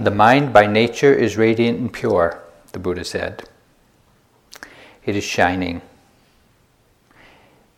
The 0.00 0.12
mind 0.12 0.52
by 0.52 0.66
nature 0.66 1.12
is 1.12 1.36
radiant 1.36 1.80
and 1.80 1.92
pure, 1.92 2.40
the 2.70 2.78
Buddha 2.78 3.04
said. 3.04 3.48
It 5.04 5.16
is 5.16 5.24
shining. 5.24 5.82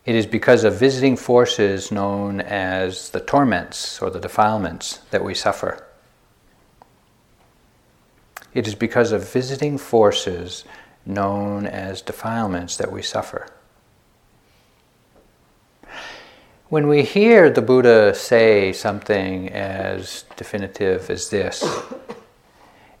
It 0.05 0.13
is 0.13 0.27
because 0.27 0.63
of 0.63 0.77
visiting 0.77 1.17
forces 1.17 1.91
known 1.91 2.39
as 2.39 3.09
the 3.09 3.21
torments 3.21 3.99
or 4.03 4.11
the 4.11 4.19
defilements 4.19 4.97
that 5.09 5.23
we 5.23 5.33
suffer. 5.33 5.83
It 8.53 8.67
is 8.67 8.75
because 8.75 9.11
of 9.11 9.31
visiting 9.31 9.79
forces 9.79 10.63
known 11.07 11.65
as 11.65 12.03
defilements 12.03 12.77
that 12.77 12.91
we 12.91 13.01
suffer. 13.01 13.47
When 16.71 16.87
we 16.87 17.03
hear 17.03 17.49
the 17.49 17.61
Buddha 17.61 18.15
say 18.15 18.71
something 18.71 19.49
as 19.49 20.23
definitive 20.37 21.09
as 21.09 21.29
this, 21.29 21.65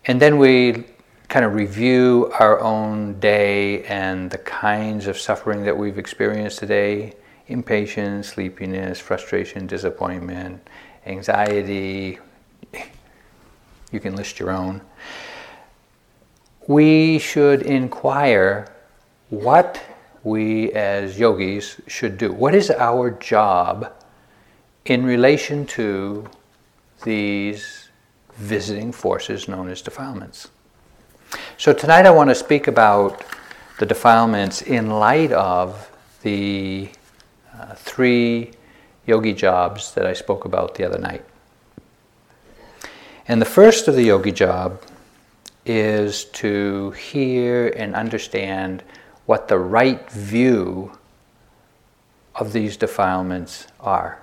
and 0.03 0.21
then 0.21 0.37
we 0.39 0.83
kind 1.29 1.45
of 1.45 1.55
review 1.55 2.29
our 2.37 2.59
own 2.59 3.17
day 3.21 3.85
and 3.85 4.29
the 4.29 4.39
kinds 4.39 5.07
of 5.07 5.17
suffering 5.17 5.63
that 5.63 5.77
we've 5.77 5.97
experienced 5.97 6.59
today 6.59 7.13
impatience, 7.47 8.27
sleepiness, 8.27 8.99
frustration, 8.99 9.67
disappointment, 9.67 10.67
anxiety. 11.05 12.19
You 13.93 14.01
can 14.01 14.17
list 14.17 14.37
your 14.37 14.51
own. 14.51 14.81
We 16.67 17.19
should 17.19 17.61
inquire 17.61 18.67
what 19.29 19.81
we 20.23 20.71
as 20.73 21.19
yogis 21.19 21.81
should 21.87 22.17
do. 22.17 22.31
What 22.31 22.53
is 22.53 22.69
our 22.69 23.11
job 23.11 23.93
in 24.85 25.05
relation 25.05 25.65
to 25.67 26.29
these 27.03 27.89
visiting 28.35 28.91
forces 28.91 29.47
known 29.47 29.69
as 29.69 29.81
defilements? 29.81 30.49
So 31.57 31.73
tonight 31.73 32.05
I 32.05 32.11
want 32.11 32.29
to 32.29 32.35
speak 32.35 32.67
about 32.67 33.23
the 33.79 33.85
defilements 33.85 34.61
in 34.61 34.89
light 34.89 35.31
of 35.31 35.89
the 36.21 36.89
uh, 37.57 37.73
three 37.75 38.51
yogi 39.05 39.33
jobs 39.33 39.93
that 39.93 40.05
I 40.05 40.13
spoke 40.13 40.45
about 40.45 40.75
the 40.75 40.83
other 40.83 40.99
night. 40.99 41.25
And 43.27 43.41
the 43.41 43.45
first 43.45 43.87
of 43.87 43.95
the 43.95 44.03
yogi 44.03 44.31
job 44.31 44.81
is 45.65 46.25
to 46.25 46.91
hear 46.91 47.67
and 47.69 47.95
understand 47.95 48.83
what 49.31 49.47
the 49.47 49.57
right 49.57 50.11
view 50.11 50.91
of 52.35 52.51
these 52.51 52.75
defilements 52.75 53.65
are. 53.79 54.21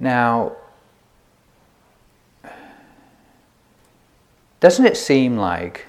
Now, 0.00 0.56
doesn't 4.58 4.86
it 4.86 4.96
seem 4.96 5.36
like 5.36 5.86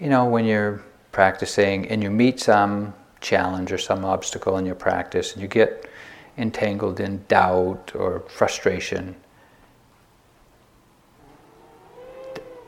you 0.00 0.08
know, 0.08 0.24
when 0.24 0.44
you're 0.44 0.82
practicing 1.12 1.86
and 1.86 2.02
you 2.02 2.10
meet 2.10 2.40
some 2.40 2.94
challenge 3.20 3.70
or 3.70 3.78
some 3.78 4.04
obstacle 4.04 4.58
in 4.58 4.66
your 4.66 4.74
practice 4.74 5.34
and 5.34 5.40
you 5.40 5.46
get 5.46 5.88
entangled 6.36 6.98
in 6.98 7.24
doubt 7.28 7.92
or 7.94 8.24
frustration, 8.26 9.14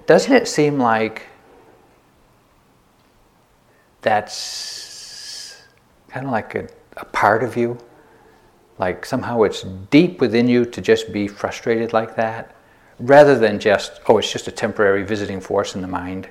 doesn't 0.07 0.33
it 0.33 0.47
seem 0.47 0.79
like 0.79 1.27
that's 4.07 5.63
kind 6.09 6.27
of 6.27 6.33
like 6.33 6.55
a, 6.55 6.69
a 6.97 7.05
part 7.05 7.43
of 7.43 7.57
you? 7.57 7.77
Like 8.79 9.05
somehow 9.05 9.43
it's 9.43 9.63
deep 9.91 10.21
within 10.21 10.49
you 10.49 10.65
to 10.65 10.81
just 10.81 11.13
be 11.13 11.29
frustrated 11.29 11.93
like 11.93 12.17
that, 12.17 12.55
rather 12.99 13.39
than 13.39 13.59
just, 13.59 14.01
oh, 14.09 14.19
it's 14.19 14.33
just 14.33 14.49
a 14.49 14.53
temporary 14.53 15.03
visiting 15.03 15.41
force 15.41 15.75
in 15.75 15.83
the 15.83 15.89
mind 15.89 16.29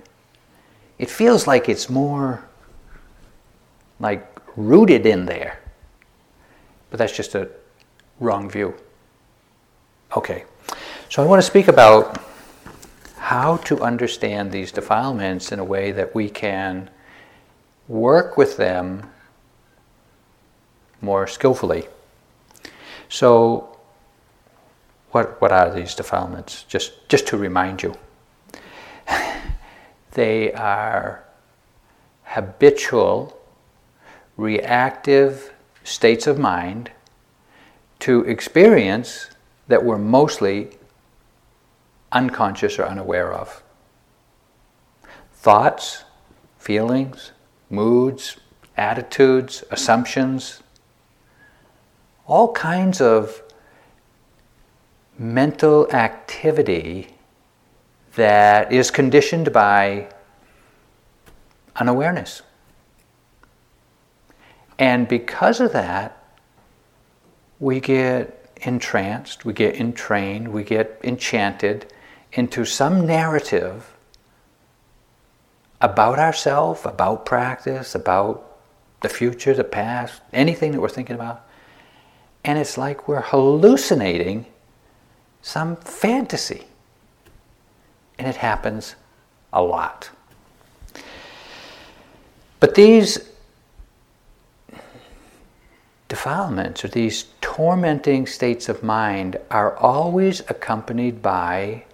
it 0.97 1.09
feels 1.09 1.47
like 1.47 1.67
it's 1.67 1.89
more 1.89 2.43
like 3.99 4.25
rooted 4.55 5.05
in 5.05 5.25
there. 5.25 5.59
But 6.89 6.99
that's 6.99 7.15
just 7.15 7.35
a 7.35 7.49
wrong 8.19 8.49
view. 8.49 8.75
Okay, 10.15 10.45
so 11.09 11.21
I 11.21 11.25
want 11.25 11.41
to 11.41 11.45
speak 11.45 11.67
about 11.67 12.21
how 13.17 13.58
to 13.58 13.81
understand 13.81 14.52
these 14.52 14.71
defilements 14.71 15.52
in 15.52 15.59
a 15.59 15.64
way 15.64 15.91
that 15.91 16.14
we 16.15 16.30
can 16.30 16.89
work 17.87 18.37
with 18.37 18.57
them 18.57 19.09
more 21.01 21.27
skillfully. 21.27 21.87
So, 23.09 23.77
what, 25.11 25.39
what 25.39 25.51
are 25.51 25.73
these 25.73 25.95
defilements? 25.95 26.63
Just, 26.63 27.07
just 27.07 27.27
to 27.27 27.37
remind 27.37 27.83
you. 27.83 27.95
They 30.11 30.53
are 30.53 31.25
habitual, 32.23 33.37
reactive 34.37 35.53
states 35.83 36.25
of 36.25 36.39
mind 36.39 36.91
to 37.99 38.23
experience 38.23 39.29
that 39.67 39.83
we're 39.83 39.97
mostly 39.97 40.77
unconscious 42.13 42.79
or 42.79 42.85
unaware 42.85 43.33
of. 43.33 43.61
Thoughts, 45.33 46.05
feelings, 46.59 47.31
moods, 47.70 48.37
attitudes, 48.77 49.64
assumptions, 49.71 50.61
all 52.27 52.52
kinds 52.53 53.02
of 53.02 53.42
mental 55.17 55.92
activity 55.92 57.08
that 58.15 58.71
is 58.71 58.92
conditioned 58.92 59.52
by 59.53 60.08
unawareness. 61.76 62.42
And 64.77 65.08
because 65.08 65.59
of 65.59 65.71
that, 65.73 66.21
we 67.59 67.80
get 67.80 68.52
entranced, 68.58 69.45
we 69.45 69.53
get 69.53 69.76
entrained, 69.76 70.49
we 70.49 70.64
get 70.64 70.99
enchanted 71.03 71.93
into 72.33 72.65
some 72.65 73.05
narrative 73.05 73.95
about 75.85 76.17
ourselves, 76.17 76.81
about 76.83 77.27
practice, 77.27 77.93
about 77.93 78.57
the 79.01 79.07
future, 79.07 79.53
the 79.53 79.63
past, 79.63 80.19
anything 80.33 80.71
that 80.71 80.81
we're 80.81 80.89
thinking 80.89 81.15
about. 81.15 81.47
And 82.43 82.57
it's 82.57 82.75
like 82.75 83.07
we're 83.07 83.21
hallucinating 83.21 84.47
some 85.43 85.75
fantasy. 85.75 86.63
And 88.17 88.27
it 88.27 88.37
happens 88.37 88.95
a 89.53 89.61
lot. 89.61 90.09
But 92.59 92.73
these 92.73 93.29
defilements 96.07 96.83
or 96.83 96.87
these 96.87 97.25
tormenting 97.41 98.25
states 98.25 98.69
of 98.69 98.81
mind 98.81 99.37
are 99.52 99.77
always 99.77 100.39
accompanied 100.49 101.21
by 101.21 101.85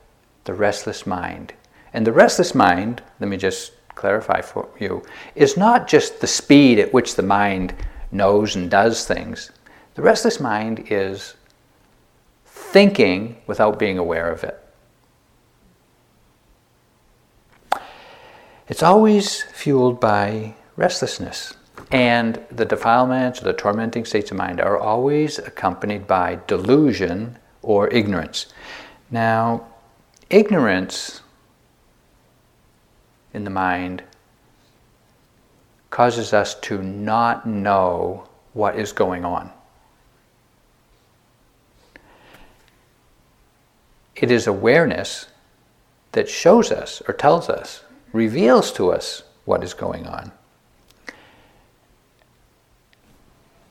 the 0.46 0.54
restless 0.54 1.06
mind. 1.06 1.52
And 1.94 2.08
the 2.08 2.14
restless 2.14 2.56
mind, 2.56 3.02
let 3.20 3.30
me 3.30 3.36
just 3.36 3.74
clarify 3.96 4.42
for 4.42 4.70
you, 4.80 5.04
is 5.36 5.58
not 5.58 5.88
just 5.88 6.22
the 6.22 6.28
speed 6.28 6.80
at 6.80 6.94
which 6.94 7.16
the 7.16 7.24
mind 7.24 7.74
knows 8.12 8.56
and 8.56 8.70
does 8.70 9.06
things. 9.06 9.52
The 9.96 10.02
restless 10.02 10.40
mind 10.40 10.88
is 10.90 11.36
thinking 12.46 13.38
without 13.48 13.80
being 13.80 13.98
aware 13.98 14.32
of 14.32 14.44
it. 14.44 14.58
It's 18.68 18.84
always 18.84 19.44
fueled 19.44 20.00
by 20.00 20.56
restlessness. 20.78 21.56
And 21.92 22.40
the 22.50 22.64
defilements 22.64 23.42
or 23.42 23.46
the 23.46 23.54
tormenting 23.54 24.06
states 24.06 24.32
of 24.32 24.38
mind 24.38 24.62
are 24.62 24.78
always 24.78 25.40
accompanied 25.40 26.08
by 26.08 26.40
delusion 26.48 27.38
or 27.62 27.90
ignorance. 27.90 28.48
Now, 29.10 29.68
ignorance 30.30 31.22
in 33.34 33.44
the 33.44 33.50
mind 33.50 34.04
causes 35.90 36.34
us 36.34 36.56
to 36.56 36.82
not 36.82 37.46
know 37.46 38.28
what 38.54 38.78
is 38.78 38.92
going 38.92 39.26
on. 39.26 39.52
It 44.16 44.32
is 44.32 44.48
awareness 44.48 45.28
that 46.12 46.30
shows 46.30 46.72
us 46.72 47.02
or 47.08 47.14
tells 47.14 47.50
us 47.50 47.84
reveals 48.14 48.72
to 48.74 48.92
us 48.92 49.24
what 49.46 49.64
is 49.64 49.74
going 49.74 50.06
on. 50.06 50.32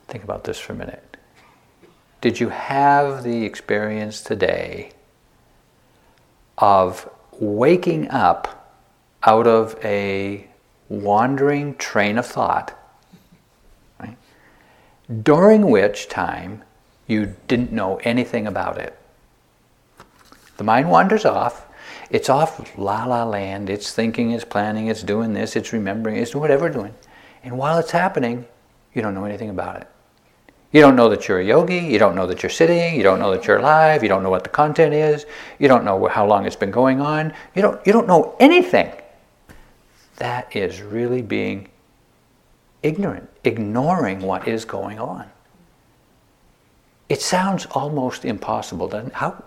Think 0.08 0.24
about 0.24 0.44
this 0.44 0.58
for 0.58 0.72
a 0.72 0.76
minute. 0.76 1.16
Did 2.20 2.40
you 2.40 2.48
have 2.48 3.22
the 3.22 3.44
experience 3.44 4.20
today 4.20 4.92
of 6.58 7.08
waking 7.38 8.10
up 8.10 8.59
out 9.24 9.46
of 9.46 9.78
a 9.84 10.46
wandering 10.88 11.76
train 11.76 12.18
of 12.18 12.26
thought, 12.26 12.76
right? 13.98 14.16
during 15.22 15.70
which 15.70 16.08
time 16.08 16.62
you 17.06 17.34
didn't 17.48 17.72
know 17.72 17.96
anything 18.04 18.46
about 18.46 18.78
it? 18.78 18.98
The 20.56 20.64
mind 20.64 20.90
wanders 20.90 21.24
off. 21.24 21.66
It's 22.10 22.28
off 22.28 22.76
la 22.76 23.04
la 23.04 23.24
land. 23.24 23.70
It's 23.70 23.92
thinking, 23.92 24.32
it's 24.32 24.44
planning, 24.44 24.88
it's 24.88 25.02
doing 25.02 25.32
this, 25.32 25.56
it's 25.56 25.72
remembering, 25.72 26.16
it's 26.16 26.34
whatever 26.34 26.68
doing. 26.68 26.94
And 27.42 27.56
while 27.56 27.78
it's 27.78 27.92
happening, 27.92 28.46
you 28.94 29.02
don't 29.02 29.14
know 29.14 29.24
anything 29.24 29.50
about 29.50 29.80
it. 29.80 29.88
You 30.72 30.80
don't 30.80 30.94
know 30.94 31.08
that 31.08 31.26
you're 31.26 31.40
a 31.40 31.44
yogi. 31.44 31.78
You 31.78 31.98
don't 31.98 32.14
know 32.14 32.26
that 32.26 32.42
you're 32.42 32.50
sitting. 32.50 32.94
You 32.94 33.02
don't 33.02 33.18
know 33.18 33.32
that 33.32 33.46
you're 33.46 33.58
alive. 33.58 34.02
You 34.02 34.08
don't 34.08 34.22
know 34.22 34.30
what 34.30 34.44
the 34.44 34.50
content 34.50 34.94
is. 34.94 35.26
You 35.58 35.66
don't 35.66 35.84
know 35.84 36.06
how 36.06 36.26
long 36.26 36.46
it's 36.46 36.54
been 36.54 36.70
going 36.70 37.00
on. 37.00 37.32
You 37.56 37.62
don't, 37.62 37.84
you 37.86 37.92
don't 37.92 38.06
know 38.06 38.36
anything. 38.38 38.92
That 40.20 40.54
is 40.54 40.82
really 40.82 41.22
being 41.22 41.68
ignorant, 42.82 43.30
ignoring 43.42 44.20
what 44.20 44.46
is 44.46 44.66
going 44.66 44.98
on. 44.98 45.30
It 47.08 47.22
sounds 47.22 47.64
almost 47.70 48.26
impossible, 48.26 48.86
doesn't 48.86 49.08
it? 49.08 49.14
How, 49.14 49.42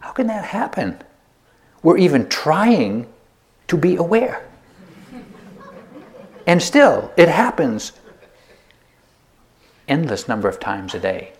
how 0.00 0.12
can 0.12 0.26
that 0.26 0.44
happen? 0.44 0.98
We're 1.82 1.96
even 1.96 2.28
trying 2.28 3.06
to 3.68 3.78
be 3.78 3.96
aware. 3.96 4.46
And 6.46 6.62
still, 6.62 7.10
it 7.16 7.30
happens 7.30 7.92
endless 9.88 10.28
number 10.28 10.50
of 10.50 10.60
times 10.60 10.94
a 10.94 11.00
day. 11.00 11.32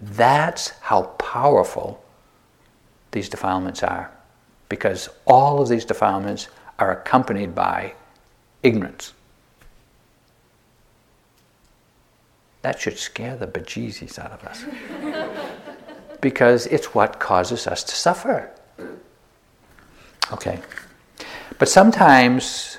That's 0.00 0.70
how 0.80 1.02
powerful 1.18 2.02
these 3.10 3.28
defilements 3.28 3.82
are, 3.82 4.10
because 4.70 5.10
all 5.26 5.60
of 5.60 5.68
these 5.68 5.84
defilements 5.84 6.48
are 6.78 6.92
accompanied 6.92 7.54
by 7.54 7.92
ignorance. 8.62 9.12
That 12.62 12.80
should 12.80 12.98
scare 12.98 13.36
the 13.36 13.46
bejesus 13.46 14.18
out 14.18 14.32
of 14.32 14.44
us. 14.44 14.64
because 16.20 16.66
it's 16.66 16.94
what 16.94 17.18
causes 17.18 17.66
us 17.66 17.82
to 17.84 17.94
suffer. 17.94 18.50
Okay. 20.32 20.60
But 21.58 21.68
sometimes 21.68 22.78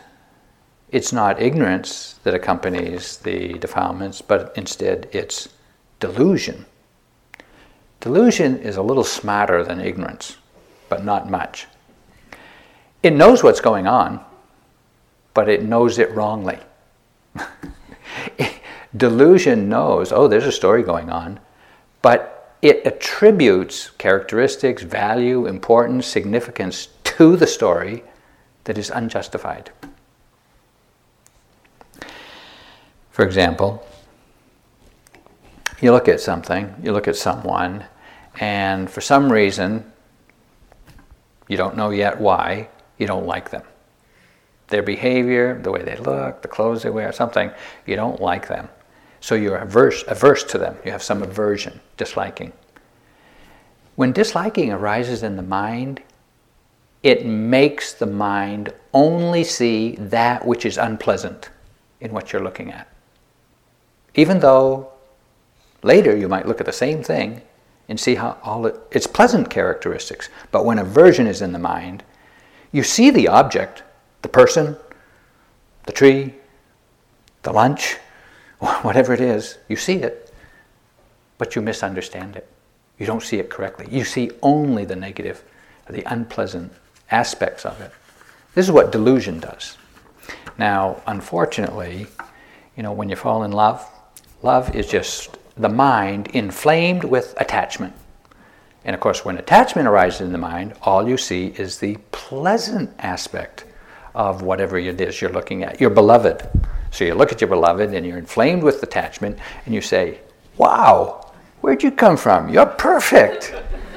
it's 0.92 1.12
not 1.12 1.42
ignorance 1.42 2.20
that 2.24 2.34
accompanies 2.34 3.18
the 3.18 3.54
defilements, 3.54 4.22
but 4.22 4.54
instead 4.56 5.10
it's 5.12 5.50
delusion. 6.00 6.66
Delusion 8.00 8.58
is 8.60 8.78
a 8.78 8.82
little 8.82 9.04
smarter 9.04 9.64
than 9.64 9.80
ignorance, 9.80 10.38
but 10.90 11.04
not 11.04 11.30
much. 11.30 11.68
It 13.04 13.14
knows 13.14 13.44
what's 13.44 13.62
going 13.62 13.88
on, 13.88 14.24
but 15.34 15.50
it 15.50 15.64
knows 15.64 15.98
it 15.98 16.12
wrongly. 16.12 16.60
Delusion 18.98 19.70
knows, 19.70 20.12
oh, 20.12 20.28
there's 20.28 20.46
a 20.46 20.52
story 20.52 20.84
going 20.84 21.10
on, 21.10 21.40
but 22.02 22.56
it 22.62 22.86
attributes 22.86 23.90
characteristics, 23.92 24.84
value, 24.84 25.48
importance, 25.48 26.06
significance 26.06 26.90
to 27.04 27.36
the 27.36 27.48
story 27.48 28.04
that 28.66 28.78
is 28.78 28.92
unjustified. 28.92 29.72
For 33.10 33.26
example, 33.26 33.86
you 35.82 35.92
look 35.92 36.08
at 36.08 36.20
something, 36.20 36.76
you 36.84 36.92
look 36.92 37.08
at 37.08 37.16
someone, 37.16 37.86
and 38.40 38.90
for 38.90 39.02
some 39.02 39.32
reason, 39.32 39.92
you 41.48 41.58
don't 41.58 41.76
know 41.76 41.90
yet 41.90 42.22
why, 42.22 42.70
you 43.02 43.08
don't 43.08 43.26
like 43.26 43.50
them. 43.50 43.64
Their 44.68 44.84
behavior, 44.84 45.60
the 45.62 45.72
way 45.72 45.82
they 45.82 45.98
look, 45.98 46.42
the 46.42 46.48
clothes 46.48 46.84
they 46.84 46.90
wear, 46.90 47.12
something, 47.12 47.52
you 47.86 47.96
don't 47.96 48.22
like 48.22 48.48
them. 48.48 48.70
So 49.20 49.36
you're 49.36 49.58
averse, 49.58 50.04
averse 50.08 50.44
to 50.46 50.58
them. 50.58 50.78
You 50.86 50.92
have 50.92 51.04
some 51.04 51.24
aversion, 51.24 51.82
disliking. 51.98 52.54
When 53.96 54.14
disliking 54.14 54.72
arises 54.72 55.24
in 55.24 55.36
the 55.36 55.44
mind, 55.44 56.02
it 57.04 57.26
makes 57.26 57.94
the 57.94 58.06
mind 58.06 58.74
only 58.94 59.44
see 59.44 59.96
that 59.96 60.46
which 60.46 60.66
is 60.66 60.78
unpleasant 60.78 61.50
in 62.00 62.14
what 62.14 62.32
you're 62.32 62.44
looking 62.44 62.72
at. 62.72 62.88
Even 64.16 64.40
though 64.40 64.92
later 65.84 66.16
you 66.16 66.28
might 66.28 66.48
look 66.48 66.60
at 66.60 66.66
the 66.66 66.72
same 66.72 67.02
thing 67.04 67.42
and 67.90 68.00
see 68.00 68.16
how 68.16 68.38
all 68.44 68.66
it, 68.68 68.80
its 68.92 69.08
pleasant 69.08 69.50
characteristics. 69.50 70.30
But 70.52 70.66
when 70.66 70.80
aversion 70.80 71.28
is 71.28 71.42
in 71.42 71.52
the 71.52 71.60
mind, 71.60 72.04
you 72.72 72.84
see 72.84 73.10
the 73.10 73.28
object, 73.28 73.84
the 74.22 74.30
person, 74.30 74.78
the 75.86 75.92
tree, 75.92 76.34
the 77.44 77.52
lunch, 77.52 77.98
whatever 78.82 79.14
it 79.14 79.22
is, 79.22 79.58
you 79.68 79.76
see 79.76 79.96
it, 79.96 80.34
but 81.38 81.56
you 81.56 81.62
misunderstand 81.62 82.36
it. 82.36 82.48
You 82.98 83.06
don't 83.06 83.24
see 83.24 83.40
it 83.40 83.50
correctly. 83.50 83.88
You 83.90 84.04
see 84.04 84.32
only 84.42 84.86
the 84.86 84.96
negative, 84.96 85.44
the 85.90 86.04
unpleasant 86.12 86.72
aspects 87.10 87.66
of 87.66 87.82
it. 87.82 87.92
This 88.54 88.66
is 88.66 88.72
what 88.72 88.92
delusion 88.92 89.40
does. 89.40 89.78
Now, 90.58 91.02
unfortunately, 91.08 92.08
you 92.78 92.84
know, 92.84 92.92
when 92.92 93.10
you 93.10 93.16
fall 93.16 93.44
in 93.44 93.52
love, 93.52 93.86
Love 94.44 94.76
is 94.76 94.88
just 94.88 95.38
the 95.56 95.70
mind 95.70 96.28
inflamed 96.28 97.04
with 97.04 97.36
attachment. 97.38 97.94
And 98.84 98.96
of 98.96 99.00
course, 99.00 99.24
when 99.24 99.38
attachment 99.38 99.88
arises 99.88 100.22
in 100.22 100.32
the 100.32 100.38
mind, 100.38 100.74
all 100.82 101.08
you 101.08 101.18
see 101.18 101.48
is 101.58 101.78
the 101.78 101.98
pleasant 102.12 102.90
aspect 103.00 103.66
of 104.16 104.42
whatever 104.42 104.78
it 104.78 105.00
is 105.00 105.22
you're 105.22 105.32
looking 105.32 105.64
at, 105.64 105.80
your 105.80 105.90
beloved. 105.90 106.48
So 106.90 107.06
you 107.06 107.14
look 107.14 107.32
at 107.32 107.40
your 107.40 107.48
beloved 107.48 107.94
and 107.94 108.06
you're 108.06 108.18
inflamed 108.18 108.64
with 108.64 108.84
attachment 108.84 109.38
and 109.66 109.74
you 109.74 109.82
say, 109.82 110.20
Wow, 110.58 111.32
where'd 111.62 111.84
you 111.84 111.92
come 111.92 112.18
from? 112.18 112.50
You're 112.50 112.66
perfect. 112.66 113.54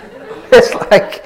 it's 0.52 0.74
like, 0.90 1.24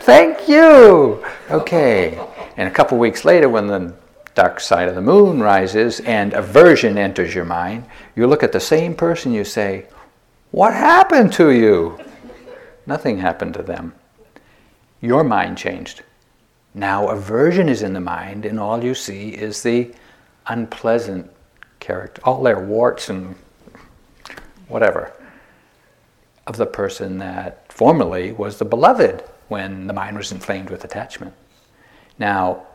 Thank 0.00 0.48
you. 0.48 1.24
Okay. 1.50 2.18
And 2.56 2.68
a 2.68 2.70
couple 2.70 2.98
weeks 2.98 3.24
later, 3.24 3.48
when 3.48 3.66
the 3.66 3.94
dark 4.34 4.60
side 4.60 4.88
of 4.88 4.94
the 4.94 5.02
moon 5.02 5.40
rises 5.40 6.00
and 6.00 6.32
aversion 6.32 6.96
enters 6.96 7.34
your 7.34 7.44
mind, 7.44 7.84
you 8.16 8.26
look 8.26 8.42
at 8.42 8.52
the 8.52 8.60
same 8.60 8.94
person, 8.94 9.32
you 9.32 9.44
say, 9.44 9.86
What 10.52 10.72
happened 10.72 11.32
to 11.34 11.50
you? 11.50 11.98
Nothing 12.86 13.18
happened 13.18 13.54
to 13.54 13.62
them. 13.62 13.94
Your 15.00 15.24
mind 15.24 15.58
changed. 15.58 16.02
Now 16.74 17.08
aversion 17.08 17.68
is 17.68 17.82
in 17.82 17.92
the 17.92 18.00
mind, 18.00 18.44
and 18.44 18.58
all 18.58 18.82
you 18.82 18.94
see 18.94 19.30
is 19.30 19.62
the 19.62 19.94
unpleasant 20.46 21.30
character, 21.80 22.20
all 22.24 22.42
their 22.42 22.60
warts 22.60 23.08
and 23.08 23.36
whatever, 24.68 25.12
of 26.46 26.56
the 26.56 26.66
person 26.66 27.18
that 27.18 27.72
formerly 27.72 28.32
was 28.32 28.58
the 28.58 28.64
beloved 28.64 29.22
when 29.48 29.86
the 29.86 29.92
mind 29.92 30.16
was 30.16 30.32
inflamed 30.32 30.70
with 30.70 30.84
attachment. 30.84 31.34
Now, 32.18 32.66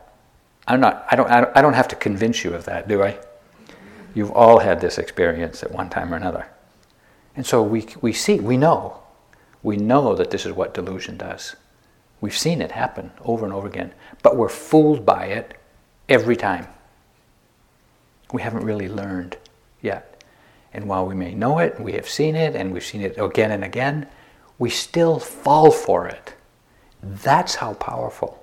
I'm 0.66 0.80
not, 0.80 1.06
I, 1.10 1.16
don't, 1.16 1.30
I 1.30 1.60
don't 1.60 1.74
have 1.74 1.88
to 1.88 1.96
convince 1.96 2.44
you 2.44 2.54
of 2.54 2.64
that, 2.66 2.88
do 2.88 3.02
I? 3.02 3.18
You've 4.14 4.30
all 4.32 4.58
had 4.58 4.80
this 4.80 4.98
experience 4.98 5.62
at 5.62 5.70
one 5.70 5.90
time 5.90 6.12
or 6.12 6.16
another. 6.16 6.46
And 7.36 7.46
so 7.46 7.62
we, 7.62 7.86
we 8.00 8.12
see, 8.12 8.40
we 8.40 8.56
know. 8.56 9.00
We 9.62 9.76
know 9.76 10.14
that 10.14 10.30
this 10.30 10.46
is 10.46 10.52
what 10.52 10.74
delusion 10.74 11.16
does. 11.16 11.56
We've 12.20 12.36
seen 12.36 12.60
it 12.60 12.72
happen 12.72 13.12
over 13.22 13.44
and 13.44 13.54
over 13.54 13.66
again, 13.66 13.92
but 14.22 14.36
we're 14.36 14.48
fooled 14.48 15.06
by 15.06 15.26
it 15.26 15.58
every 16.08 16.36
time. 16.36 16.66
We 18.32 18.42
haven't 18.42 18.64
really 18.64 18.88
learned 18.88 19.36
yet. 19.80 20.22
And 20.72 20.86
while 20.88 21.06
we 21.06 21.14
may 21.14 21.34
know 21.34 21.58
it, 21.58 21.80
we 21.80 21.92
have 21.92 22.08
seen 22.08 22.36
it, 22.36 22.54
and 22.54 22.72
we've 22.72 22.84
seen 22.84 23.00
it 23.00 23.18
again 23.18 23.50
and 23.50 23.64
again, 23.64 24.06
we 24.58 24.70
still 24.70 25.18
fall 25.18 25.70
for 25.70 26.06
it. 26.06 26.34
That's 27.02 27.56
how 27.56 27.74
powerful 27.74 28.42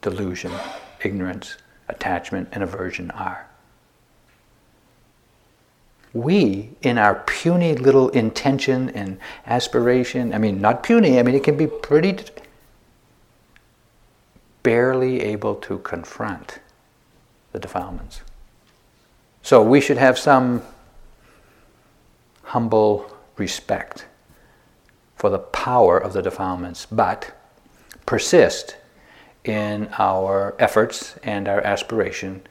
delusion 0.00 0.52
ignorance, 1.04 1.56
attachment, 1.88 2.48
and 2.52 2.62
aversion 2.62 3.10
are. 3.10 3.45
We, 6.16 6.70
in 6.80 6.96
our 6.96 7.16
puny 7.26 7.74
little 7.74 8.08
intention 8.08 8.88
and 8.90 9.18
aspiration, 9.46 10.32
I 10.32 10.38
mean, 10.38 10.62
not 10.62 10.82
puny, 10.82 11.18
I 11.18 11.22
mean, 11.22 11.34
it 11.34 11.44
can 11.44 11.58
be 11.58 11.66
pretty 11.66 12.16
barely 14.62 15.20
able 15.20 15.56
to 15.56 15.78
confront 15.80 16.60
the 17.52 17.58
defilements. 17.58 18.22
So 19.42 19.62
we 19.62 19.80
should 19.80 19.98
have 19.98 20.18
some 20.18 20.62
humble 22.44 23.14
respect 23.36 24.06
for 25.16 25.28
the 25.28 25.38
power 25.38 25.98
of 25.98 26.14
the 26.14 26.22
defilements, 26.22 26.86
but 26.86 27.36
persist 28.06 28.76
in 29.44 29.90
our 29.98 30.54
efforts 30.58 31.16
and 31.22 31.46
our 31.46 31.60
aspiration 31.60 32.42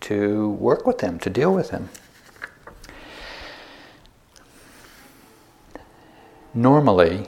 to 0.00 0.50
work 0.50 0.86
with 0.86 0.98
them, 0.98 1.18
to 1.20 1.30
deal 1.30 1.54
with 1.54 1.70
them. 1.70 1.88
Normally, 6.56 7.26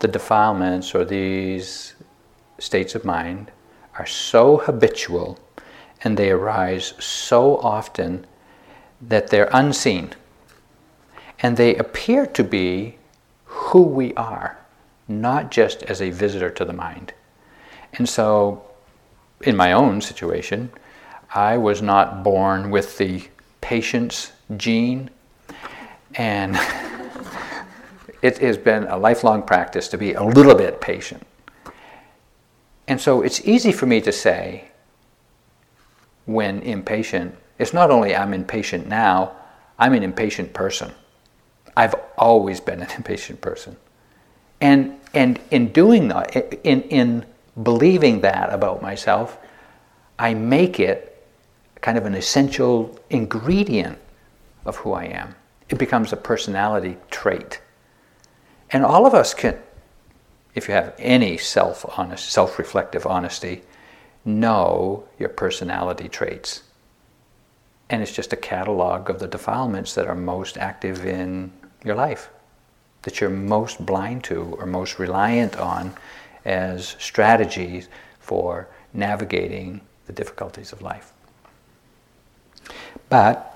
the 0.00 0.08
defilements 0.08 0.94
or 0.94 1.06
these 1.06 1.94
states 2.58 2.94
of 2.94 3.02
mind 3.02 3.50
are 3.98 4.04
so 4.04 4.58
habitual 4.58 5.38
and 6.02 6.18
they 6.18 6.30
arise 6.30 6.92
so 6.98 7.56
often 7.60 8.26
that 9.00 9.28
they're 9.28 9.48
unseen. 9.54 10.10
And 11.40 11.56
they 11.56 11.76
appear 11.76 12.26
to 12.26 12.44
be 12.44 12.98
who 13.46 13.80
we 13.80 14.12
are, 14.16 14.58
not 15.08 15.50
just 15.50 15.82
as 15.84 16.02
a 16.02 16.10
visitor 16.10 16.50
to 16.50 16.64
the 16.66 16.74
mind. 16.74 17.14
And 17.94 18.06
so, 18.06 18.64
in 19.40 19.56
my 19.56 19.72
own 19.72 20.02
situation, 20.02 20.70
I 21.34 21.56
was 21.56 21.80
not 21.80 22.22
born 22.22 22.70
with 22.70 22.98
the 22.98 23.28
patience 23.62 24.32
gene, 24.58 25.08
and 26.16 26.54
it 28.24 28.38
has 28.38 28.56
been 28.56 28.84
a 28.84 28.96
lifelong 28.96 29.42
practice 29.42 29.86
to 29.86 29.98
be 29.98 30.14
a 30.14 30.22
little 30.22 30.54
bit 30.54 30.80
patient. 30.80 31.22
And 32.88 32.98
so 32.98 33.20
it's 33.20 33.46
easy 33.46 33.70
for 33.70 33.84
me 33.84 34.00
to 34.00 34.12
say, 34.12 34.68
when 36.24 36.62
impatient, 36.62 37.36
it's 37.58 37.74
not 37.74 37.90
only 37.90 38.16
I'm 38.16 38.32
impatient 38.32 38.88
now, 38.88 39.36
I'm 39.78 39.92
an 39.92 40.02
impatient 40.02 40.54
person. 40.54 40.92
I've 41.76 41.94
always 42.16 42.60
been 42.60 42.80
an 42.80 42.88
impatient 42.96 43.42
person. 43.42 43.76
And, 44.58 44.98
and 45.12 45.38
in 45.50 45.70
doing 45.72 46.08
that, 46.08 46.34
in, 46.64 46.80
in 46.84 47.26
believing 47.62 48.22
that 48.22 48.50
about 48.54 48.80
myself, 48.80 49.36
I 50.18 50.32
make 50.32 50.80
it 50.80 51.26
kind 51.82 51.98
of 51.98 52.06
an 52.06 52.14
essential 52.14 52.98
ingredient 53.10 53.98
of 54.64 54.76
who 54.76 54.94
I 54.94 55.04
am. 55.04 55.34
It 55.68 55.76
becomes 55.76 56.14
a 56.14 56.16
personality 56.16 56.96
trait. 57.10 57.60
And 58.74 58.84
all 58.84 59.06
of 59.06 59.14
us 59.14 59.34
can, 59.34 59.56
if 60.56 60.66
you 60.66 60.74
have 60.74 60.96
any 60.98 61.38
self 61.38 61.86
honest, 61.96 62.28
self 62.28 62.58
reflective 62.58 63.06
honesty, 63.06 63.62
know 64.24 65.04
your 65.16 65.28
personality 65.28 66.08
traits. 66.08 66.64
And 67.88 68.02
it's 68.02 68.12
just 68.12 68.32
a 68.32 68.36
catalog 68.36 69.08
of 69.08 69.20
the 69.20 69.28
defilements 69.28 69.94
that 69.94 70.08
are 70.08 70.14
most 70.16 70.58
active 70.58 71.06
in 71.06 71.52
your 71.84 71.94
life, 71.94 72.30
that 73.02 73.20
you're 73.20 73.30
most 73.30 73.86
blind 73.86 74.24
to 74.24 74.56
or 74.58 74.66
most 74.66 74.98
reliant 74.98 75.56
on 75.56 75.94
as 76.44 76.96
strategies 76.98 77.88
for 78.18 78.66
navigating 78.92 79.82
the 80.06 80.12
difficulties 80.12 80.72
of 80.72 80.82
life. 80.82 81.12
But 83.08 83.53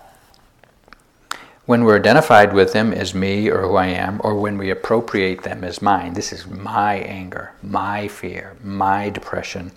when 1.68 1.84
we're 1.84 1.98
identified 1.98 2.54
with 2.54 2.72
them 2.72 2.94
as 2.94 3.12
me 3.12 3.50
or 3.50 3.60
who 3.60 3.76
I 3.76 3.88
am, 3.88 4.22
or 4.24 4.34
when 4.34 4.56
we 4.56 4.70
appropriate 4.70 5.42
them 5.42 5.62
as 5.62 5.82
mine, 5.82 6.14
this 6.14 6.32
is 6.32 6.46
my 6.46 6.94
anger, 6.94 7.52
my 7.62 8.08
fear, 8.08 8.56
my 8.64 9.10
depression, 9.10 9.72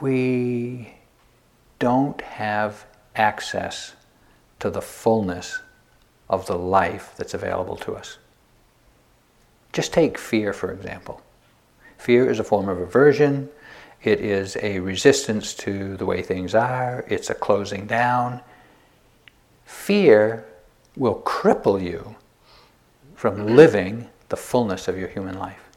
we 0.00 0.94
don't 1.78 2.20
have 2.22 2.84
access 3.14 3.94
to 4.58 4.68
the 4.68 4.82
fullness 4.82 5.60
of 6.28 6.48
the 6.48 6.58
life 6.58 7.14
that's 7.16 7.32
available 7.32 7.76
to 7.76 7.94
us. 7.94 8.18
Just 9.72 9.92
take 9.92 10.18
fear, 10.18 10.52
for 10.52 10.72
example. 10.72 11.22
Fear 11.98 12.28
is 12.28 12.40
a 12.40 12.44
form 12.44 12.68
of 12.68 12.80
aversion, 12.80 13.48
it 14.02 14.20
is 14.20 14.56
a 14.60 14.80
resistance 14.80 15.54
to 15.54 15.96
the 15.96 16.04
way 16.04 16.20
things 16.20 16.52
are, 16.52 17.04
it's 17.06 17.30
a 17.30 17.34
closing 17.34 17.86
down. 17.86 18.40
Fear 19.72 20.44
will 20.96 21.20
cripple 21.22 21.82
you 21.82 22.14
from 23.16 23.56
living 23.56 24.08
the 24.28 24.36
fullness 24.36 24.86
of 24.86 24.96
your 24.96 25.08
human 25.08 25.36
life 25.36 25.68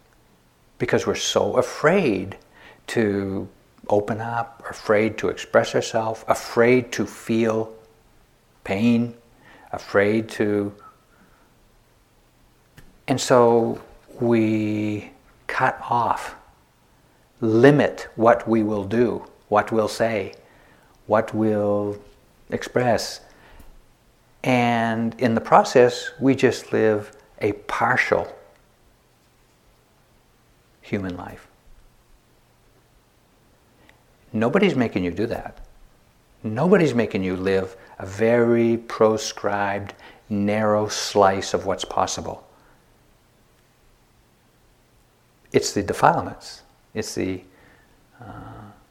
because 0.78 1.08
we're 1.08 1.16
so 1.16 1.58
afraid 1.58 2.38
to 2.88 3.48
open 3.90 4.22
up, 4.22 4.64
afraid 4.70 5.18
to 5.18 5.30
express 5.30 5.74
ourselves, 5.74 6.24
afraid 6.28 6.92
to 6.92 7.08
feel 7.08 7.74
pain, 8.64 9.16
afraid 9.72 10.30
to. 10.30 10.72
And 13.08 13.20
so 13.20 13.82
we 14.20 15.10
cut 15.48 15.80
off, 15.90 16.36
limit 17.42 18.08
what 18.16 18.48
we 18.48 18.62
will 18.62 18.84
do, 18.84 19.26
what 19.48 19.72
we'll 19.72 19.88
say, 19.88 20.36
what 21.08 21.34
we'll 21.34 21.98
express. 22.52 23.22
And 24.46 25.20
in 25.20 25.34
the 25.34 25.42
process, 25.42 26.12
we 26.20 26.36
just 26.36 26.72
live 26.72 27.12
a 27.42 27.54
partial 27.54 28.32
human 30.82 31.18
life. 31.18 31.48
Nobody's 34.32 34.76
making 34.76 35.04
you 35.04 35.10
do 35.10 35.26
that. 35.26 35.66
Nobody's 36.44 36.94
making 36.94 37.24
you 37.24 37.36
live 37.36 37.76
a 37.98 38.06
very 38.06 38.78
proscribed, 38.78 39.96
narrow 40.30 40.90
slice 40.90 41.56
of 41.56 41.66
what's 41.66 41.86
possible. 41.86 42.48
It's 45.52 45.72
the 45.72 45.82
defilements, 45.82 46.62
it's 46.94 47.16
the 47.16 47.42
uh, 48.22 48.26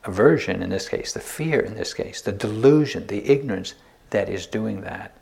aversion 0.02 0.62
in 0.64 0.70
this 0.70 0.88
case, 0.88 1.12
the 1.12 1.20
fear 1.20 1.60
in 1.60 1.74
this 1.74 1.94
case, 1.94 2.22
the 2.22 2.32
delusion, 2.32 3.06
the 3.06 3.24
ignorance 3.30 3.74
that 4.10 4.28
is 4.28 4.46
doing 4.46 4.80
that 4.80 5.14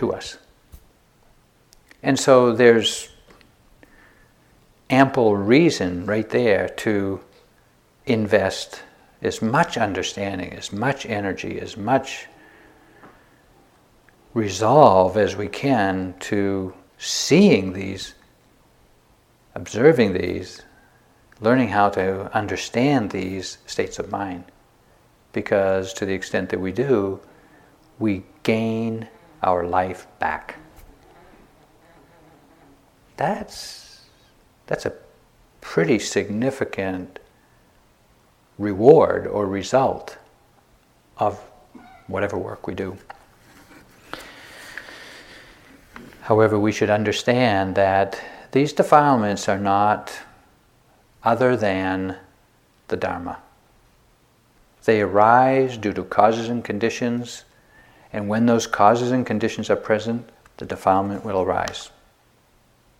to 0.00 0.14
us. 0.14 0.38
And 2.02 2.18
so 2.18 2.52
there's 2.54 3.10
ample 4.88 5.36
reason 5.36 6.06
right 6.06 6.28
there 6.28 6.70
to 6.70 7.20
invest 8.06 8.82
as 9.20 9.42
much 9.42 9.76
understanding, 9.76 10.54
as 10.54 10.72
much 10.72 11.04
energy, 11.04 11.60
as 11.60 11.76
much 11.76 12.26
resolve 14.32 15.18
as 15.18 15.36
we 15.36 15.48
can 15.48 16.14
to 16.20 16.72
seeing 16.96 17.74
these, 17.74 18.14
observing 19.54 20.14
these, 20.14 20.62
learning 21.40 21.68
how 21.68 21.90
to 21.90 22.34
understand 22.34 23.10
these 23.10 23.58
states 23.66 23.98
of 23.98 24.10
mind. 24.10 24.44
Because 25.34 25.92
to 25.92 26.06
the 26.06 26.14
extent 26.14 26.48
that 26.48 26.60
we 26.60 26.72
do, 26.72 27.20
we 27.98 28.22
gain 28.42 29.06
our 29.42 29.64
life 29.64 30.06
back. 30.18 30.56
That's, 33.16 34.00
that's 34.66 34.86
a 34.86 34.92
pretty 35.60 35.98
significant 35.98 37.18
reward 38.58 39.26
or 39.26 39.46
result 39.46 40.18
of 41.16 41.38
whatever 42.06 42.36
work 42.36 42.66
we 42.66 42.74
do. 42.74 42.96
However, 46.22 46.58
we 46.58 46.72
should 46.72 46.90
understand 46.90 47.74
that 47.74 48.20
these 48.52 48.72
defilements 48.72 49.48
are 49.48 49.58
not 49.58 50.12
other 51.22 51.56
than 51.56 52.16
the 52.88 52.96
Dharma. 52.96 53.38
They 54.84 55.00
arise 55.00 55.76
due 55.76 55.92
to 55.92 56.02
causes 56.04 56.48
and 56.48 56.64
conditions, 56.64 57.44
and 58.12 58.28
when 58.28 58.46
those 58.46 58.66
causes 58.66 59.12
and 59.12 59.24
conditions 59.24 59.70
are 59.70 59.76
present, 59.76 60.28
the 60.56 60.66
defilement 60.66 61.24
will 61.24 61.40
arise. 61.40 61.90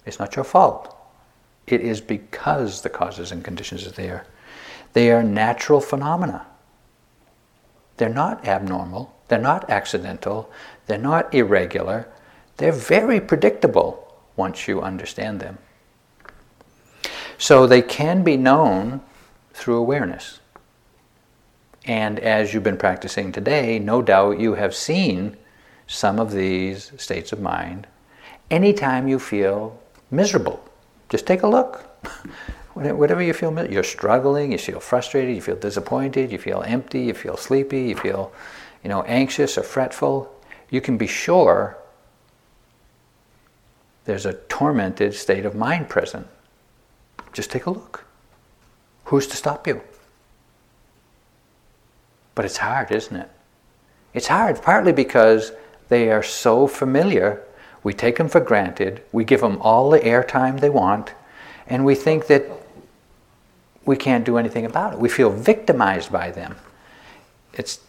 It's 0.06 0.18
not 0.18 0.36
your 0.36 0.44
fault. 0.44 0.96
It 1.66 1.80
is 1.80 2.00
because 2.00 2.82
the 2.82 2.88
causes 2.88 3.32
and 3.32 3.44
conditions 3.44 3.86
are 3.86 3.92
there. 3.92 4.26
They 4.92 5.10
are 5.10 5.22
natural 5.22 5.80
phenomena. 5.80 6.46
They're 7.96 8.08
not 8.08 8.46
abnormal, 8.46 9.14
they're 9.28 9.38
not 9.38 9.68
accidental, 9.68 10.50
they're 10.86 10.96
not 10.96 11.34
irregular, 11.34 12.08
they're 12.56 12.72
very 12.72 13.20
predictable 13.20 14.16
once 14.36 14.66
you 14.66 14.80
understand 14.80 15.38
them. 15.40 15.58
So 17.36 17.66
they 17.66 17.82
can 17.82 18.22
be 18.24 18.36
known 18.36 19.02
through 19.52 19.76
awareness. 19.76 20.40
And 21.86 22.18
as 22.20 22.52
you've 22.52 22.62
been 22.62 22.76
practicing 22.76 23.32
today, 23.32 23.78
no 23.78 24.02
doubt 24.02 24.38
you 24.38 24.54
have 24.54 24.74
seen 24.74 25.36
some 25.86 26.20
of 26.20 26.32
these 26.32 26.92
states 26.96 27.32
of 27.32 27.40
mind 27.40 27.86
anytime 28.50 29.08
you 29.08 29.18
feel 29.18 29.80
miserable. 30.10 30.62
Just 31.08 31.26
take 31.26 31.42
a 31.42 31.48
look. 31.48 31.86
whatever 32.74 33.22
you 33.22 33.32
feel, 33.32 33.52
you're 33.70 33.82
struggling, 33.82 34.52
you 34.52 34.58
feel 34.58 34.80
frustrated, 34.80 35.34
you 35.34 35.42
feel 35.42 35.56
disappointed, 35.56 36.30
you 36.30 36.38
feel 36.38 36.62
empty, 36.66 37.02
you 37.02 37.14
feel 37.14 37.36
sleepy, 37.36 37.82
you 37.82 37.96
feel, 37.96 38.32
you 38.82 38.88
know, 38.88 39.02
anxious 39.02 39.58
or 39.58 39.62
fretful, 39.62 40.32
you 40.70 40.80
can 40.80 40.96
be 40.96 41.06
sure 41.06 41.76
there's 44.04 44.26
a 44.26 44.34
tormented 44.34 45.14
state 45.14 45.44
of 45.44 45.54
mind 45.54 45.88
present. 45.88 46.26
Just 47.32 47.50
take 47.50 47.66
a 47.66 47.70
look. 47.70 48.06
Who's 49.04 49.26
to 49.28 49.36
stop 49.36 49.66
you? 49.66 49.82
But 52.34 52.44
it's 52.44 52.58
hard, 52.58 52.90
isn't 52.90 53.16
it? 53.16 53.30
It's 54.14 54.28
hard, 54.28 54.62
partly 54.62 54.92
because 54.92 55.52
they 55.88 56.10
are 56.10 56.22
so 56.22 56.66
familiar. 56.66 57.42
We 57.82 57.92
take 57.92 58.16
them 58.16 58.28
for 58.28 58.40
granted. 58.40 59.02
We 59.12 59.24
give 59.24 59.40
them 59.40 59.58
all 59.60 59.90
the 59.90 60.00
airtime 60.00 60.60
they 60.60 60.70
want. 60.70 61.14
And 61.66 61.84
we 61.84 61.94
think 61.94 62.26
that 62.26 62.44
we 63.84 63.96
can't 63.96 64.24
do 64.24 64.36
anything 64.36 64.66
about 64.66 64.92
it. 64.92 64.98
We 64.98 65.08
feel 65.08 65.30
victimized 65.30 66.12
by 66.12 66.30
them. 66.30 66.56
It's, 67.52 67.80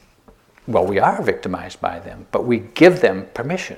well, 0.67 0.85
we 0.85 0.99
are 0.99 1.21
victimized 1.21 1.81
by 1.81 1.99
them, 1.99 2.27
but 2.31 2.45
we 2.45 2.59
give 2.59 3.01
them 3.01 3.27
permission 3.33 3.77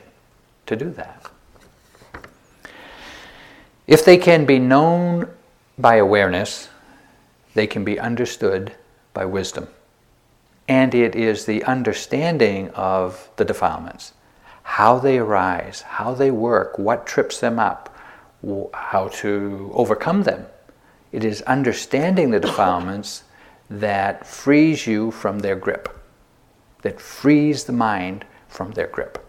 to 0.66 0.76
do 0.76 0.90
that. 0.92 1.30
If 3.88 4.06
they 4.06 4.18
can 4.18 4.46
be 4.46 4.60
known 4.60 5.30
by 5.78 5.96
awareness, 5.96 6.70
they 7.54 7.68
can 7.68 7.84
be 7.84 8.00
understood 8.00 8.74
by 9.14 9.26
wisdom. 9.26 9.68
And 10.68 10.96
it 10.96 11.16
is 11.16 11.46
the 11.46 11.64
understanding 11.64 12.70
of 12.70 13.30
the 13.36 13.46
defilements, 13.46 14.14
how 14.64 14.98
they 15.00 15.18
arise, 15.18 15.82
how 15.82 16.14
they 16.14 16.32
work, 16.32 16.80
what 16.80 17.06
trips 17.06 17.40
them 17.40 17.60
up, 17.60 17.96
how 18.74 19.10
to 19.10 19.72
overcome 19.74 20.24
them. 20.24 20.46
It 21.12 21.24
is 21.24 21.42
understanding 21.44 22.32
the 22.32 22.40
defilements 22.40 23.24
that 23.70 24.26
frees 24.26 24.88
you 24.88 25.12
from 25.12 25.40
their 25.40 25.56
grip, 25.56 25.90
that 26.82 27.00
frees 27.00 27.66
the 27.66 27.74
mind 27.74 28.26
from 28.48 28.72
their 28.72 28.88
grip. 28.88 29.26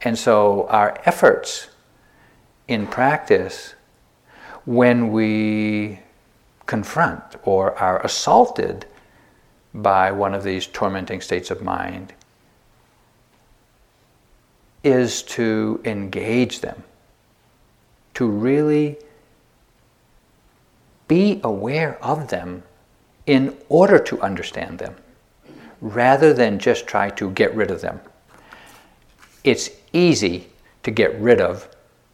And 0.00 0.18
so 0.18 0.66
our 0.68 0.98
efforts 1.04 1.68
in 2.66 2.86
practice, 2.86 3.74
when 4.64 5.12
we 5.12 6.00
confront 6.66 7.22
or 7.42 7.78
are 7.78 8.00
assaulted 8.04 8.86
by 9.74 10.12
one 10.12 10.34
of 10.34 10.44
these 10.44 10.66
tormenting 10.66 11.20
states 11.20 11.50
of 11.50 11.62
mind, 11.62 12.12
is 14.84 15.22
to 15.22 15.80
engage 15.84 16.60
them, 16.60 16.82
to 18.14 18.26
really 18.26 18.96
be 21.08 21.40
aware 21.44 22.02
of 22.04 22.28
them 22.28 22.62
in 23.26 23.56
order 23.68 23.98
to 23.98 24.20
understand 24.20 24.78
them, 24.78 24.96
rather 25.80 26.32
than 26.34 26.58
just 26.58 26.86
try 26.86 27.08
to 27.10 27.30
get 27.30 27.54
rid 27.54 27.70
of 27.70 27.80
them. 27.80 28.00
It's 29.44 29.70
easy 29.92 30.48
to 30.82 30.90
get 30.90 31.18
rid 31.20 31.40
of 31.40 31.68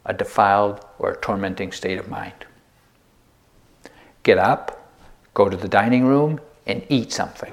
a 0.05 0.13
defiled 0.13 0.85
or 0.99 1.15
tormenting 1.15 1.71
state 1.71 1.97
of 1.97 2.07
mind. 2.07 2.45
Get 4.23 4.37
up, 4.37 4.91
go 5.33 5.49
to 5.49 5.57
the 5.57 5.67
dining 5.67 6.05
room, 6.05 6.39
and 6.69 6.85
eat 6.89 7.11
something. 7.11 7.51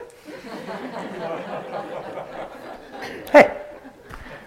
hey, 3.32 3.56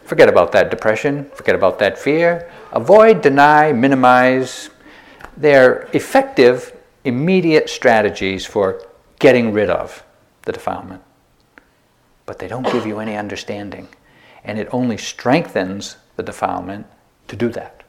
forget 0.04 0.30
about 0.30 0.52
that 0.52 0.70
depression, 0.70 1.26
forget 1.34 1.56
about 1.56 1.80
that 1.80 1.98
fear. 1.98 2.52
Avoid, 2.72 3.22
deny, 3.24 3.74
minimize. 3.74 4.70
They're 5.36 5.90
effective, 5.94 6.78
immediate 7.04 7.70
strategies 7.70 8.46
for 8.46 8.86
getting 9.18 9.52
rid 9.52 9.72
of 9.72 10.04
the 10.44 10.52
defilement. 10.52 11.02
But 12.28 12.38
they 12.38 12.48
don't 12.48 12.72
give 12.72 12.86
you 12.86 13.00
any 13.00 13.16
understanding. 13.16 13.88
And 14.44 14.60
it 14.60 14.68
only 14.72 14.98
strengthens 14.98 15.98
the 16.16 16.24
defilement 16.24 16.86
to 17.28 17.36
do 17.36 17.50
that. 17.50 17.84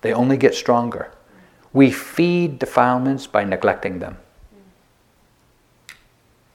They 0.00 0.14
only 0.14 0.38
get 0.38 0.54
stronger. 0.54 1.12
We 1.72 1.90
feed 1.90 2.58
defilements 2.58 3.26
by 3.26 3.44
neglecting 3.44 3.98
them. 3.98 4.16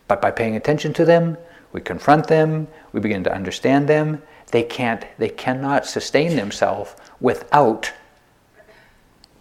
But 0.07 0.21
by 0.21 0.31
paying 0.31 0.55
attention 0.55 0.93
to 0.93 1.05
them, 1.05 1.37
we 1.73 1.81
confront 1.81 2.27
them, 2.27 2.67
we 2.93 2.99
begin 2.99 3.23
to 3.25 3.33
understand 3.33 3.87
them. 3.87 4.21
They 4.51 4.63
can't, 4.63 5.05
they 5.17 5.29
cannot 5.29 5.85
sustain 5.85 6.35
themselves 6.35 6.95
without 7.19 7.91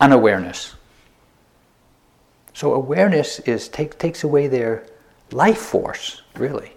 unawareness. 0.00 0.74
So 2.52 2.74
awareness 2.74 3.38
is 3.40 3.68
take, 3.68 3.98
takes 3.98 4.24
away 4.24 4.48
their 4.48 4.86
life 5.30 5.58
force, 5.58 6.22
really. 6.34 6.72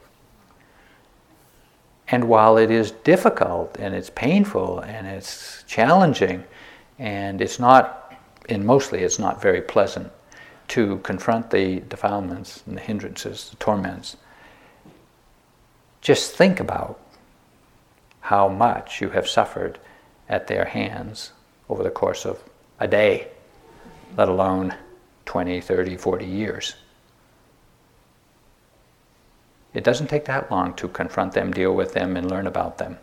And 2.10 2.27
while 2.27 2.58
it 2.58 2.72
is 2.72 2.91
difficult 2.91 3.77
and 3.79 3.93
it's 3.96 4.10
painful 4.10 4.79
and 4.79 5.08
it's 5.08 5.63
challenging 5.67 6.43
and 6.98 7.41
it's 7.41 7.60
not, 7.60 8.14
and 8.50 8.66
mostly 8.66 9.03
it's 9.03 9.20
not 9.20 9.42
very 9.42 9.61
pleasant 9.61 10.11
to 10.70 10.98
confront 11.00 11.50
the 11.50 11.79
defilements 11.82 12.64
and 12.66 12.77
the 12.77 12.82
hindrances, 12.82 13.50
the 13.50 13.55
torments, 13.58 14.18
just 16.01 16.36
think 16.36 16.60
about 16.60 17.00
how 18.22 18.48
much 18.48 19.01
you 19.01 19.10
have 19.10 19.27
suffered 19.27 19.79
at 20.27 20.48
their 20.48 20.66
hands 20.66 21.32
over 21.68 21.84
the 21.84 21.90
course 21.90 22.25
of 22.25 22.42
a 22.79 22.88
day, 22.88 23.27
let 24.16 24.29
alone 24.29 24.74
20, 25.25 25.60
30, 25.62 25.98
40 25.98 26.25
years. 26.25 26.75
It 29.74 29.84
doesn't 29.84 30.08
take 30.08 30.25
that 30.25 30.50
long 30.50 30.74
to 30.75 30.88
confront 30.88 31.34
them, 31.34 31.51
deal 31.51 31.75
with 31.75 31.94
them, 31.94 32.18
and 32.18 32.29
learn 32.29 32.48
about 32.48 32.77
them. 32.77 32.98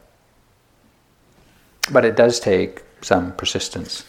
But 1.90 2.05
it 2.05 2.16
does 2.16 2.40
take 2.40 2.83
some 3.02 3.33
persistence. 3.33 4.05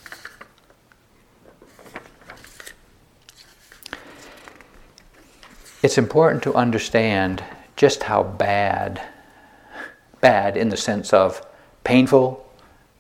It's 5.84 5.98
important 5.98 6.42
to 6.44 6.56
understand 6.56 7.44
just 7.76 8.04
how 8.04 8.24
bad, 8.24 9.00
bad 10.22 10.58
in 10.58 10.70
the 10.70 10.78
sense 10.78 11.14
of 11.14 11.46
painful, 11.84 12.44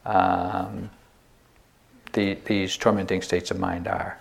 um, 0.06 0.92
the, 2.13 2.36
these 2.46 2.78
tormenting 2.78 3.22
states 3.24 3.50
of 3.50 3.60
mind 3.60 3.88
are. 3.88 4.20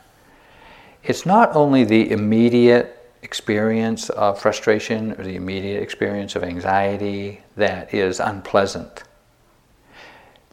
It's 1.05 1.27
not 1.27 1.55
only 1.55 1.85
the 1.85 2.11
immediate 2.11 3.13
experience 3.23 4.09
of 4.11 4.41
frustration 4.41 5.13
or 5.13 5.25
the 5.25 5.37
immediate 5.37 5.83
experience 5.83 6.35
of 6.35 6.43
anxiety 6.43 7.43
that 7.57 7.93
is 7.93 8.21
unpleasant. 8.21 9.03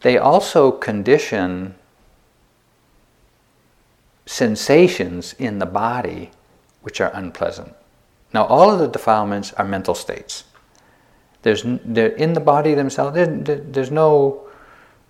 They 0.02 0.18
also 0.18 0.70
condition 0.70 1.74
sensations 4.26 5.34
in 5.38 5.58
the 5.58 5.66
body 5.66 6.30
which 6.82 7.00
are 7.00 7.10
unpleasant. 7.14 7.74
Now, 8.34 8.46
all 8.46 8.70
of 8.70 8.80
the 8.80 8.88
defilements 8.88 9.52
are 9.52 9.64
mental 9.64 9.94
states. 9.94 10.44
There's, 11.42 11.62
they're 11.64 12.08
in 12.08 12.32
the 12.32 12.40
body 12.40 12.74
themselves, 12.74 13.14
there, 13.14 13.26
there's 13.26 13.92
no 13.92 14.48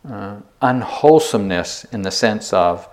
uh, 0.08 0.36
unwholesomeness 0.60 1.84
in 1.84 2.02
the 2.02 2.10
sense 2.10 2.52
of 2.52 2.86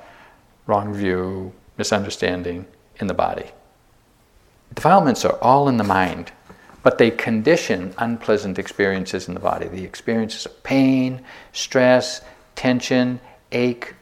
wrong 0.67 0.93
view, 0.93 1.51
misunderstanding 1.77 2.65
in 2.99 3.07
the 3.07 3.13
body. 3.13 3.51
Defilements 4.73 5.25
are 5.25 5.37
all 5.41 5.67
in 5.67 5.75
the 5.75 5.83
mind, 5.83 6.31
but 6.81 6.97
they 6.97 7.11
condition 7.11 7.93
unpleasant 7.97 8.57
experiences 8.57 9.27
in 9.27 9.33
the 9.33 9.39
body. 9.39 9.67
The 9.67 9.83
experiences 9.83 10.45
of 10.45 10.63
pain, 10.63 11.21
stress, 11.51 12.21
tension, 12.55 13.19
ache, 13.51 13.95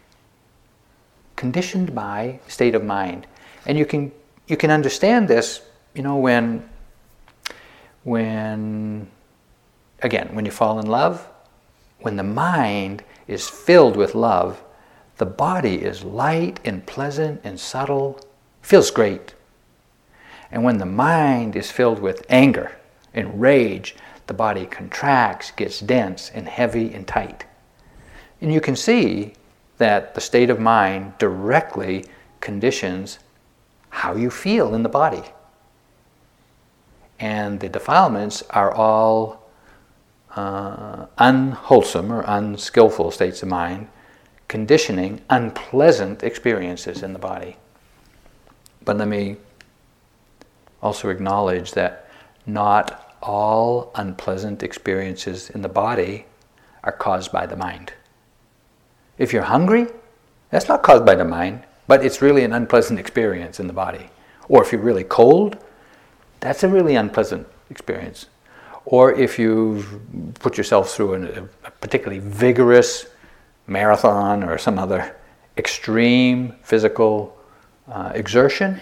conditioned 1.35 1.95
by 1.95 2.39
state 2.47 2.75
of 2.75 2.83
mind. 2.83 3.25
And 3.65 3.77
you 3.77 3.85
can 3.85 4.11
you 4.47 4.57
can 4.57 4.71
understand 4.71 5.27
this, 5.27 5.61
you 5.93 6.01
know, 6.01 6.17
when 6.17 6.69
when 8.03 9.07
again, 10.01 10.33
when 10.33 10.45
you 10.45 10.51
fall 10.51 10.79
in 10.79 10.87
love, 10.87 11.27
when 11.99 12.15
the 12.15 12.23
mind 12.23 13.03
is 13.27 13.47
filled 13.47 13.95
with 13.95 14.15
love, 14.15 14.63
the 15.17 15.25
body 15.25 15.75
is 15.75 16.03
light 16.03 16.59
and 16.63 16.85
pleasant 16.85 17.41
and 17.43 17.59
subtle, 17.59 18.19
feels 18.61 18.89
great. 18.89 19.33
And 20.51 20.63
when 20.63 20.77
the 20.77 20.85
mind 20.85 21.55
is 21.55 21.69
filled 21.69 21.99
with 21.99 22.25
anger 22.29 22.77
and 23.13 23.39
rage, 23.39 23.95
the 24.27 24.33
body 24.33 24.65
contracts, 24.65 25.51
gets 25.51 25.79
dense 25.79 26.31
and 26.33 26.47
heavy 26.47 26.93
and 26.93 27.05
tight. 27.07 27.45
And 28.41 28.53
you 28.53 28.61
can 28.61 28.75
see 28.75 29.33
that 29.77 30.15
the 30.15 30.21
state 30.21 30.49
of 30.49 30.59
mind 30.59 31.17
directly 31.17 32.05
conditions 32.39 33.19
how 33.89 34.15
you 34.15 34.29
feel 34.29 34.73
in 34.73 34.83
the 34.83 34.89
body. 34.89 35.23
And 37.19 37.59
the 37.59 37.69
defilements 37.69 38.43
are 38.49 38.71
all 38.71 39.49
uh, 40.35 41.07
unwholesome 41.17 42.11
or 42.11 42.23
unskillful 42.25 43.11
states 43.11 43.43
of 43.43 43.49
mind, 43.49 43.87
conditioning 44.47 45.21
unpleasant 45.29 46.23
experiences 46.23 47.03
in 47.03 47.13
the 47.13 47.19
body. 47.19 47.57
But 48.85 48.97
let 48.97 49.07
me 49.07 49.37
also 50.81 51.09
acknowledge 51.09 51.73
that 51.73 52.09
not 52.45 53.17
all 53.21 53.91
unpleasant 53.95 54.63
experiences 54.63 55.49
in 55.49 55.61
the 55.61 55.69
body 55.69 56.25
are 56.83 56.91
caused 56.91 57.31
by 57.31 57.45
the 57.45 57.57
mind. 57.57 57.93
If 59.17 59.33
you're 59.33 59.43
hungry, 59.43 59.87
that's 60.49 60.69
not 60.69 60.83
caused 60.83 61.05
by 61.05 61.15
the 61.15 61.25
mind, 61.25 61.63
but 61.87 62.05
it's 62.05 62.21
really 62.21 62.43
an 62.43 62.53
unpleasant 62.53 62.99
experience 62.99 63.59
in 63.59 63.67
the 63.67 63.73
body. 63.73 64.09
Or 64.47 64.63
if 64.63 64.71
you're 64.71 64.81
really 64.81 65.03
cold, 65.03 65.57
that's 66.39 66.63
a 66.63 66.67
really 66.67 66.95
unpleasant 66.95 67.47
experience. 67.69 68.27
Or 68.85 69.13
if 69.13 69.37
you've 69.37 69.99
put 70.39 70.57
yourself 70.57 70.91
through 70.91 71.13
an, 71.13 71.49
a 71.63 71.71
particularly 71.71 72.19
vigorous 72.19 73.05
marathon 73.67 74.43
or 74.43 74.57
some 74.57 74.79
other 74.79 75.15
extreme 75.57 76.55
physical 76.63 77.37
uh, 77.87 78.11
exertion, 78.15 78.79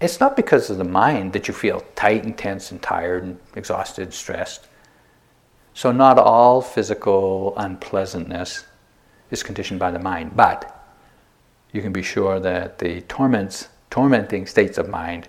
it's 0.00 0.18
not 0.18 0.34
because 0.34 0.70
of 0.70 0.78
the 0.78 0.84
mind 0.84 1.32
that 1.34 1.46
you 1.46 1.54
feel 1.54 1.84
tight 1.94 2.24
and 2.24 2.36
tense 2.36 2.72
and 2.72 2.82
tired 2.82 3.22
and 3.22 3.38
exhausted 3.54 4.02
and 4.02 4.14
stressed. 4.14 4.66
So, 5.74 5.92
not 5.92 6.18
all 6.18 6.60
physical 6.60 7.54
unpleasantness 7.56 8.64
is 9.30 9.42
conditioned 9.42 9.78
by 9.78 9.90
the 9.90 9.98
mind, 9.98 10.36
but 10.36 10.68
you 11.72 11.80
can 11.80 11.92
be 11.92 12.02
sure 12.02 12.40
that 12.40 12.78
the 12.78 13.00
torments, 13.02 13.68
tormenting 13.88 14.46
states 14.46 14.76
of 14.76 14.88
mind 14.88 15.28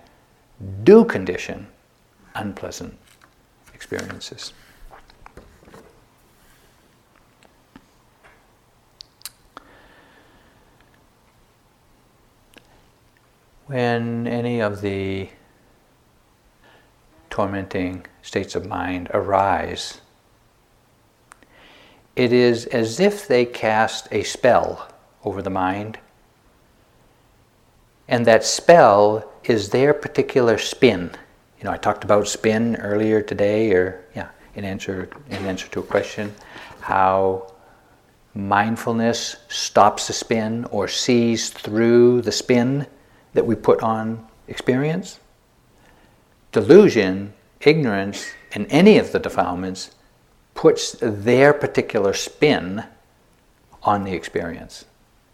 do 0.84 1.06
condition 1.06 1.68
unpleasant 2.36 2.98
experiences. 3.74 4.54
When 13.66 14.28
any 14.28 14.60
of 14.60 14.82
the 14.82 15.30
tormenting 17.30 18.06
states 18.22 18.56
of 18.56 18.66
mind 18.66 19.10
arise, 19.14 20.02
it 22.16 22.32
is 22.32 22.68
as 22.68 23.00
if 23.00 23.28
they 23.28 23.46
cast 23.46 24.08
a 24.12 24.24
spell 24.24 24.88
over 25.24 25.42
the 25.42 25.50
mind, 25.50 25.98
and 28.08 28.28
that 28.28 28.44
spell 28.44 29.33
is 29.50 29.70
their 29.70 29.94
particular 29.94 30.58
spin. 30.58 31.12
You 31.60 31.66
know, 31.66 31.72
I 31.72 31.78
talked 31.78 32.04
about 32.04 32.28
spin 32.28 32.76
earlier 32.78 33.22
today, 33.22 33.72
or 33.72 34.04
yeah, 34.16 34.30
in 34.56 34.66
answer 34.66 35.10
in 35.30 35.46
answer 35.46 35.68
to 35.70 35.80
a 35.80 35.84
question, 35.84 36.34
how 36.82 37.54
mindfulness 38.36 39.38
stops 39.48 40.08
the 40.08 40.14
spin 40.14 40.66
or 40.66 40.88
sees 40.88 41.50
through 41.50 42.22
the 42.22 42.32
spin 42.32 42.88
that 43.34 43.46
we 43.46 43.56
put 43.56 43.82
on 43.82 44.26
experience. 44.48 45.20
Delusion, 46.52 47.34
ignorance, 47.62 48.32
and 48.54 48.68
any 48.70 48.98
of 48.98 49.12
the 49.12 49.20
defilements 49.20 49.92
puts 50.54 50.96
their 51.02 51.54
particular 51.54 52.14
spin 52.14 52.84
on 53.84 54.04
the 54.04 54.14
experience. 54.14 54.86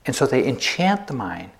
And 0.05 0.15
so 0.15 0.25
they 0.25 0.47
enchant 0.47 1.07
the 1.07 1.13
mind, 1.13 1.51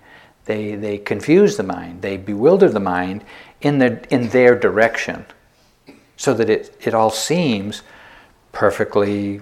they, 0.44 0.74
they 0.74 0.98
confuse 0.98 1.56
the 1.56 1.62
mind, 1.62 2.02
they 2.02 2.16
bewilder 2.16 2.68
the 2.68 2.80
mind 2.80 3.24
in, 3.60 3.78
the, 3.78 4.02
in 4.12 4.28
their 4.30 4.58
direction 4.58 5.26
so 6.16 6.34
that 6.34 6.50
it, 6.50 6.76
it 6.80 6.94
all 6.94 7.10
seems 7.10 7.82
perfectly. 8.52 9.40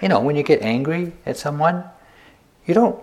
You 0.00 0.08
know, 0.08 0.20
when 0.20 0.36
you 0.36 0.42
get 0.42 0.62
angry 0.62 1.12
at 1.26 1.36
someone, 1.36 1.84
you 2.66 2.74
don't, 2.74 3.02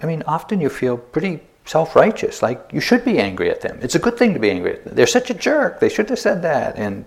I 0.00 0.06
mean, 0.06 0.22
often 0.26 0.60
you 0.60 0.68
feel 0.68 0.96
pretty 0.96 1.40
self 1.64 1.96
righteous, 1.96 2.42
like 2.42 2.70
you 2.72 2.80
should 2.80 3.04
be 3.04 3.18
angry 3.18 3.50
at 3.50 3.60
them. 3.60 3.78
It's 3.82 3.94
a 3.94 3.98
good 3.98 4.16
thing 4.16 4.34
to 4.34 4.40
be 4.40 4.50
angry 4.50 4.74
at 4.74 4.84
them. 4.84 4.94
They're 4.94 5.06
such 5.06 5.30
a 5.30 5.34
jerk, 5.34 5.80
they 5.80 5.88
should 5.88 6.08
have 6.10 6.18
said 6.18 6.42
that. 6.42 6.76
And 6.76 7.04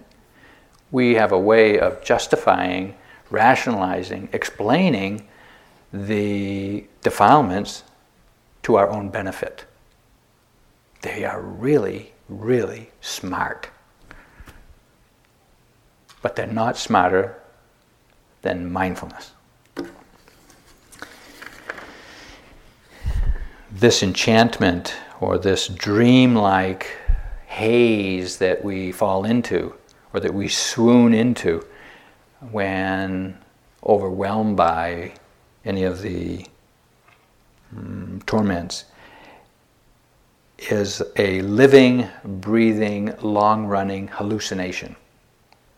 we 0.92 1.16
have 1.16 1.32
a 1.32 1.40
way 1.40 1.80
of 1.80 2.04
justifying, 2.04 2.96
rationalizing, 3.30 4.30
explaining 4.32 5.28
the 5.92 6.86
defilements 7.02 7.84
to 8.64 8.76
our 8.76 8.90
own 8.90 9.10
benefit. 9.10 9.66
They 11.02 11.26
are 11.26 11.42
really, 11.42 12.14
really 12.30 12.92
smart. 13.02 13.70
But 16.22 16.36
they're 16.36 16.48
not 16.48 16.78
smarter 16.78 17.42
than 18.42 18.72
mindfulness. 18.72 19.32
This 23.70 24.04
enchantment 24.04 24.96
or 25.20 25.38
this 25.38 25.68
dreamlike 25.68 26.98
haze 27.48 28.38
that 28.38 28.64
we 28.64 28.92
fall 28.92 29.26
into 29.26 29.74
or 30.14 30.20
that 30.20 30.34
we 30.34 30.48
swoon 30.48 31.14
into 31.14 31.66
when 32.52 33.38
overwhelmed 33.86 34.56
by 34.56 35.14
any 35.66 35.84
of 35.84 36.02
the 36.02 36.46
Mm, 37.74 38.26
torments 38.26 38.86
is 40.58 41.02
a 41.18 41.42
living, 41.42 42.08
breathing, 42.24 43.14
long 43.22 43.66
running 43.66 44.08
hallucination. 44.08 44.96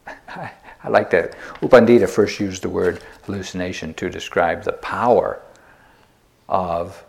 I 0.08 0.90
like 0.90 1.10
that. 1.12 1.36
U 1.62 1.68
Pandita 1.68 2.08
first 2.08 2.40
used 2.40 2.62
the 2.62 2.70
word 2.70 3.02
hallucination 3.24 3.94
to 3.96 4.10
describe 4.10 4.64
the 4.64 4.74
power 4.74 5.42
of 6.48 7.04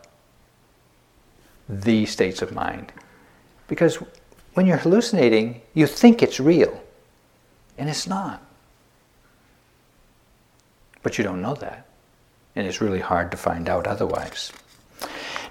the 1.69 2.07
states 2.07 2.41
of 2.41 2.53
mind. 2.53 2.93
Because 3.69 3.99
when 4.55 4.67
you're 4.67 4.79
hallucinating, 4.79 5.61
you 5.75 5.87
think 5.87 6.23
it's 6.23 6.41
real. 6.41 6.83
And 7.77 7.91
it's 7.91 8.07
not. 8.07 8.43
But 11.03 11.19
you 11.19 11.25
don't 11.25 11.43
know 11.43 11.55
that. 11.57 11.87
And 12.55 12.67
it's 12.67 12.81
really 12.81 13.01
hard 13.01 13.31
to 13.33 13.37
find 13.37 13.69
out 13.69 13.87
otherwise. 13.87 14.53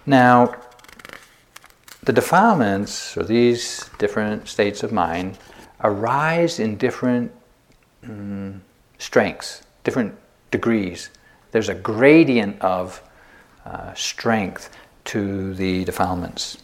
Now, 0.06 0.56
the 2.04 2.14
defilements, 2.14 3.18
or 3.18 3.24
these 3.24 3.90
different 3.98 4.48
states 4.48 4.84
of 4.84 4.92
mind, 4.92 5.38
arise 5.84 6.60
in 6.60 6.78
different 6.78 7.32
um, 8.04 8.62
strengths, 9.00 9.64
different 9.84 10.16
degrees. 10.52 11.10
There's 11.52 11.70
a 11.70 11.76
gradient 11.76 12.62
of 12.62 13.02
uh, 13.66 13.94
strength 13.94 14.70
to 15.06 15.54
the 15.56 15.84
defilements. 15.86 16.58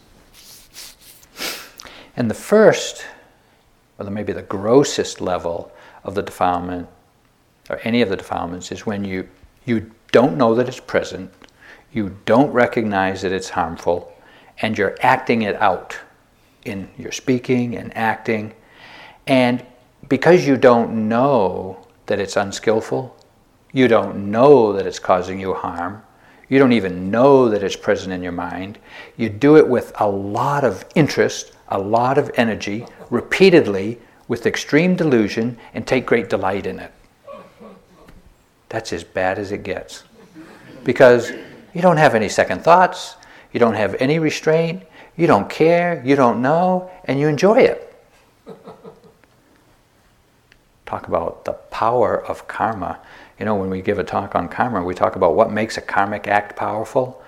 And 2.16 2.30
the 2.30 2.34
first 2.34 3.04
or 4.06 4.10
maybe 4.10 4.32
the 4.32 4.42
grossest 4.42 5.20
level 5.20 5.72
of 6.04 6.14
the 6.14 6.22
defilement, 6.22 6.88
or 7.70 7.80
any 7.84 8.02
of 8.02 8.08
the 8.08 8.16
defilements, 8.16 8.72
is 8.72 8.86
when 8.86 9.04
you, 9.04 9.28
you 9.64 9.90
don't 10.10 10.36
know 10.36 10.54
that 10.54 10.68
it's 10.68 10.80
present, 10.80 11.32
you 11.92 12.16
don't 12.24 12.52
recognize 12.52 13.22
that 13.22 13.32
it's 13.32 13.50
harmful, 13.50 14.12
and 14.58 14.76
you're 14.76 14.96
acting 15.00 15.42
it 15.42 15.56
out 15.56 15.98
in 16.64 16.88
your 16.96 17.12
speaking 17.12 17.76
and 17.76 17.96
acting. 17.96 18.54
And 19.26 19.64
because 20.08 20.46
you 20.46 20.56
don't 20.56 21.08
know 21.08 21.86
that 22.06 22.18
it's 22.18 22.36
unskillful, 22.36 23.16
you 23.72 23.88
don't 23.88 24.30
know 24.30 24.72
that 24.72 24.86
it's 24.86 24.98
causing 24.98 25.40
you 25.40 25.54
harm, 25.54 26.02
you 26.48 26.58
don't 26.58 26.72
even 26.72 27.10
know 27.10 27.48
that 27.48 27.62
it's 27.62 27.76
present 27.76 28.12
in 28.12 28.22
your 28.22 28.32
mind, 28.32 28.78
you 29.16 29.28
do 29.28 29.56
it 29.56 29.66
with 29.66 29.92
a 30.00 30.08
lot 30.08 30.64
of 30.64 30.84
interest, 30.94 31.52
a 31.68 31.78
lot 31.78 32.18
of 32.18 32.30
energy, 32.36 32.84
repeatedly 33.08 33.98
with 34.28 34.46
extreme 34.46 34.94
delusion 34.94 35.56
and 35.72 35.86
take 35.86 36.04
great 36.04 36.28
delight 36.28 36.66
in 36.66 36.78
it. 36.78 36.92
That's 38.68 38.92
as 38.92 39.04
bad 39.04 39.38
as 39.38 39.52
it 39.52 39.62
gets. 39.62 40.04
Because 40.84 41.32
you 41.74 41.82
don't 41.82 41.96
have 41.96 42.14
any 42.14 42.28
second 42.28 42.62
thoughts, 42.62 43.16
you 43.52 43.60
don't 43.60 43.74
have 43.74 43.94
any 44.00 44.18
restraint, 44.18 44.82
you 45.16 45.26
don't 45.26 45.48
care, 45.48 46.02
you 46.04 46.16
don't 46.16 46.40
know, 46.42 46.90
and 47.04 47.18
you 47.20 47.28
enjoy 47.28 47.58
it. 47.58 47.94
Talk 50.86 51.08
about 51.08 51.44
the 51.44 51.52
power 51.52 52.22
of 52.24 52.46
karma. 52.48 53.00
You 53.38 53.46
know, 53.46 53.54
when 53.54 53.70
we 53.70 53.80
give 53.82 53.98
a 53.98 54.04
talk 54.04 54.34
on 54.34 54.48
karma, 54.48 54.84
we 54.84 54.94
talk 54.94 55.16
about 55.16 55.34
what 55.34 55.50
makes 55.50 55.76
a 55.76 55.80
karmic 55.80 56.28
act 56.28 56.54
powerful 56.54 57.22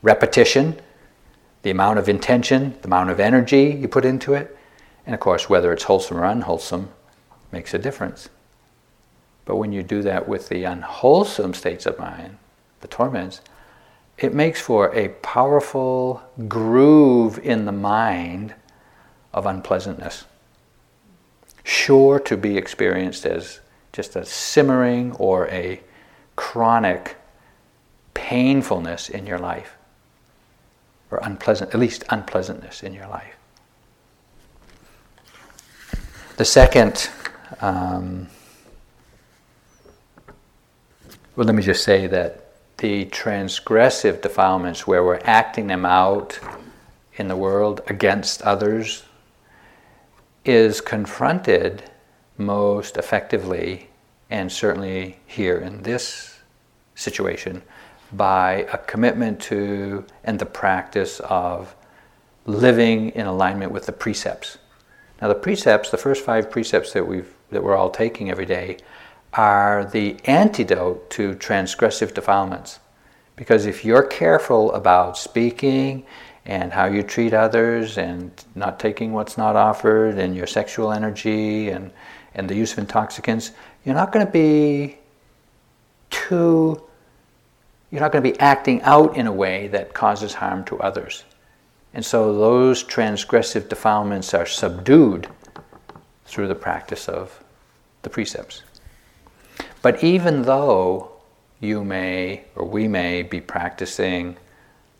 repetition, 0.00 0.78
the 1.62 1.70
amount 1.70 1.98
of 1.98 2.08
intention, 2.08 2.76
the 2.82 2.86
amount 2.86 3.10
of 3.10 3.18
energy 3.18 3.76
you 3.80 3.88
put 3.88 4.04
into 4.04 4.34
it, 4.34 4.56
and 5.06 5.14
of 5.14 5.20
course, 5.20 5.48
whether 5.48 5.72
it's 5.72 5.84
wholesome 5.84 6.18
or 6.18 6.24
unwholesome 6.24 6.90
makes 7.50 7.74
a 7.74 7.78
difference. 7.78 8.28
But 9.44 9.56
when 9.56 9.72
you 9.72 9.82
do 9.82 10.02
that 10.02 10.28
with 10.28 10.48
the 10.48 10.64
unwholesome 10.64 11.54
states 11.54 11.84
of 11.86 11.98
mind, 11.98 12.36
the 12.84 12.88
torments, 12.88 13.40
it 14.18 14.34
makes 14.34 14.60
for 14.60 14.94
a 14.94 15.08
powerful 15.22 16.22
groove 16.48 17.38
in 17.38 17.64
the 17.64 17.72
mind 17.72 18.54
of 19.32 19.46
unpleasantness, 19.46 20.24
sure 21.64 22.20
to 22.20 22.36
be 22.36 22.58
experienced 22.58 23.24
as 23.24 23.60
just 23.94 24.16
a 24.16 24.24
simmering 24.26 25.12
or 25.12 25.48
a 25.48 25.80
chronic 26.36 27.16
painfulness 28.12 29.08
in 29.08 29.26
your 29.26 29.38
life 29.38 29.78
or 31.10 31.20
unpleasant, 31.22 31.72
at 31.72 31.80
least 31.80 32.04
unpleasantness 32.10 32.82
in 32.82 32.92
your 32.92 33.08
life. 33.08 33.34
The 36.36 36.44
second, 36.44 37.08
um, 37.62 38.28
well, 41.34 41.46
let 41.46 41.54
me 41.54 41.62
just 41.62 41.82
say 41.82 42.06
that 42.08 42.43
the 42.84 43.06
transgressive 43.06 44.20
defilements 44.20 44.86
where 44.86 45.02
we're 45.02 45.18
acting 45.24 45.68
them 45.68 45.86
out 45.86 46.38
in 47.14 47.28
the 47.28 47.34
world 47.34 47.80
against 47.86 48.42
others 48.42 49.04
is 50.44 50.82
confronted 50.82 51.82
most 52.36 52.98
effectively, 52.98 53.88
and 54.28 54.52
certainly 54.52 55.18
here 55.24 55.56
in 55.56 55.82
this 55.82 56.40
situation, 56.94 57.62
by 58.12 58.66
a 58.70 58.76
commitment 58.76 59.40
to 59.40 60.04
and 60.22 60.38
the 60.38 60.44
practice 60.44 61.20
of 61.20 61.74
living 62.44 63.08
in 63.12 63.24
alignment 63.24 63.72
with 63.72 63.86
the 63.86 63.92
precepts. 63.92 64.58
Now, 65.22 65.28
the 65.28 65.34
precepts, 65.34 65.88
the 65.88 65.96
first 65.96 66.22
five 66.22 66.50
precepts 66.50 66.92
that, 66.92 67.08
we've, 67.08 67.32
that 67.48 67.64
we're 67.64 67.76
all 67.76 67.88
taking 67.88 68.30
every 68.30 68.44
day, 68.44 68.76
are 69.34 69.84
the 69.84 70.16
antidote 70.24 71.10
to 71.10 71.34
transgressive 71.34 72.14
defilements 72.14 72.78
Because 73.36 73.66
if 73.66 73.84
you're 73.84 74.04
careful 74.04 74.72
about 74.72 75.18
speaking 75.18 76.06
and 76.46 76.72
how 76.72 76.86
you 76.86 77.02
treat 77.02 77.34
others 77.34 77.98
and 77.98 78.30
not 78.54 78.78
taking 78.78 79.12
what's 79.12 79.36
not 79.36 79.56
offered 79.56 80.18
and 80.18 80.36
your 80.36 80.46
sexual 80.46 80.92
energy 80.92 81.70
and, 81.70 81.90
and 82.34 82.48
the 82.48 82.54
use 82.54 82.72
of 82.72 82.78
intoxicants, 82.78 83.50
you're 83.84 83.94
not 83.94 84.12
going 84.12 84.24
to 84.24 84.30
be 84.30 84.98
too, 86.10 86.80
you're 87.90 88.00
not 88.00 88.12
going 88.12 88.22
to 88.22 88.30
be 88.30 88.38
acting 88.38 88.80
out 88.82 89.16
in 89.16 89.26
a 89.26 89.32
way 89.32 89.66
that 89.68 89.94
causes 89.94 90.34
harm 90.34 90.64
to 90.66 90.78
others. 90.78 91.24
And 91.92 92.04
so 92.04 92.36
those 92.36 92.84
transgressive 92.84 93.68
defilements 93.68 94.32
are 94.32 94.46
subdued 94.46 95.28
through 96.24 96.48
the 96.48 96.54
practice 96.54 97.08
of 97.08 97.42
the 98.02 98.10
precepts. 98.10 98.62
But 99.84 100.02
even 100.02 100.40
though 100.40 101.12
you 101.60 101.84
may 101.84 102.44
or 102.56 102.64
we 102.64 102.88
may 102.88 103.20
be 103.20 103.38
practicing 103.38 104.38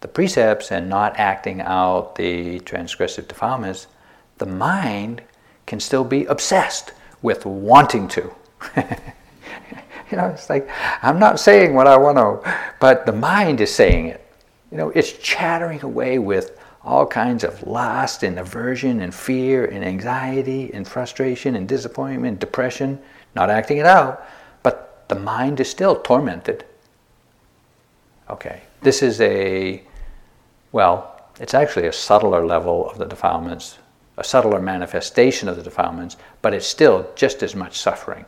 the 0.03 0.09
precepts 0.09 0.70
and 0.70 0.90
not 0.90 1.18
acting 1.18 1.62
out 1.62 2.16
the 2.16 2.61
transgressive 2.61 3.27
defilements, 3.27 3.87
the 4.37 4.44
mind 4.44 5.23
can 5.64 5.81
still 5.81 6.05
be 6.05 6.27
obsessed 6.27 6.92
with 7.23 7.47
wanting 7.47 8.09
to. 8.09 8.31
you 8.77 10.18
know, 10.18 10.27
it's 10.27 10.51
like, 10.51 10.68
I'm 11.01 11.18
not 11.18 11.40
saying 11.40 11.73
what 11.73 11.87
I 11.87 11.97
want 11.97 12.18
to, 12.18 12.57
but 12.79 13.07
the 13.07 13.12
mind 13.12 13.62
is 13.62 13.75
saying 13.75 14.09
it. 14.09 14.27
You 14.70 14.77
know, 14.77 14.90
it's 14.90 15.12
chattering 15.12 15.81
away 15.81 16.18
with 16.18 16.59
all 16.83 17.07
kinds 17.07 17.42
of 17.42 17.66
lust 17.66 18.23
and 18.23 18.38
aversion 18.38 19.01
and 19.01 19.14
fear 19.14 19.64
and 19.64 19.83
anxiety 19.83 20.75
and 20.75 20.87
frustration 20.87 21.57
and 21.57 21.66
disappointment 21.66 22.38
depression, 22.38 22.99
not 23.35 23.49
acting 23.49 23.79
it 23.79 23.87
out, 23.87 24.29
the 25.14 25.20
mind 25.20 25.61
is 25.61 25.70
still 25.70 25.96
tormented. 25.96 26.64
Okay, 28.29 28.62
this 28.83 29.03
is 29.03 29.20
a 29.20 29.83
well, 30.72 31.29
it's 31.38 31.55
actually 31.55 31.87
a 31.87 31.92
subtler 31.92 32.44
level 32.44 32.90
of 32.90 32.98
the 32.98 33.05
defilements, 33.05 33.79
a 34.16 34.24
subtler 34.24 34.61
manifestation 34.61 35.48
of 35.48 35.57
the 35.57 35.62
defilements, 35.62 36.16
but 36.42 36.53
it's 36.53 36.66
still 36.66 37.09
just 37.14 37.44
as 37.44 37.55
much 37.55 37.79
suffering. 37.79 38.24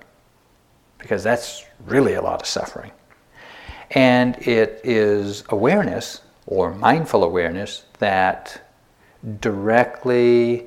Because 0.99 1.25
that's 1.25 1.65
really 1.85 2.15
a 2.15 2.23
lot 2.23 2.41
of 2.41 2.47
suffering. 2.47 2.93
And 3.91 4.37
it 4.47 4.81
is 4.85 5.43
awareness, 5.49 6.21
or 6.47 6.73
mindful 6.73 7.25
awareness, 7.25 7.85
that 7.99 8.71
directly 9.41 10.67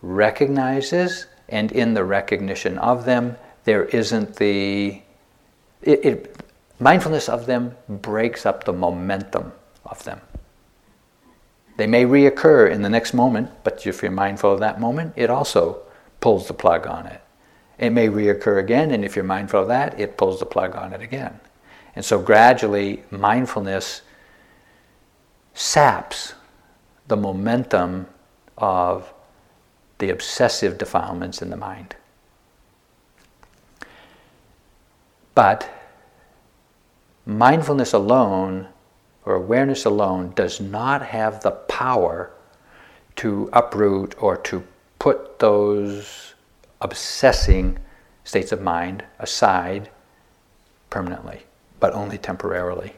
recognizes, 0.00 1.26
and 1.48 1.72
in 1.72 1.94
the 1.94 2.04
recognition 2.04 2.78
of 2.78 3.04
them, 3.04 3.36
there 3.64 3.86
isn't 3.86 4.36
the. 4.36 5.02
It, 5.86 6.04
it, 6.04 6.42
mindfulness 6.80 7.28
of 7.28 7.46
them 7.46 7.74
breaks 7.88 8.44
up 8.44 8.64
the 8.64 8.72
momentum 8.72 9.52
of 9.84 10.04
them. 10.04 10.20
They 11.76 11.86
may 11.86 12.04
reoccur 12.04 12.70
in 12.70 12.82
the 12.82 12.88
next 12.88 13.14
moment, 13.14 13.50
but 13.62 13.86
if 13.86 14.02
you're 14.02 14.10
mindful 14.10 14.52
of 14.52 14.60
that 14.60 14.80
moment, 14.80 15.12
it 15.16 15.30
also 15.30 15.78
pulls 16.20 16.48
the 16.48 16.54
plug 16.54 16.86
on 16.86 17.06
it. 17.06 17.20
It 17.78 17.90
may 17.90 18.08
reoccur 18.08 18.58
again, 18.58 18.90
and 18.90 19.04
if 19.04 19.14
you're 19.14 19.24
mindful 19.24 19.62
of 19.62 19.68
that, 19.68 19.98
it 20.00 20.16
pulls 20.16 20.40
the 20.40 20.46
plug 20.46 20.74
on 20.74 20.92
it 20.92 21.02
again. 21.02 21.38
And 21.94 22.04
so 22.04 22.20
gradually, 22.20 23.04
mindfulness 23.10 24.02
saps 25.54 26.34
the 27.06 27.16
momentum 27.16 28.06
of 28.58 29.12
the 29.98 30.10
obsessive 30.10 30.78
defilements 30.78 31.40
in 31.42 31.50
the 31.50 31.56
mind. 31.56 31.94
But 35.34 35.70
mindfulness 37.26 37.92
alone 37.92 38.68
or 39.24 39.34
awareness 39.34 39.84
alone 39.84 40.32
does 40.36 40.60
not 40.60 41.02
have 41.02 41.42
the 41.42 41.50
power 41.50 42.30
to 43.16 43.50
uproot 43.52 44.14
or 44.22 44.36
to 44.36 44.62
put 45.00 45.40
those 45.40 46.34
obsessing 46.80 47.78
states 48.22 48.52
of 48.52 48.62
mind 48.62 49.04
aside 49.18 49.90
permanently, 50.88 51.42
but 51.80 51.92
only 51.92 52.16
temporarily. 52.16 52.94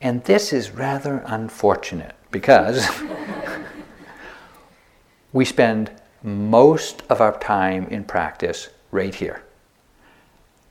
And 0.00 0.24
this 0.24 0.52
is 0.52 0.70
rather 0.70 1.22
unfortunate 1.26 2.14
because 2.30 2.88
we 5.32 5.44
spend 5.44 5.90
most 6.22 7.02
of 7.10 7.20
our 7.20 7.38
time 7.38 7.86
in 7.88 8.04
practice 8.04 8.70
right 8.90 9.14
here. 9.14 9.42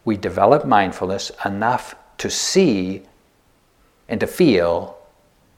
We 0.05 0.17
develop 0.17 0.65
mindfulness 0.65 1.31
enough 1.45 1.95
to 2.17 2.29
see 2.29 3.03
and 4.09 4.19
to 4.19 4.27
feel 4.27 4.97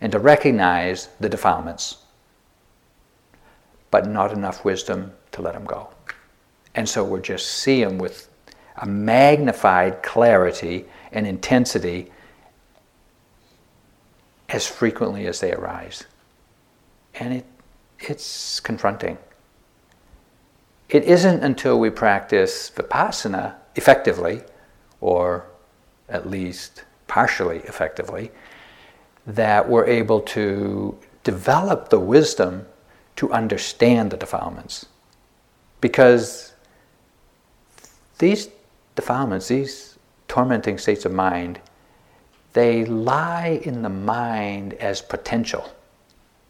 and 0.01 0.11
to 0.11 0.19
recognize 0.19 1.09
the 1.19 1.29
defilements, 1.29 1.97
but 3.91 4.07
not 4.07 4.31
enough 4.31 4.63
wisdom 4.63 5.13
to 5.31 5.41
let 5.41 5.53
them 5.53 5.65
go. 5.65 5.89
And 6.75 6.87
so 6.87 7.03
we're 7.03 7.21
just 7.21 7.47
see 7.47 7.83
them 7.83 7.97
with 7.97 8.29
a 8.77 8.85
magnified 8.85 10.01
clarity 10.03 10.85
and 11.11 11.27
intensity 11.27 12.11
as 14.47 14.65
frequently 14.65 15.27
as 15.27 15.39
they 15.39 15.51
arise. 15.51 16.05
And 17.15 17.33
it, 17.33 17.45
it's 17.99 18.59
confronting. 18.59 19.17
It 20.89 21.03
isn't 21.03 21.43
until 21.43 21.79
we 21.79 21.89
practice 21.89 22.71
vipassana 22.71 23.55
effectively, 23.75 24.41
or 25.01 25.45
at 26.09 26.29
least 26.29 26.83
partially 27.07 27.57
effectively, 27.59 28.31
that 29.25 29.67
we're 29.67 29.85
able 29.85 30.21
to 30.21 30.97
develop 31.23 31.89
the 31.89 31.99
wisdom 31.99 32.65
to 33.15 33.31
understand 33.33 34.11
the 34.11 34.17
defilements. 34.17 34.85
Because 35.81 36.53
these 38.17 38.49
defilements, 38.95 39.47
these 39.47 39.97
tormenting 40.27 40.77
states 40.77 41.05
of 41.05 41.13
mind, 41.13 41.59
they 42.53 42.85
lie 42.85 43.59
in 43.63 43.81
the 43.81 43.89
mind 43.89 44.73
as 44.75 45.01
potential. 45.01 45.71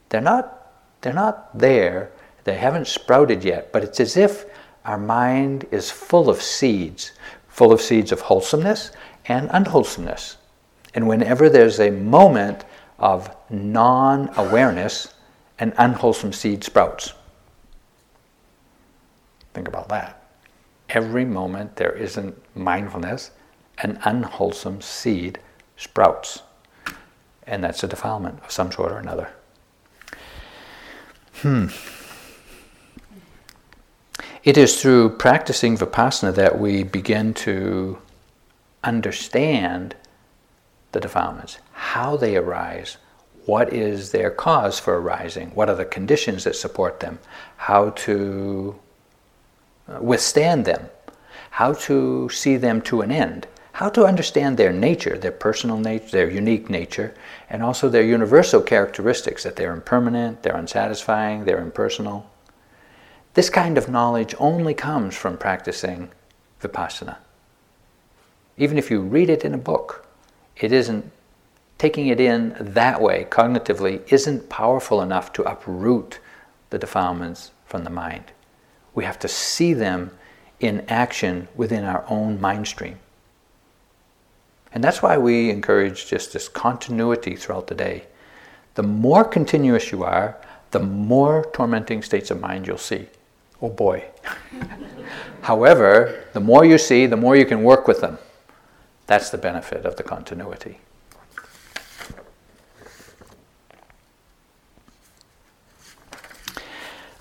They're 0.10 0.22
not, 0.22 0.74
they're 1.02 1.14
not 1.14 1.58
there, 1.58 2.12
they 2.44 2.56
haven't 2.56 2.88
sprouted 2.88 3.44
yet, 3.44 3.72
but 3.72 3.84
it's 3.84 4.00
as 4.00 4.18
if 4.18 4.46
our 4.86 4.98
mind 4.98 5.68
is 5.72 5.92
full 5.92 6.30
of 6.30 6.42
seeds, 6.42 7.12
full 7.48 7.72
of 7.72 7.82
seeds 7.82 8.12
of 8.12 8.22
wholesomeness 8.22 8.92
and 9.30 9.48
unwholesomeness. 9.54 10.38
And 10.94 11.08
whenever 11.08 11.50
there's 11.50 11.80
a 11.80 11.92
moment 11.92 12.66
of 12.98 13.34
non 13.50 14.32
awareness, 14.36 15.14
an 15.60 15.74
unwholesome 15.78 16.34
seed 16.34 16.64
sprouts. 16.64 17.14
Think 19.54 19.68
about 19.68 19.88
that. 19.90 20.24
Every 20.90 21.26
moment 21.26 21.76
there 21.76 21.92
isn't 21.92 22.36
mindfulness, 22.56 23.32
an 23.78 24.00
unwholesome 24.04 24.82
seed 24.82 25.40
sprouts. 25.78 26.42
And 27.46 27.64
that's 27.64 27.84
a 27.84 27.88
defilement 27.88 28.44
of 28.44 28.52
some 28.52 28.72
sort 28.72 28.92
or 28.92 28.98
another. 28.98 29.30
Hmm. 31.36 31.68
It 34.44 34.58
is 34.58 34.82
through 34.82 35.18
practicing 35.18 35.78
vipassana 35.78 36.34
that 36.36 36.60
we 36.60 36.84
begin 36.84 37.34
to 37.36 38.00
understand 38.84 39.96
the 40.92 41.00
defilements, 41.00 41.60
how 41.74 42.18
they 42.18 42.36
arise, 42.36 42.98
what 43.46 43.74
is 43.74 44.12
their 44.12 44.32
cause 44.32 44.80
for 44.80 45.00
arising, 45.00 45.50
what 45.56 45.70
are 45.70 45.76
the 45.76 45.86
conditions 45.86 46.44
that 46.44 46.56
support 46.56 47.00
them, 47.00 47.20
how 47.58 47.90
to 47.92 48.76
uh, 49.88 50.00
withstand 50.02 50.66
them, 50.66 50.90
how 51.52 51.74
to 51.74 52.30
see 52.30 52.58
them 52.58 52.82
to 52.82 53.02
an 53.02 53.12
end, 53.12 53.48
how 53.74 53.90
to 53.90 54.06
understand 54.06 54.58
their 54.58 54.74
nature, 54.74 55.18
their 55.18 55.32
personal 55.32 55.78
nature, 55.78 56.12
their 56.12 56.30
unique 56.30 56.70
nature, 56.70 57.14
and 57.50 57.64
also 57.64 57.90
their 57.90 58.04
universal 58.04 58.62
characteristics 58.62 59.44
that 59.44 59.56
they're 59.56 59.74
impermanent, 59.74 60.44
they're 60.44 60.56
unsatisfying, 60.56 61.46
they're 61.46 61.62
impersonal. 61.62 62.30
This 63.36 63.50
kind 63.50 63.78
of 63.78 63.90
knowledge 63.90 64.36
only 64.38 64.74
comes 64.74 65.16
from 65.16 65.38
practicing 65.38 66.12
vipassana. 66.62 67.18
Even 68.60 68.78
if 68.78 68.92
you 68.92 69.02
read 69.02 69.30
it 69.30 69.46
in 69.46 69.54
a 69.54 69.58
book, 69.58 70.06
it 70.58 70.72
isn't 70.72 71.12
taking 71.78 72.08
it 72.08 72.20
in 72.20 72.56
that 72.60 73.02
way 73.02 73.26
cognitively 73.32 74.02
isn't 74.12 74.50
powerful 74.50 75.02
enough 75.02 75.32
to 75.32 75.44
uproot 75.44 76.20
the 76.70 76.78
defilements 76.78 77.52
from 77.66 77.86
the 77.86 77.90
mind. 77.90 78.26
We 78.94 79.06
have 79.06 79.18
to 79.20 79.30
see 79.30 79.74
them 79.74 80.12
in 80.60 80.86
action 80.90 81.48
within 81.56 81.86
our 81.86 82.04
own 82.10 82.42
mind 82.42 82.68
stream. 82.68 83.00
And 84.74 84.84
that's 84.84 85.02
why 85.02 85.18
we 85.18 85.50
encourage 85.50 86.08
just 86.08 86.34
this 86.34 86.50
continuity 86.50 87.38
throughout 87.38 87.68
the 87.68 87.76
day. 87.76 88.04
The 88.76 88.84
more 88.84 89.24
continuous 89.24 89.92
you 89.92 90.04
are, 90.04 90.36
the 90.72 90.80
more 90.82 91.50
tormenting 91.54 92.04
states 92.04 92.30
of 92.30 92.42
mind 92.42 92.68
you'll 92.68 92.78
see. 92.78 93.08
Oh 93.62 93.70
boy. 93.70 94.04
However, 95.42 96.26
the 96.34 96.40
more 96.42 96.66
you 96.66 96.78
see, 96.78 97.06
the 97.06 97.18
more 97.18 97.38
you 97.38 97.46
can 97.46 97.64
work 97.64 97.88
with 97.88 98.02
them. 98.02 98.20
That's 99.10 99.32
the 99.32 99.40
benefit 99.40 99.88
of 99.88 99.96
the 99.96 100.04
continuity. 100.04 100.78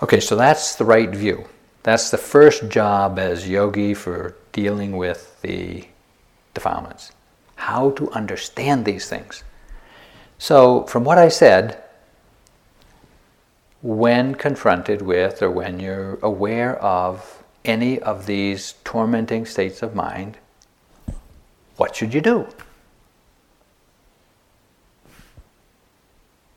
Okay, 0.03 0.20
so 0.20 0.37
that's 0.37 0.74
the 0.74 0.85
right 0.85 1.09
view. 1.09 1.48
That's 1.85 2.11
the 2.11 2.18
first 2.18 2.68
job 2.68 3.18
as 3.18 3.48
yogi 3.48 3.94
for 3.94 4.37
dealing 4.53 4.98
with 4.98 5.40
the 5.40 5.88
defilements. 6.53 7.12
How 7.57 7.92
to 7.92 8.11
understand 8.11 8.85
these 8.85 9.09
things. 9.09 9.42
So, 10.37 10.83
from 10.85 11.05
what 11.05 11.16
I 11.16 11.31
said, 11.31 11.83
when 13.81 14.35
confronted 14.35 15.01
with 15.01 15.40
or 15.40 15.51
when 15.51 15.81
you're 15.81 16.18
aware 16.20 16.77
of 16.83 17.42
any 17.64 17.98
of 17.98 18.27
these 18.27 18.74
tormenting 18.85 19.46
states 19.46 19.83
of 19.83 19.94
mind, 19.94 20.37
what 21.79 21.97
should 21.97 22.12
you 22.12 22.21
do? 22.21 22.47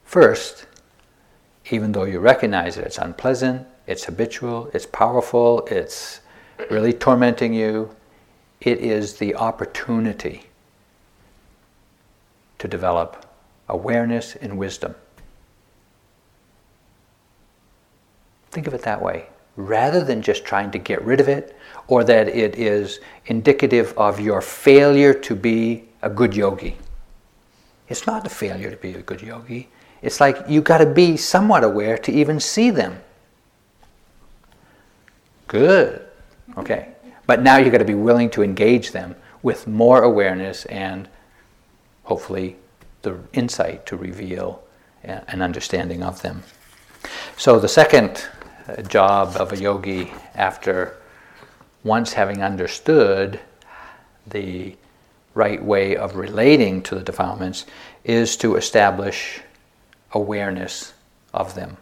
First, 0.04 0.66
even 1.70 1.94
though 1.94 2.04
you 2.04 2.20
recognize 2.20 2.76
that 2.76 2.86
it's 2.86 2.98
unpleasant, 2.98 3.66
it's 3.88 4.04
habitual, 4.04 4.70
it's 4.74 4.86
powerful, 4.86 5.66
it's 5.68 6.20
really 6.70 6.92
tormenting 6.92 7.54
you, 7.54 7.96
it 8.60 8.80
is 8.80 9.18
the 9.18 9.36
opportunity 9.36 10.44
to 12.60 12.68
develop 12.68 13.26
awareness 13.70 14.36
and 14.36 14.58
wisdom. 14.58 14.96
Think 18.50 18.68
of 18.68 18.74
it 18.74 18.82
that 18.82 19.02
way. 19.02 19.28
Rather 19.56 20.04
than 20.04 20.22
just 20.22 20.46
trying 20.46 20.72
to 20.72 20.78
get 20.78 21.04
rid 21.04 21.20
of 21.20 21.28
it, 21.28 21.58
or 21.88 22.04
that 22.04 22.28
it 22.28 22.58
is 22.58 23.00
indicative 23.26 23.94
of 23.98 24.20
your 24.20 24.42
failure 24.42 25.14
to 25.14 25.36
be 25.36 25.84
a 26.02 26.10
good 26.10 26.36
yogi. 26.36 26.78
It's 27.90 28.08
not 28.08 28.26
a 28.26 28.30
failure 28.30 28.72
to 28.72 28.78
be 28.78 28.94
a 28.94 29.02
good 29.02 29.22
yogi. 29.22 29.70
It's 30.02 30.22
like 30.22 30.38
you 30.48 30.62
got 30.62 30.78
to 30.78 30.86
be 30.86 31.18
somewhat 31.18 31.64
aware 31.64 31.98
to 31.98 32.12
even 32.12 32.40
see 32.40 32.72
them. 32.72 33.02
Good. 35.48 36.06
Okay. 36.58 36.90
But 37.28 37.42
now 37.42 37.58
you've 37.58 37.72
got 37.72 37.80
to 37.80 37.86
be 37.86 37.94
willing 37.94 38.30
to 38.32 38.44
engage 38.44 38.92
them 38.92 39.16
with 39.44 39.68
more 39.68 40.02
awareness 40.04 40.66
and 40.66 41.10
hopefully 42.04 42.56
the 43.02 43.18
insight 43.34 43.86
to 43.88 43.98
reveal 43.98 44.64
an 45.04 45.42
understanding 45.42 46.04
of 46.04 46.22
them. 46.22 46.44
So 47.36 47.60
the 47.60 47.68
second 47.68 48.28
job 48.88 49.36
of 49.38 49.52
a 49.52 49.58
yogi 49.58 50.12
after 50.36 50.98
once 51.84 52.14
having 52.14 52.44
understood 52.44 53.40
the 54.28 54.76
right 55.34 55.64
way 55.64 55.96
of 55.96 56.16
relating 56.16 56.82
to 56.84 56.96
the 56.96 57.02
defilements 57.02 57.66
is 58.04 58.36
to 58.38 58.56
establish 58.56 59.42
awareness 60.14 60.94
of 61.34 61.56
them. 61.56 61.78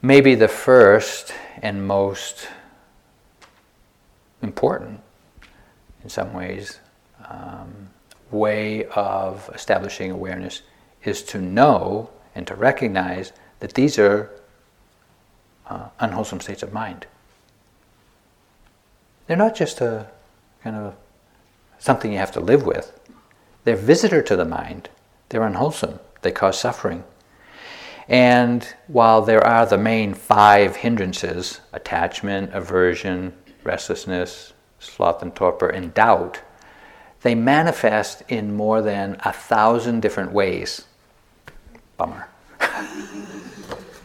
Maybe 0.00 0.34
the 0.34 0.48
first 0.48 1.32
and 1.62 1.86
most 1.86 2.48
important, 4.42 5.00
in 6.02 6.10
some 6.10 6.34
ways, 6.34 6.78
um, 7.28 7.88
way 8.30 8.84
of 8.86 9.50
establishing 9.54 10.10
awareness 10.10 10.62
is 11.04 11.22
to 11.22 11.40
know 11.40 12.10
and 12.34 12.46
to 12.46 12.54
recognize 12.54 13.32
that 13.64 13.72
these 13.72 13.98
are 13.98 14.30
uh, 15.70 15.88
unwholesome 15.98 16.38
states 16.38 16.62
of 16.62 16.70
mind. 16.70 17.06
They're 19.26 19.38
not 19.38 19.54
just 19.54 19.80
a 19.80 20.08
kind 20.62 20.76
of 20.76 20.94
something 21.78 22.12
you 22.12 22.18
have 22.18 22.32
to 22.32 22.40
live 22.40 22.66
with. 22.66 22.92
They're 23.64 23.74
visitor 23.74 24.20
to 24.20 24.36
the 24.36 24.44
mind. 24.44 24.90
They're 25.30 25.46
unwholesome. 25.46 25.98
They 26.20 26.30
cause 26.30 26.60
suffering. 26.60 27.04
And 28.06 28.68
while 28.86 29.22
there 29.22 29.42
are 29.42 29.64
the 29.64 29.78
main 29.78 30.12
five 30.12 30.76
hindrances 30.76 31.62
attachment, 31.72 32.52
aversion, 32.52 33.32
restlessness, 33.62 34.52
sloth 34.78 35.22
and 35.22 35.34
torpor, 35.34 35.70
and 35.70 35.94
doubt 35.94 36.42
they 37.22 37.34
manifest 37.34 38.24
in 38.28 38.54
more 38.54 38.82
than 38.82 39.16
a 39.24 39.32
thousand 39.32 40.02
different 40.02 40.32
ways. 40.32 40.84
Bummer. 41.96 42.28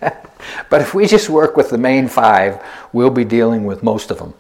but 0.70 0.82
if 0.82 0.94
we 0.94 1.08
just 1.08 1.30
work 1.30 1.58
with 1.58 1.70
the 1.70 1.78
main 1.78 2.08
five, 2.08 2.64
we'll 2.94 3.10
be 3.10 3.26
dealing 3.26 3.66
with 3.66 3.84
most 3.84 4.12
of 4.12 4.18
them 4.18 4.34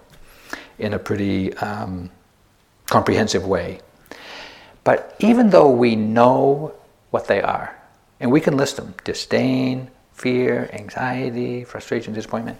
in 0.77 0.93
a 0.93 0.99
pretty 0.99 1.53
um, 1.57 2.09
comprehensive 2.87 3.45
way. 3.45 3.79
But 4.83 5.15
even 5.19 5.49
though 5.49 5.69
we 5.69 5.95
know 5.95 6.73
what 7.11 7.27
they 7.27 7.41
are, 7.41 7.75
and 8.19 8.31
we 8.31 8.41
can 8.41 8.57
list 8.57 8.77
them 8.77 8.95
disdain, 9.03 9.89
fear, 10.13 10.69
anxiety, 10.73 11.63
frustration, 11.63 12.13
disappointment 12.13 12.59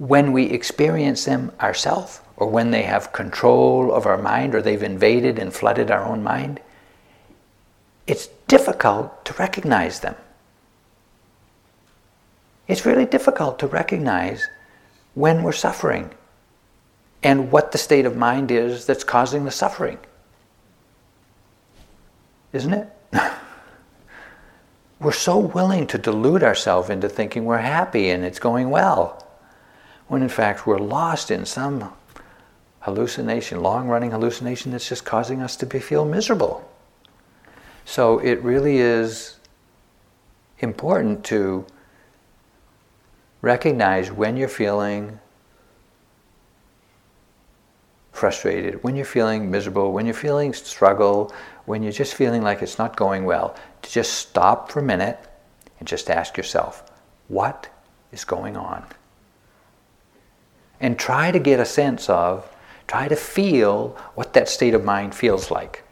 when 0.00 0.32
we 0.32 0.44
experience 0.44 1.26
them 1.26 1.52
ourselves, 1.60 2.22
or 2.38 2.48
when 2.48 2.70
they 2.70 2.82
have 2.84 3.12
control 3.12 3.92
of 3.92 4.06
our 4.06 4.16
mind, 4.16 4.54
or 4.54 4.62
they've 4.62 4.82
invaded 4.82 5.38
and 5.38 5.52
flooded 5.52 5.90
our 5.90 6.02
own 6.02 6.22
mind, 6.22 6.58
it's 8.06 8.28
difficult 8.48 9.24
to 9.26 9.34
recognize 9.34 10.00
them. 10.00 10.14
It's 12.70 12.86
really 12.86 13.04
difficult 13.04 13.58
to 13.58 13.66
recognize 13.66 14.48
when 15.14 15.42
we're 15.42 15.50
suffering 15.50 16.08
and 17.20 17.50
what 17.50 17.72
the 17.72 17.78
state 17.78 18.06
of 18.06 18.16
mind 18.16 18.52
is 18.52 18.86
that's 18.86 19.02
causing 19.02 19.44
the 19.44 19.50
suffering. 19.50 19.98
Isn't 22.52 22.72
it? 22.72 22.88
we're 25.00 25.10
so 25.10 25.36
willing 25.36 25.88
to 25.88 25.98
delude 25.98 26.44
ourselves 26.44 26.90
into 26.90 27.08
thinking 27.08 27.44
we're 27.44 27.58
happy 27.58 28.10
and 28.10 28.24
it's 28.24 28.38
going 28.38 28.70
well, 28.70 29.26
when 30.06 30.22
in 30.22 30.28
fact 30.28 30.64
we're 30.64 30.78
lost 30.78 31.32
in 31.32 31.44
some 31.46 31.92
hallucination, 32.82 33.64
long 33.64 33.88
running 33.88 34.12
hallucination 34.12 34.70
that's 34.70 34.88
just 34.88 35.04
causing 35.04 35.42
us 35.42 35.56
to 35.56 35.66
be, 35.66 35.80
feel 35.80 36.04
miserable. 36.04 36.70
So 37.84 38.20
it 38.20 38.40
really 38.44 38.78
is 38.78 39.38
important 40.60 41.24
to 41.24 41.66
recognize 43.42 44.10
when 44.10 44.36
you're 44.36 44.48
feeling 44.48 45.18
frustrated, 48.12 48.82
when 48.82 48.96
you're 48.96 49.04
feeling 49.04 49.50
miserable, 49.50 49.92
when 49.92 50.04
you're 50.04 50.14
feeling 50.14 50.52
struggle, 50.52 51.32
when 51.64 51.82
you're 51.82 51.92
just 51.92 52.14
feeling 52.14 52.42
like 52.42 52.60
it's 52.60 52.78
not 52.78 52.96
going 52.96 53.24
well, 53.24 53.56
to 53.82 53.90
just 53.90 54.12
stop 54.14 54.70
for 54.70 54.80
a 54.80 54.82
minute 54.82 55.18
and 55.78 55.88
just 55.88 56.10
ask 56.10 56.36
yourself, 56.36 56.90
what 57.28 57.68
is 58.12 58.24
going 58.24 58.56
on? 58.56 58.84
And 60.80 60.98
try 60.98 61.30
to 61.30 61.38
get 61.38 61.60
a 61.60 61.64
sense 61.64 62.10
of, 62.10 62.46
try 62.86 63.08
to 63.08 63.16
feel 63.16 63.96
what 64.14 64.34
that 64.34 64.48
state 64.48 64.74
of 64.74 64.84
mind 64.84 65.14
feels 65.14 65.50
like 65.50 65.84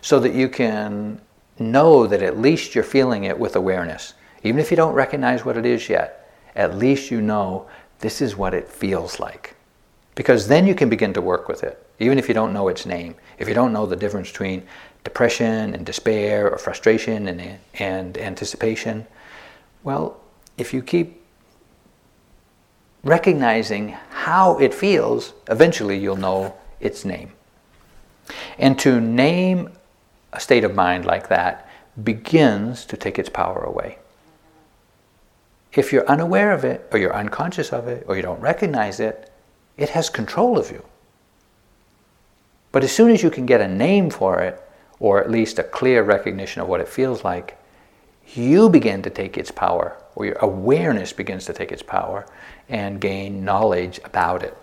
so 0.00 0.20
that 0.20 0.34
you 0.34 0.48
can 0.48 1.20
know 1.58 2.06
that 2.06 2.22
at 2.22 2.38
least 2.38 2.74
you're 2.74 2.84
feeling 2.84 3.24
it 3.24 3.38
with 3.38 3.56
awareness. 3.56 4.14
Even 4.44 4.60
if 4.60 4.70
you 4.70 4.76
don't 4.76 4.94
recognize 4.94 5.44
what 5.44 5.56
it 5.56 5.66
is 5.66 5.88
yet, 5.88 6.17
at 6.58 6.76
least 6.76 7.10
you 7.10 7.22
know 7.22 7.66
this 8.00 8.20
is 8.20 8.36
what 8.36 8.52
it 8.52 8.68
feels 8.68 9.18
like. 9.18 9.54
Because 10.14 10.48
then 10.48 10.66
you 10.66 10.74
can 10.74 10.88
begin 10.88 11.14
to 11.14 11.22
work 11.22 11.48
with 11.48 11.62
it, 11.62 11.86
even 12.00 12.18
if 12.18 12.28
you 12.28 12.34
don't 12.34 12.52
know 12.52 12.68
its 12.68 12.84
name. 12.84 13.14
If 13.38 13.48
you 13.48 13.54
don't 13.54 13.72
know 13.72 13.86
the 13.86 13.96
difference 13.96 14.30
between 14.30 14.66
depression 15.04 15.72
and 15.74 15.86
despair 15.86 16.50
or 16.50 16.58
frustration 16.58 17.28
and, 17.28 17.58
and 17.74 18.18
anticipation, 18.18 19.06
well, 19.84 20.20
if 20.58 20.74
you 20.74 20.82
keep 20.82 21.22
recognizing 23.04 23.90
how 24.10 24.58
it 24.58 24.74
feels, 24.74 25.32
eventually 25.48 25.96
you'll 25.96 26.16
know 26.16 26.54
its 26.80 27.04
name. 27.04 27.32
And 28.58 28.76
to 28.80 29.00
name 29.00 29.70
a 30.32 30.40
state 30.40 30.64
of 30.64 30.74
mind 30.74 31.04
like 31.04 31.28
that 31.28 31.70
begins 32.02 32.84
to 32.86 32.96
take 32.96 33.18
its 33.18 33.28
power 33.28 33.60
away. 33.60 33.98
If 35.72 35.92
you're 35.92 36.08
unaware 36.08 36.52
of 36.52 36.64
it, 36.64 36.88
or 36.92 36.98
you're 36.98 37.14
unconscious 37.14 37.72
of 37.72 37.88
it, 37.88 38.04
or 38.08 38.16
you 38.16 38.22
don't 38.22 38.40
recognize 38.40 39.00
it, 39.00 39.30
it 39.76 39.90
has 39.90 40.08
control 40.10 40.58
of 40.58 40.70
you. 40.70 40.84
But 42.72 42.84
as 42.84 42.92
soon 42.92 43.10
as 43.10 43.22
you 43.22 43.30
can 43.30 43.46
get 43.46 43.60
a 43.60 43.68
name 43.68 44.10
for 44.10 44.40
it, 44.40 44.62
or 45.00 45.20
at 45.22 45.30
least 45.30 45.58
a 45.58 45.62
clear 45.62 46.02
recognition 46.02 46.60
of 46.60 46.68
what 46.68 46.80
it 46.80 46.88
feels 46.88 47.24
like, 47.24 47.56
you 48.34 48.68
begin 48.68 49.02
to 49.02 49.10
take 49.10 49.38
its 49.38 49.50
power, 49.50 49.96
or 50.14 50.26
your 50.26 50.36
awareness 50.36 51.12
begins 51.12 51.46
to 51.46 51.52
take 51.52 51.72
its 51.72 51.82
power 51.82 52.26
and 52.68 53.00
gain 53.00 53.44
knowledge 53.44 54.00
about 54.04 54.42
it. 54.42 54.56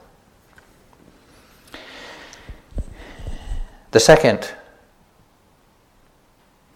The 3.91 3.99
second, 3.99 4.51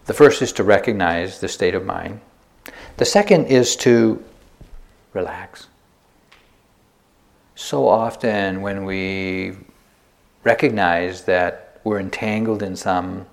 the 0.06 0.14
first 0.14 0.42
is 0.42 0.52
to 0.54 0.64
recognize 0.64 1.38
the 1.38 1.48
state 1.48 1.74
of 1.74 1.84
mind. 1.84 2.20
The 2.96 3.04
second 3.04 3.46
is 3.46 3.76
to 3.76 4.22
relax 5.14 5.66
so 7.60 7.86
often 7.86 8.62
when 8.62 8.86
we 8.86 9.52
recognize 10.44 11.24
that 11.24 11.78
we're 11.84 12.00
entangled 12.00 12.62
in 12.62 12.74
some 12.74 13.26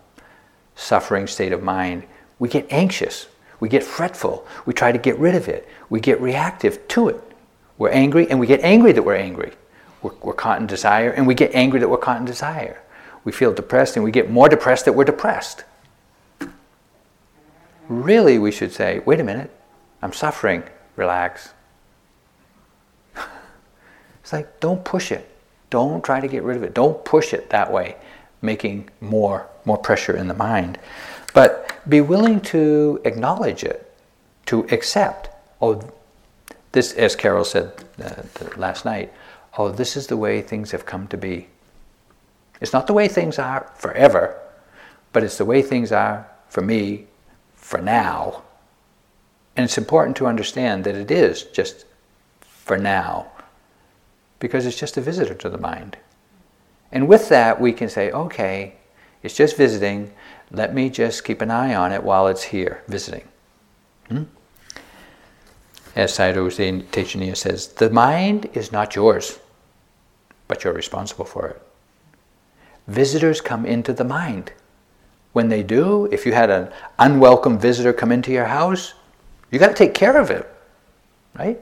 suffering 0.76 1.28
state 1.28 1.54
of 1.54 1.64
mind, 1.64 2.04
we 2.38 2.50
get 2.50 2.68
anxious. 2.70 3.28
We 3.62 3.70
get 3.70 3.84
fretful. 3.84 4.46
We 4.66 4.74
try 4.74 4.92
to 4.92 4.98
get 4.98 5.18
rid 5.18 5.34
of 5.34 5.48
it. 5.48 5.68
We 5.90 6.02
get 6.02 6.20
reactive 6.20 6.88
to 6.90 7.08
it. 7.08 7.22
We're 7.78 7.90
angry 7.90 8.30
and 8.30 8.40
we 8.40 8.48
get 8.48 8.60
angry 8.62 8.92
that 8.92 9.04
we're 9.04 9.16
angry. 9.16 9.54
We're, 10.02 10.14
we're 10.22 10.34
caught 10.34 10.60
in 10.60 10.68
desire 10.68 11.10
and 11.10 11.26
we 11.26 11.34
get 11.34 11.56
angry 11.56 11.80
that 11.80 11.90
we're 11.90 11.98
caught 11.98 12.20
in 12.20 12.26
desire. 12.26 12.84
We 13.24 13.32
feel 13.32 13.54
depressed 13.54 13.96
and 13.96 14.04
we 14.04 14.12
get 14.12 14.30
more 14.30 14.50
depressed 14.50 14.86
that 14.86 14.94
we're 14.94 15.06
depressed. 15.06 15.64
Really, 17.88 18.38
we 18.38 18.52
should 18.52 18.74
say, 18.74 19.00
wait 19.06 19.20
a 19.20 19.24
minute, 19.24 19.52
I'm 20.02 20.14
suffering, 20.14 20.64
relax. 20.96 21.54
it's 23.16 24.34
like, 24.34 24.60
don't 24.60 24.84
push 24.84 25.12
it. 25.12 25.30
Don't 25.70 26.04
try 26.04 26.20
to 26.20 26.28
get 26.28 26.44
rid 26.44 26.58
of 26.58 26.64
it. 26.64 26.74
Don't 26.74 27.04
push 27.06 27.34
it 27.34 27.50
that 27.50 27.72
way, 27.72 27.96
making 28.42 28.90
more, 29.00 29.48
more 29.66 29.78
pressure 29.78 30.16
in 30.16 30.28
the 30.28 30.34
mind. 30.34 30.78
But 31.34 31.72
be 31.88 32.02
willing 32.02 32.42
to 32.42 33.02
acknowledge 33.06 33.64
it, 33.64 33.94
to 34.48 34.66
accept, 34.72 35.30
oh, 35.62 35.82
this, 36.72 36.94
as 36.94 37.16
Carol 37.16 37.46
said 37.46 37.72
uh, 38.04 38.24
last 38.58 38.86
night, 38.86 39.14
oh, 39.58 39.70
this 39.70 39.96
is 39.96 40.08
the 40.08 40.18
way 40.18 40.42
things 40.42 40.72
have 40.72 40.86
come 40.86 41.08
to 41.08 41.18
be. 41.18 41.48
It's 42.60 42.74
not 42.74 42.88
the 42.88 42.94
way 42.94 43.08
things 43.08 43.40
are 43.40 43.72
forever, 43.76 44.40
but 45.14 45.24
it's 45.24 45.38
the 45.38 45.46
way 45.46 45.62
things 45.62 45.92
are 45.92 46.28
for 46.50 46.62
me 46.62 47.08
for 47.68 47.82
now. 47.82 48.44
And 49.58 49.66
it's 49.66 49.78
important 49.78 50.16
to 50.18 50.26
understand 50.26 50.86
that 50.86 50.96
it 50.96 51.12
is 51.12 51.44
just 51.44 51.84
for 52.40 52.78
now, 52.78 53.28
because 54.40 54.66
it's 54.66 54.80
just 54.80 54.96
a 54.96 55.02
visitor 55.02 55.34
to 55.34 55.50
the 55.50 55.58
mind. 55.58 55.98
And 56.94 57.10
with 57.10 57.28
that, 57.28 57.60
we 57.60 57.74
can 57.74 57.90
say, 57.90 58.10
okay, 58.10 58.76
it's 59.22 59.36
just 59.36 59.58
visiting. 59.58 60.14
Let 60.50 60.74
me 60.74 60.90
just 60.90 61.26
keep 61.26 61.42
an 61.42 61.52
eye 61.52 61.76
on 61.76 61.92
it 61.92 62.04
while 62.04 62.28
it's 62.28 62.44
here, 62.44 62.84
visiting. 62.88 63.28
Hmm? 64.08 64.24
As 65.94 66.18
Sayadaw 66.18 66.88
Tejaniya 66.92 67.36
says, 67.36 67.68
the 67.68 67.90
mind 67.90 68.50
is 68.54 68.72
not 68.72 68.96
yours, 68.96 69.40
but 70.48 70.64
you're 70.64 70.72
responsible 70.72 71.26
for 71.26 71.48
it. 71.48 71.62
Visitors 72.88 73.42
come 73.42 73.66
into 73.66 73.92
the 73.92 74.06
mind. 74.06 74.54
When 75.34 75.50
they 75.50 75.64
do, 75.64 76.06
if 76.12 76.26
you 76.26 76.34
had 76.34 76.50
an 76.50 76.72
unwelcome 76.98 77.60
visitor 77.60 77.94
come 77.94 78.12
into 78.12 78.32
your 78.32 78.46
house, 78.46 78.94
you 79.52 79.60
got 79.60 79.68
to 79.68 79.74
take 79.74 79.94
care 79.94 80.18
of 80.18 80.30
it, 80.30 80.50
right? 81.38 81.60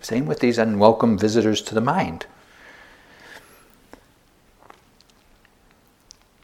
Same 0.00 0.26
with 0.26 0.40
these 0.40 0.58
unwelcome 0.58 1.18
visitors 1.18 1.62
to 1.62 1.74
the 1.74 1.80
mind. 1.80 2.26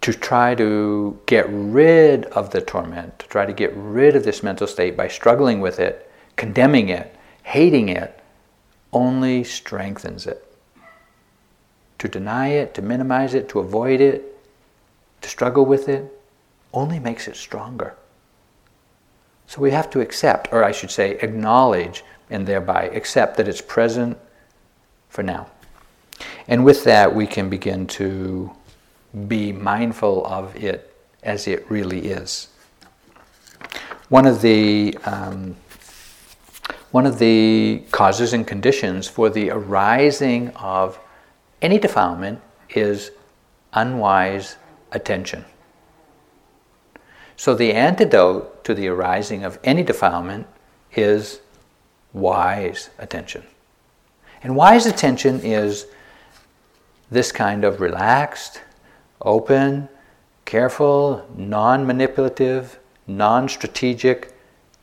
To 0.00 0.12
try 0.12 0.55
to 0.57 1.20
get 1.26 1.46
rid 1.48 2.24
of 2.26 2.50
the 2.50 2.61
torment, 2.61 3.18
to 3.20 3.26
try 3.26 3.46
to 3.46 3.53
get 3.53 3.72
rid 3.76 4.16
of 4.16 4.24
this 4.24 4.42
mental 4.42 4.66
state 4.66 4.96
by 4.96 5.09
struggling 5.09 5.61
with 5.61 5.78
it, 5.78 6.11
condemning 6.36 6.88
it, 6.88 7.14
hating 7.44 7.88
it, 7.88 8.20
only 8.92 9.44
strengthens 9.44 10.26
it. 10.26 10.44
To 11.98 12.09
deny 12.09 12.48
it, 12.48 12.74
to 12.74 12.82
minimize 12.82 13.34
it, 13.34 13.48
to 13.50 13.61
avoid 13.61 14.00
it, 14.00 14.40
to 15.20 15.28
struggle 15.28 15.64
with 15.64 15.88
it, 15.88 16.20
only 16.72 16.98
makes 16.98 17.28
it 17.28 17.36
stronger. 17.36 17.94
So 19.46 19.60
we 19.60 19.70
have 19.72 19.90
to 19.90 20.00
accept, 20.00 20.52
or 20.52 20.64
I 20.64 20.72
should 20.72 20.90
say, 20.90 21.18
acknowledge, 21.20 22.04
and 22.30 22.46
thereby 22.46 22.84
accept 22.84 23.36
that 23.36 23.48
it's 23.48 23.60
present 23.60 24.16
for 25.08 25.22
now. 25.22 25.48
And 26.48 26.64
with 26.64 26.84
that, 26.84 27.14
we 27.14 27.26
can 27.26 27.50
begin 27.50 27.86
to 27.88 28.50
be 29.28 29.52
mindful 29.52 30.26
of 30.26 30.56
it 30.56 30.94
as 31.22 31.46
it 31.46 31.70
really 31.70 32.06
is. 32.06 32.48
One 34.08 34.26
of 34.26 34.40
the 34.40 34.96
um, 35.04 35.56
one 36.90 37.06
of 37.06 37.18
the 37.18 37.82
causes 37.90 38.34
and 38.34 38.46
conditions 38.46 39.08
for 39.08 39.30
the 39.30 39.50
arising 39.50 40.50
of 40.50 40.98
any 41.62 41.78
defilement 41.78 42.40
is 42.68 43.10
unwise 43.72 44.56
attention. 44.92 45.42
So, 47.36 47.54
the 47.54 47.72
antidote 47.72 48.64
to 48.64 48.74
the 48.74 48.88
arising 48.88 49.44
of 49.44 49.58
any 49.64 49.82
defilement 49.82 50.46
is 50.94 51.40
wise 52.12 52.90
attention. 52.98 53.44
And 54.42 54.56
wise 54.56 54.86
attention 54.86 55.40
is 55.42 55.86
this 57.10 57.32
kind 57.32 57.64
of 57.64 57.80
relaxed, 57.80 58.62
open, 59.20 59.88
careful, 60.44 61.26
non 61.36 61.86
manipulative, 61.86 62.78
non 63.06 63.48
strategic, 63.48 64.34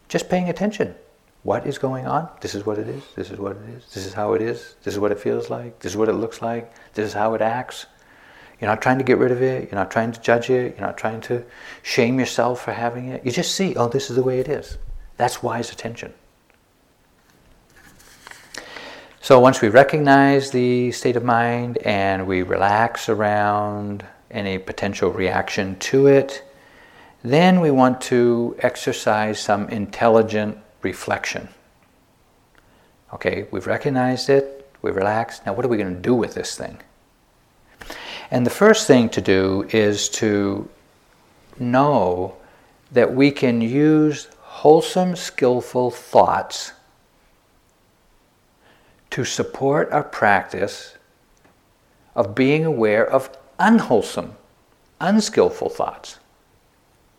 just 0.08 0.30
paying 0.30 0.50
attention. 0.50 0.96
What 1.44 1.66
is 1.66 1.78
going 1.78 2.06
on? 2.06 2.30
This 2.42 2.54
is 2.54 2.66
what 2.66 2.78
it 2.78 2.88
is. 2.88 3.04
This 3.16 3.32
is 3.32 3.40
what 3.40 3.54
it 3.54 3.70
is. 3.70 3.86
This 3.94 4.06
is 4.06 4.14
how 4.14 4.34
it 4.34 4.42
is. 4.42 4.76
This 4.84 4.94
is 4.94 5.00
what 5.00 5.12
it 5.12 5.20
feels 5.20 5.50
like. 5.50 5.80
This 5.80 5.94
is 5.94 5.98
what 5.98 6.10
it 6.10 6.14
looks 6.14 6.42
like. 6.42 6.72
This 6.94 7.08
is 7.08 7.14
how 7.14 7.34
it 7.34 7.42
acts. 7.42 7.86
You're 8.60 8.70
not 8.70 8.82
trying 8.82 8.98
to 8.98 9.04
get 9.04 9.18
rid 9.18 9.32
of 9.32 9.42
it. 9.42 9.70
You're 9.72 9.80
not 9.80 9.90
trying 9.90 10.12
to 10.12 10.20
judge 10.20 10.50
it. 10.50 10.76
You're 10.78 10.86
not 10.86 10.98
trying 10.98 11.22
to 11.22 11.44
shame 11.82 12.20
yourself 12.20 12.62
for 12.62 12.74
having 12.74 13.08
it. 13.08 13.26
You 13.26 13.32
just 13.32 13.56
see, 13.56 13.76
oh, 13.76 13.88
this 13.88 14.10
is 14.10 14.16
the 14.16 14.24
way 14.24 14.40
it 14.40 14.50
is. 14.50 14.78
That's 15.18 15.42
wise 15.42 15.72
attention. 15.72 16.14
So 19.22 19.40
once 19.40 19.62
we 19.62 19.70
recognize 19.70 20.52
the 20.52 20.92
state 20.92 21.16
of 21.16 21.24
mind 21.24 21.78
and 21.80 22.26
we 22.26 22.42
relax 22.42 23.10
around 23.10 24.06
any 24.32 24.58
potential 24.58 25.12
reaction 25.12 25.78
to 25.80 26.08
it, 26.08 26.44
then 27.24 27.60
we 27.60 27.70
want 27.70 28.02
to 28.02 28.56
exercise 28.60 29.40
some 29.40 29.68
intelligent 29.70 30.58
reflection. 30.82 31.50
Okay, 33.14 33.48
we've 33.52 33.68
recognized 33.68 34.30
it, 34.30 34.72
we've 34.82 34.96
relaxed. 34.96 35.46
Now, 35.46 35.54
what 35.54 35.66
are 35.66 35.70
we 35.70 35.78
going 35.78 35.94
to 35.94 36.02
do 36.02 36.16
with 36.16 36.34
this 36.34 36.58
thing? 36.58 36.80
And 38.32 38.46
the 38.46 38.52
first 38.52 38.86
thing 38.86 39.10
to 39.10 39.22
do 39.22 39.68
is 39.70 40.08
to 40.10 40.70
know 41.58 42.36
that 42.92 43.14
we 43.14 43.32
can 43.32 43.62
use 43.62 44.28
wholesome, 44.42 45.16
skillful 45.16 45.92
thoughts 45.92 46.74
to 49.10 49.26
support 49.26 49.92
our 49.92 50.04
practice 50.04 50.96
of 52.16 52.36
being 52.36 52.66
aware 52.66 53.10
of 53.10 53.36
unwholesome, 53.58 54.36
unskillful 55.00 55.70
thoughts. 55.70 56.20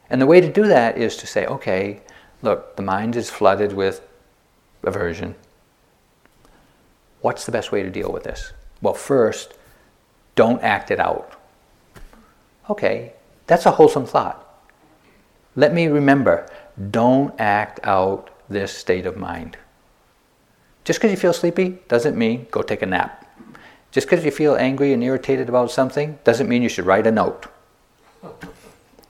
And 0.09 0.21
the 0.21 0.27
way 0.27 0.41
to 0.41 0.53
do 0.53 0.67
that 0.67 0.97
is 0.97 1.17
to 1.19 1.27
say, 1.27 1.47
okay, 1.47 2.01
look, 2.43 2.77
the 2.77 2.83
mind 2.83 3.17
is 3.17 3.31
flooded 3.31 3.73
with 3.73 4.07
aversion. 4.83 5.35
What's 7.21 7.47
the 7.47 7.53
best 7.53 7.71
way 7.73 7.83
to 7.83 7.91
deal 7.91 8.13
with 8.13 8.25
this? 8.25 8.53
Well, 8.81 8.95
first, 8.95 9.55
don't 10.41 10.63
act 10.63 10.91
it 10.91 10.99
out. 10.99 11.35
Okay, 12.71 13.13
that's 13.47 13.67
a 13.67 13.73
wholesome 13.73 14.07
thought. 14.07 14.39
Let 15.55 15.75
me 15.75 15.87
remember 15.87 16.49
don't 16.91 17.39
act 17.39 17.79
out 17.85 18.31
this 18.49 18.73
state 18.73 19.05
of 19.05 19.19
mind. 19.19 19.59
Just 20.83 20.99
because 20.99 21.11
you 21.11 21.19
feel 21.19 21.35
sleepy 21.35 21.69
doesn't 21.89 22.17
mean 22.17 22.47
go 22.51 22.63
take 22.63 22.81
a 22.81 22.87
nap. 22.87 23.13
Just 23.91 24.07
because 24.07 24.25
you 24.25 24.31
feel 24.31 24.57
angry 24.57 24.95
and 24.95 25.05
irritated 25.05 25.51
about 25.51 25.71
something 25.71 26.19
doesn't 26.25 26.49
mean 26.49 26.63
you 26.63 26.71
should 26.71 26.87
write 26.87 27.07
a 27.07 27.11
note. 27.11 27.45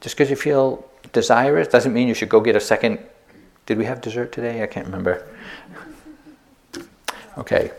Just 0.00 0.16
because 0.16 0.30
you 0.30 0.36
feel 0.36 0.84
desirous 1.12 1.68
doesn't 1.68 1.92
mean 1.92 2.08
you 2.08 2.14
should 2.14 2.28
go 2.28 2.40
get 2.40 2.56
a 2.56 2.60
second. 2.72 2.98
Did 3.66 3.78
we 3.78 3.84
have 3.84 4.00
dessert 4.00 4.32
today? 4.32 4.64
I 4.64 4.66
can't 4.66 4.86
remember. 4.86 5.28
Okay, 7.38 7.70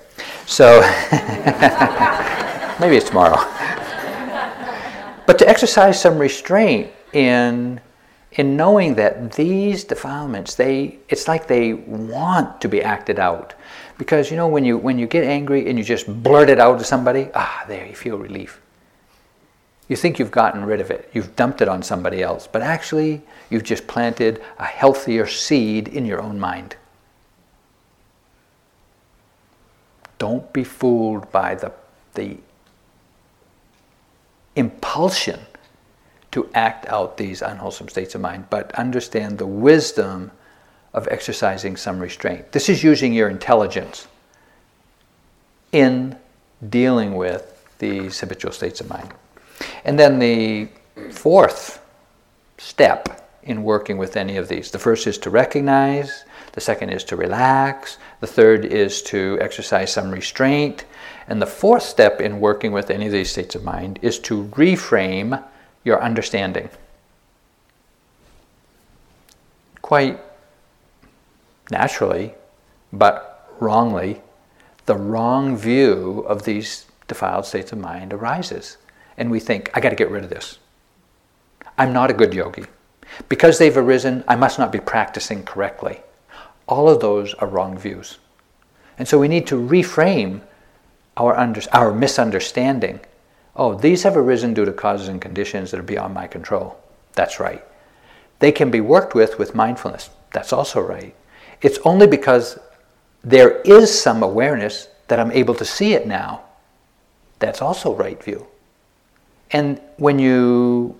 so 0.47 0.81
Maybe 2.81 2.97
it's 2.97 3.09
tomorrow. 3.09 3.37
but 5.27 5.37
to 5.37 5.47
exercise 5.47 6.01
some 6.01 6.17
restraint 6.17 6.91
in 7.13 7.79
in 8.31 8.57
knowing 8.57 8.95
that 8.95 9.33
these 9.33 9.83
defilements 9.83 10.55
they 10.55 10.97
it's 11.07 11.27
like 11.27 11.45
they 11.45 11.73
want 11.73 12.59
to 12.59 12.67
be 12.67 12.81
acted 12.81 13.19
out. 13.19 13.53
Because 13.99 14.31
you 14.31 14.35
know 14.35 14.47
when 14.47 14.65
you 14.65 14.79
when 14.79 14.97
you 14.97 15.05
get 15.05 15.23
angry 15.23 15.69
and 15.69 15.77
you 15.77 15.83
just 15.83 16.07
blurt 16.23 16.49
it 16.49 16.59
out 16.59 16.79
to 16.79 16.83
somebody 16.83 17.29
ah 17.35 17.63
there 17.67 17.85
you 17.85 17.93
feel 17.93 18.17
relief. 18.17 18.59
You 19.87 19.95
think 19.95 20.17
you've 20.17 20.31
gotten 20.31 20.65
rid 20.65 20.81
of 20.81 20.89
it. 20.89 21.07
You've 21.13 21.35
dumped 21.35 21.61
it 21.61 21.67
on 21.67 21.83
somebody 21.83 22.23
else. 22.23 22.47
But 22.51 22.63
actually 22.63 23.21
you've 23.51 23.63
just 23.63 23.85
planted 23.85 24.41
a 24.57 24.65
healthier 24.65 25.27
seed 25.27 25.87
in 25.87 26.07
your 26.07 26.19
own 26.19 26.39
mind. 26.39 26.77
Don't 30.17 30.51
be 30.51 30.63
fooled 30.63 31.31
by 31.31 31.53
the 31.53 31.71
the 32.15 32.37
impulsion 34.55 35.39
to 36.31 36.49
act 36.53 36.85
out 36.87 37.17
these 37.17 37.41
unwholesome 37.41 37.89
states 37.89 38.15
of 38.15 38.21
mind, 38.21 38.45
but 38.49 38.73
understand 38.75 39.37
the 39.37 39.45
wisdom 39.45 40.31
of 40.93 41.07
exercising 41.09 41.75
some 41.75 41.99
restraint. 41.99 42.51
This 42.51 42.69
is 42.69 42.83
using 42.83 43.13
your 43.13 43.29
intelligence 43.29 44.07
in 45.71 46.17
dealing 46.69 47.15
with 47.15 47.65
these 47.79 48.19
habitual 48.19 48.51
states 48.51 48.81
of 48.81 48.89
mind. 48.89 49.11
And 49.83 49.97
then 49.97 50.19
the 50.19 50.69
fourth 51.11 51.81
step 52.57 53.29
in 53.43 53.63
working 53.63 53.97
with 53.97 54.15
any 54.15 54.37
of 54.37 54.47
these. 54.47 54.71
The 54.71 54.79
first 54.79 55.07
is 55.07 55.17
to 55.19 55.29
recognize, 55.29 56.25
the 56.53 56.61
second 56.61 56.89
is 56.89 57.03
to 57.05 57.15
relax, 57.15 57.97
the 58.19 58.27
third 58.27 58.65
is 58.65 59.01
to 59.03 59.37
exercise 59.41 59.91
some 59.91 60.11
restraint, 60.11 60.85
and 61.27 61.41
the 61.41 61.47
fourth 61.47 61.83
step 61.83 62.19
in 62.19 62.39
working 62.39 62.71
with 62.71 62.89
any 62.89 63.05
of 63.05 63.11
these 63.11 63.31
states 63.31 63.55
of 63.55 63.63
mind 63.63 63.99
is 64.01 64.19
to 64.19 64.45
reframe 64.45 65.43
your 65.83 66.01
understanding. 66.01 66.69
Quite 69.81 70.19
naturally, 71.69 72.33
but 72.91 73.49
wrongly, 73.59 74.21
the 74.85 74.95
wrong 74.95 75.55
view 75.55 76.25
of 76.27 76.43
these 76.43 76.85
defiled 77.07 77.45
states 77.45 77.71
of 77.71 77.77
mind 77.77 78.13
arises. 78.13 78.77
And 79.17 79.29
we 79.29 79.39
think, 79.39 79.69
I 79.73 79.79
got 79.79 79.89
to 79.89 79.95
get 79.95 80.09
rid 80.09 80.23
of 80.23 80.29
this. 80.29 80.59
I'm 81.77 81.93
not 81.93 82.09
a 82.09 82.13
good 82.13 82.33
yogi. 82.33 82.65
Because 83.29 83.57
they've 83.57 83.75
arisen, 83.75 84.23
I 84.27 84.35
must 84.35 84.57
not 84.57 84.71
be 84.71 84.79
practicing 84.79 85.43
correctly. 85.43 86.01
All 86.67 86.89
of 86.89 87.01
those 87.01 87.33
are 87.35 87.47
wrong 87.47 87.77
views. 87.77 88.17
And 88.97 89.07
so 89.07 89.19
we 89.19 89.27
need 89.27 89.47
to 89.47 89.55
reframe 89.55 90.41
our, 91.17 91.37
under, 91.37 91.61
our 91.73 91.93
misunderstanding. 91.93 92.99
Oh, 93.55 93.75
these 93.75 94.03
have 94.03 94.15
arisen 94.17 94.53
due 94.53 94.65
to 94.65 94.71
causes 94.71 95.07
and 95.07 95.21
conditions 95.21 95.71
that 95.71 95.79
are 95.79 95.83
beyond 95.83 96.13
my 96.13 96.27
control. 96.27 96.79
That's 97.13 97.39
right. 97.39 97.63
They 98.39 98.51
can 98.51 98.71
be 98.71 98.81
worked 98.81 99.13
with 99.13 99.37
with 99.37 99.53
mindfulness. 99.53 100.09
That's 100.33 100.53
also 100.53 100.81
right. 100.81 101.13
It's 101.61 101.77
only 101.85 102.07
because 102.07 102.57
there 103.23 103.61
is 103.61 104.01
some 104.01 104.23
awareness 104.23 104.87
that 105.07 105.19
I'm 105.19 105.31
able 105.31 105.53
to 105.55 105.65
see 105.65 105.93
it 105.93 106.07
now. 106.07 106.43
That's 107.39 107.61
also 107.61 107.93
right 107.93 108.21
view. 108.23 108.47
And 109.51 109.81
when 109.97 110.17
you 110.17 110.97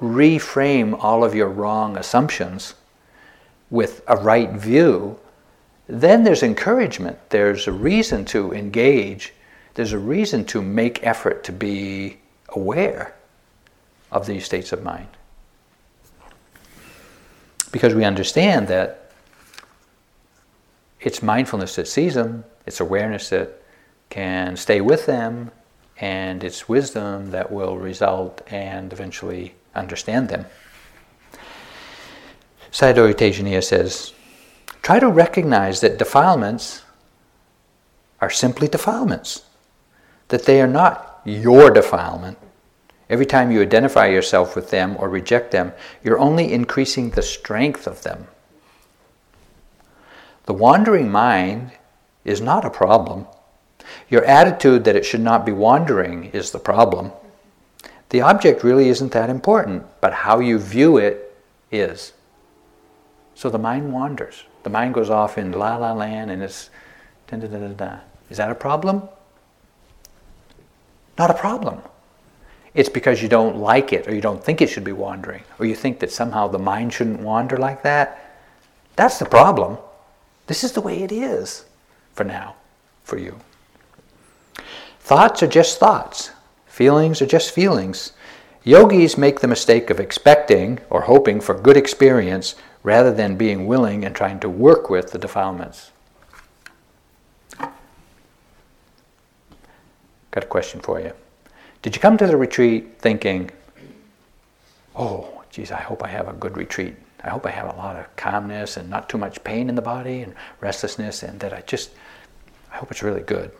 reframe 0.00 0.96
all 0.98 1.24
of 1.24 1.34
your 1.34 1.48
wrong 1.48 1.96
assumptions 1.96 2.74
with 3.70 4.02
a 4.06 4.16
right 4.16 4.52
view, 4.52 5.18
then 5.92 6.24
there's 6.24 6.42
encouragement. 6.42 7.18
There's 7.28 7.68
a 7.68 7.72
reason 7.72 8.24
to 8.26 8.50
engage. 8.54 9.34
There's 9.74 9.92
a 9.92 9.98
reason 9.98 10.46
to 10.46 10.62
make 10.62 11.06
effort 11.06 11.44
to 11.44 11.52
be 11.52 12.16
aware 12.48 13.14
of 14.10 14.26
these 14.26 14.46
states 14.46 14.72
of 14.72 14.82
mind. 14.82 15.08
Because 17.72 17.94
we 17.94 18.04
understand 18.04 18.68
that 18.68 19.12
it's 20.98 21.22
mindfulness 21.22 21.76
that 21.76 21.88
sees 21.88 22.14
them, 22.14 22.44
it's 22.66 22.80
awareness 22.80 23.28
that 23.28 23.62
can 24.08 24.56
stay 24.56 24.80
with 24.80 25.04
them, 25.04 25.50
and 25.98 26.42
it's 26.42 26.70
wisdom 26.70 27.32
that 27.32 27.52
will 27.52 27.76
result 27.76 28.40
and 28.46 28.94
eventually 28.94 29.54
understand 29.74 30.30
them. 30.30 30.46
Sayadaw 32.70 33.12
Tejaniya 33.12 33.62
says, 33.62 34.14
try 34.82 34.98
to 34.98 35.08
recognize 35.08 35.80
that 35.80 35.98
defilements 35.98 36.82
are 38.20 38.30
simply 38.30 38.68
defilements, 38.68 39.42
that 40.28 40.44
they 40.44 40.60
are 40.60 40.68
not 40.68 41.20
your 41.24 41.70
defilement. 41.70 42.38
Every 43.08 43.26
time 43.26 43.50
you 43.50 43.60
identify 43.60 44.06
yourself 44.06 44.56
with 44.56 44.70
them 44.70 44.96
or 44.98 45.08
reject 45.08 45.50
them, 45.50 45.72
you're 46.02 46.18
only 46.18 46.52
increasing 46.52 47.10
the 47.10 47.22
strength 47.22 47.86
of 47.86 48.02
them. 48.02 48.26
The 50.46 50.54
wandering 50.54 51.10
mind 51.10 51.72
is 52.24 52.40
not 52.40 52.64
a 52.64 52.70
problem. 52.70 53.26
Your 54.08 54.24
attitude 54.24 54.84
that 54.84 54.96
it 54.96 55.04
should 55.04 55.20
not 55.20 55.44
be 55.44 55.52
wandering 55.52 56.26
is 56.26 56.50
the 56.50 56.58
problem. 56.58 57.12
The 58.10 58.20
object 58.20 58.62
really 58.62 58.88
isn't 58.88 59.12
that 59.12 59.30
important, 59.30 59.84
but 60.00 60.12
how 60.12 60.38
you 60.40 60.58
view 60.58 60.98
it 60.98 61.34
is. 61.70 62.12
So 63.34 63.48
the 63.48 63.58
mind 63.58 63.92
wanders. 63.92 64.44
The 64.62 64.70
mind 64.70 64.94
goes 64.94 65.10
off 65.10 65.38
in 65.38 65.52
la 65.52 65.76
la 65.76 65.92
land 65.92 66.30
and 66.30 66.42
it's 66.42 66.70
da 67.28 67.36
da 67.36 67.46
da 67.46 67.58
da 67.58 67.68
da. 67.68 67.98
Is 68.30 68.36
that 68.36 68.50
a 68.50 68.54
problem? 68.54 69.08
Not 71.18 71.30
a 71.30 71.34
problem. 71.34 71.82
It's 72.74 72.88
because 72.88 73.22
you 73.22 73.28
don't 73.28 73.58
like 73.58 73.92
it 73.92 74.08
or 74.08 74.14
you 74.14 74.20
don't 74.20 74.42
think 74.42 74.62
it 74.62 74.68
should 74.68 74.84
be 74.84 74.92
wandering 74.92 75.42
or 75.58 75.66
you 75.66 75.74
think 75.74 75.98
that 76.00 76.10
somehow 76.10 76.48
the 76.48 76.58
mind 76.58 76.92
shouldn't 76.92 77.20
wander 77.20 77.56
like 77.58 77.82
that. 77.82 78.32
That's 78.96 79.18
the 79.18 79.26
problem. 79.26 79.78
This 80.46 80.64
is 80.64 80.72
the 80.72 80.80
way 80.80 81.02
it 81.02 81.12
is 81.12 81.64
for 82.14 82.24
now, 82.24 82.56
for 83.04 83.18
you. 83.18 83.38
Thoughts 85.00 85.42
are 85.42 85.48
just 85.48 85.78
thoughts, 85.78 86.30
feelings 86.66 87.20
are 87.20 87.26
just 87.26 87.50
feelings. 87.52 88.12
Yogis 88.64 89.18
make 89.18 89.40
the 89.40 89.48
mistake 89.48 89.90
of 89.90 89.98
expecting 89.98 90.78
or 90.88 91.02
hoping 91.02 91.40
for 91.40 91.54
good 91.54 91.76
experience 91.76 92.54
rather 92.82 93.12
than 93.12 93.36
being 93.36 93.66
willing 93.66 94.04
and 94.04 94.14
trying 94.14 94.40
to 94.40 94.48
work 94.48 94.90
with 94.90 95.12
the 95.12 95.18
defilements. 95.18 95.92
Got 100.30 100.44
a 100.44 100.46
question 100.46 100.80
for 100.80 101.00
you. 101.00 101.12
Did 101.82 101.94
you 101.94 102.00
come 102.00 102.16
to 102.16 102.26
the 102.26 102.36
retreat 102.36 102.98
thinking, 102.98 103.50
oh, 104.96 105.42
geez, 105.50 105.70
I 105.70 105.80
hope 105.80 106.02
I 106.02 106.08
have 106.08 106.28
a 106.28 106.32
good 106.32 106.56
retreat? 106.56 106.96
I 107.24 107.30
hope 107.30 107.46
I 107.46 107.50
have 107.50 107.72
a 107.72 107.76
lot 107.76 107.96
of 107.96 108.16
calmness 108.16 108.76
and 108.76 108.88
not 108.90 109.08
too 109.08 109.18
much 109.18 109.44
pain 109.44 109.68
in 109.68 109.74
the 109.74 109.82
body 109.82 110.22
and 110.22 110.34
restlessness, 110.60 111.22
and 111.22 111.38
that 111.40 111.52
I 111.52 111.60
just, 111.60 111.90
I 112.72 112.76
hope 112.76 112.90
it's 112.90 113.02
really 113.02 113.22
good. 113.22 113.52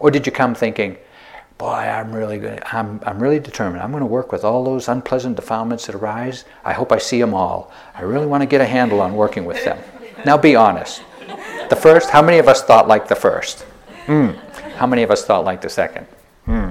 Or 0.00 0.10
did 0.10 0.26
you 0.26 0.32
come 0.32 0.54
thinking, 0.54 0.98
boy, 1.58 1.72
I'm 1.72 2.12
really 2.12 2.38
good, 2.38 2.62
I'm, 2.72 3.00
I'm 3.04 3.18
really 3.18 3.40
determined. 3.40 3.82
I'm 3.82 3.90
going 3.90 4.02
to 4.02 4.06
work 4.06 4.32
with 4.32 4.44
all 4.44 4.64
those 4.64 4.88
unpleasant 4.88 5.36
defilements 5.36 5.86
that 5.86 5.94
arise. 5.94 6.44
I 6.64 6.72
hope 6.72 6.92
I 6.92 6.98
see 6.98 7.20
them 7.20 7.34
all. 7.34 7.72
I 7.94 8.02
really 8.02 8.26
want 8.26 8.42
to 8.42 8.46
get 8.46 8.60
a 8.60 8.66
handle 8.66 9.00
on 9.00 9.14
working 9.14 9.44
with 9.44 9.64
them. 9.64 9.78
Now 10.24 10.36
be 10.36 10.56
honest. 10.56 11.02
The 11.70 11.76
first, 11.76 12.10
how 12.10 12.22
many 12.22 12.38
of 12.38 12.48
us 12.48 12.62
thought 12.62 12.88
like 12.88 13.08
the 13.08 13.16
first? 13.16 13.62
Hmm. 14.06 14.30
How 14.76 14.86
many 14.86 15.02
of 15.02 15.10
us 15.10 15.24
thought 15.24 15.44
like 15.44 15.60
the 15.60 15.68
second? 15.68 16.06
Hmm. 16.44 16.68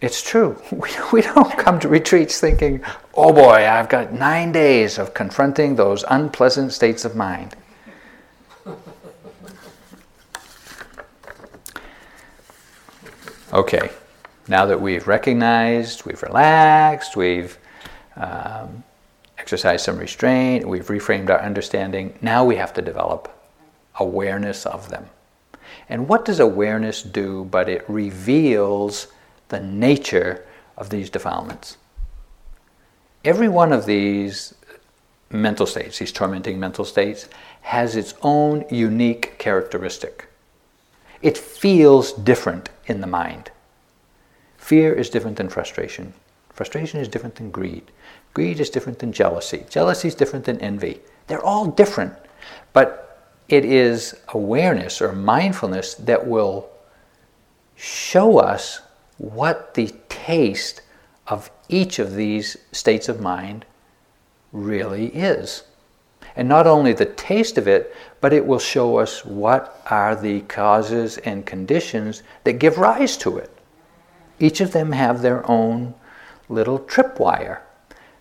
It's 0.00 0.22
true. 0.22 0.60
We, 0.72 0.90
we 1.12 1.22
don't 1.22 1.56
come 1.58 1.80
to 1.80 1.88
retreats 1.88 2.38
thinking, 2.38 2.82
oh 3.14 3.32
boy, 3.32 3.66
I've 3.66 3.88
got 3.88 4.12
nine 4.12 4.52
days 4.52 4.98
of 4.98 5.14
confronting 5.14 5.76
those 5.76 6.04
unpleasant 6.08 6.72
states 6.72 7.04
of 7.06 7.16
mind. 7.16 7.56
Okay, 13.54 13.88
now 14.48 14.66
that 14.66 14.80
we've 14.80 15.06
recognized, 15.06 16.04
we've 16.04 16.20
relaxed, 16.24 17.16
we've 17.16 17.56
um, 18.16 18.82
exercised 19.38 19.84
some 19.84 19.96
restraint, 19.96 20.66
we've 20.66 20.88
reframed 20.88 21.30
our 21.30 21.40
understanding, 21.40 22.18
now 22.20 22.44
we 22.44 22.56
have 22.56 22.74
to 22.74 22.82
develop 22.82 23.30
awareness 24.00 24.66
of 24.66 24.88
them. 24.88 25.08
And 25.88 26.08
what 26.08 26.24
does 26.24 26.40
awareness 26.40 27.00
do 27.00 27.44
but 27.44 27.68
it 27.68 27.84
reveals 27.88 29.06
the 29.50 29.60
nature 29.60 30.44
of 30.76 30.90
these 30.90 31.08
defilements. 31.08 31.76
Every 33.24 33.48
one 33.48 33.72
of 33.72 33.86
these 33.86 34.54
mental 35.30 35.66
states, 35.66 36.00
these 36.00 36.10
tormenting 36.10 36.58
mental 36.58 36.84
states, 36.84 37.28
has 37.60 37.94
its 37.94 38.14
own 38.22 38.64
unique 38.68 39.38
characteristic. 39.38 40.26
It 41.24 41.38
feels 41.38 42.12
different 42.12 42.68
in 42.84 43.00
the 43.00 43.06
mind. 43.06 43.50
Fear 44.58 44.92
is 44.92 45.08
different 45.08 45.38
than 45.38 45.48
frustration. 45.48 46.12
Frustration 46.50 47.00
is 47.00 47.08
different 47.08 47.36
than 47.36 47.50
greed. 47.50 47.90
Greed 48.34 48.60
is 48.60 48.68
different 48.68 48.98
than 48.98 49.10
jealousy. 49.10 49.64
Jealousy 49.70 50.08
is 50.08 50.14
different 50.14 50.44
than 50.44 50.60
envy. 50.60 51.00
They're 51.26 51.42
all 51.42 51.68
different. 51.68 52.12
But 52.74 53.26
it 53.48 53.64
is 53.64 54.14
awareness 54.34 55.00
or 55.00 55.14
mindfulness 55.14 55.94
that 55.94 56.26
will 56.26 56.68
show 57.74 58.36
us 58.36 58.82
what 59.16 59.72
the 59.72 59.94
taste 60.10 60.82
of 61.26 61.50
each 61.70 61.98
of 61.98 62.16
these 62.16 62.58
states 62.70 63.08
of 63.08 63.18
mind 63.22 63.64
really 64.52 65.06
is. 65.06 65.62
And 66.36 66.48
not 66.48 66.66
only 66.66 66.92
the 66.92 67.06
taste 67.06 67.58
of 67.58 67.68
it, 67.68 67.94
but 68.20 68.32
it 68.32 68.46
will 68.46 68.58
show 68.58 68.98
us 68.98 69.24
what 69.24 69.82
are 69.90 70.16
the 70.16 70.40
causes 70.42 71.18
and 71.18 71.46
conditions 71.46 72.22
that 72.42 72.54
give 72.54 72.78
rise 72.78 73.16
to 73.18 73.38
it. 73.38 73.50
Each 74.40 74.60
of 74.60 74.72
them 74.72 74.92
have 74.92 75.22
their 75.22 75.48
own 75.48 75.94
little 76.48 76.78
tripwire. 76.80 77.60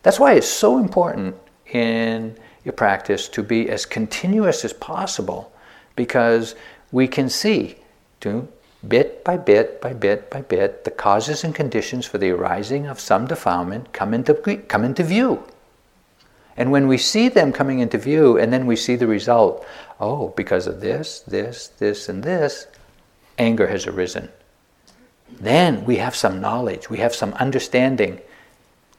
That's 0.04 0.20
why 0.20 0.34
it's 0.34 0.48
so 0.48 0.78
important 0.78 1.36
in 1.72 2.38
your 2.64 2.74
practice 2.74 3.28
to 3.30 3.44
be 3.44 3.70
as 3.70 3.86
continuous 3.86 4.64
as 4.64 4.74
possible 4.74 5.52
because 5.96 6.56
we 6.92 7.08
can 7.08 7.30
see 7.30 7.78
to 8.22 8.48
bit 8.88 9.24
by 9.24 9.38
bit 9.38 9.82
by 9.82 9.94
bit 9.94 10.30
by 10.30 10.42
bit, 10.42 10.84
the 10.84 10.92
causes 10.92 11.44
and 11.44 11.56
conditions 11.56 12.06
for 12.06 12.18
the 12.18 12.30
arising 12.30 12.86
of 12.86 13.00
some 13.00 13.26
defilement 13.28 13.92
come 13.94 14.14
into, 14.14 14.34
come 14.68 14.84
into 14.84 15.04
view. 15.04 15.44
And 16.56 16.72
when 16.72 16.88
we 16.88 16.98
see 16.98 17.30
them 17.30 17.52
coming 17.52 17.80
into 17.80 17.98
view 17.98 18.38
and 18.38 18.54
then 18.54 18.66
we 18.66 18.76
see 18.76 18.96
the 18.96 19.08
result, 19.08 19.66
oh, 20.00 20.30
because 20.30 20.68
of 20.68 20.82
this, 20.82 21.22
this, 21.22 21.68
this, 21.68 22.10
and 22.10 22.24
this, 22.24 22.68
anger 23.38 23.68
has 23.68 23.88
arisen. 23.88 24.30
Then 25.40 25.84
we 25.86 25.98
have 25.98 26.16
some 26.16 26.40
knowledge, 26.40 26.90
we 26.90 27.00
have 27.00 27.16
some 27.16 27.34
understanding. 27.34 28.22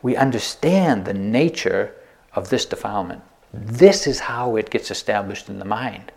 we 0.03 0.17
understand 0.17 1.05
the 1.05 1.15
nature 1.15 1.95
of 2.35 2.51
this 2.51 2.67
defilement. 2.67 3.23
This 3.53 4.07
is 4.07 4.21
how 4.21 4.57
it 4.57 4.69
gets 4.69 4.91
established 4.91 5.49
in 5.49 5.59
the 5.59 5.65
mind. 5.65 6.13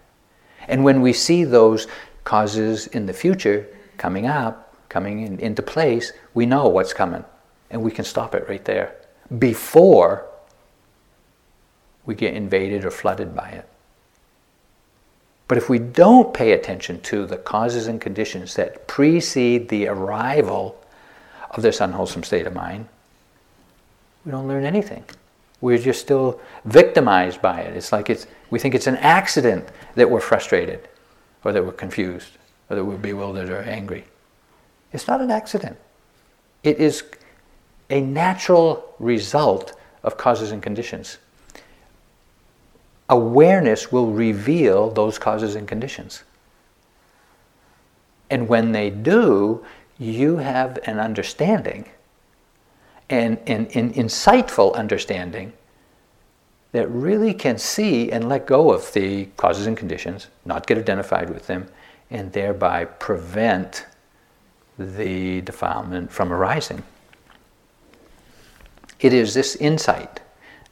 And 0.67 0.83
when 0.83 1.01
we 1.01 1.13
see 1.13 1.43
those 1.43 1.87
causes 2.23 2.87
in 2.87 3.05
the 3.05 3.13
future 3.13 3.67
coming 3.97 4.25
up, 4.25 4.75
coming 4.89 5.21
in, 5.21 5.39
into 5.39 5.61
place, 5.61 6.11
we 6.33 6.45
know 6.45 6.67
what's 6.67 6.93
coming 6.93 7.23
and 7.69 7.81
we 7.81 7.91
can 7.91 8.03
stop 8.03 8.35
it 8.35 8.49
right 8.49 8.65
there 8.65 8.95
before 9.39 10.27
we 12.07 12.15
get 12.15 12.33
invaded 12.33 12.85
or 12.85 12.89
flooded 12.89 13.35
by 13.35 13.49
it. 13.49 13.69
But 15.47 15.57
if 15.57 15.69
we 15.69 15.77
don't 15.77 16.33
pay 16.33 16.53
attention 16.53 16.99
to 17.01 17.25
the 17.25 17.37
causes 17.37 17.87
and 17.87 18.01
conditions 18.01 18.55
that 18.55 18.87
precede 18.87 19.69
the 19.69 19.87
arrival 19.87 20.83
of 21.51 21.61
this 21.61 21.79
unwholesome 21.79 22.23
state 22.23 22.47
of 22.47 22.55
mind, 22.55 22.87
we 24.25 24.31
don't 24.31 24.47
learn 24.47 24.65
anything. 24.65 25.03
We're 25.61 25.77
just 25.77 26.01
still 26.01 26.39
victimized 26.65 27.41
by 27.41 27.61
it. 27.61 27.77
It's 27.77 27.91
like 27.91 28.09
it's, 28.09 28.27
we 28.49 28.59
think 28.59 28.73
it's 28.73 28.87
an 28.87 28.97
accident 28.97 29.67
that 29.95 30.09
we're 30.09 30.21
frustrated, 30.21 30.87
or 31.43 31.51
that 31.51 31.65
we're 31.65 31.71
confused, 31.71 32.37
or 32.69 32.75
that 32.75 32.83
we're 32.83 32.97
bewildered 32.97 33.49
or 33.49 33.61
angry. 33.61 34.05
It's 34.91 35.07
not 35.07 35.21
an 35.21 35.31
accident. 35.31 35.77
It 36.63 36.77
is 36.77 37.03
a 37.89 38.01
natural 38.01 38.93
result 38.99 39.79
of 40.03 40.17
causes 40.17 40.51
and 40.51 40.61
conditions. 40.61 41.17
Awareness 43.09 43.91
will 43.91 44.11
reveal 44.11 44.89
those 44.89 45.17
causes 45.17 45.55
and 45.55 45.67
conditions. 45.67 46.23
And 48.29 48.49
when 48.49 48.73
they 48.73 48.89
do, 48.89 49.65
you 49.97 50.37
have 50.37 50.79
an 50.85 50.99
understanding, 50.99 51.89
and 53.09 53.37
an, 53.47 53.67
an 53.73 53.93
insightful 53.93 54.75
understanding 54.75 55.53
that 56.73 56.87
really 56.89 57.33
can 57.33 57.57
see 57.57 58.11
and 58.11 58.27
let 58.27 58.45
go 58.45 58.71
of 58.71 58.91
the 58.93 59.25
causes 59.37 59.65
and 59.65 59.77
conditions, 59.77 60.27
not 60.43 60.67
get 60.67 60.77
identified 60.77 61.29
with 61.29 61.47
them, 61.47 61.67
and 62.11 62.33
thereby 62.33 62.85
prevent 62.85 63.85
the 64.77 65.41
defilement 65.41 66.11
from 66.11 66.31
arising. 66.31 66.83
It 68.99 69.13
is 69.13 69.33
this 69.33 69.55
insight 69.55 70.19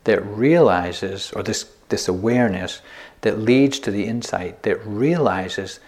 that 0.03 0.23
realizes, 0.25 1.31
or 1.31 1.41
this, 1.43 1.71
this 1.89 2.07
awareness 2.07 2.81
that 3.21 3.39
leads 3.39 3.79
to 3.79 3.91
the 3.91 4.05
insight 4.05 4.63
that 4.63 4.85
realizes 4.85 5.79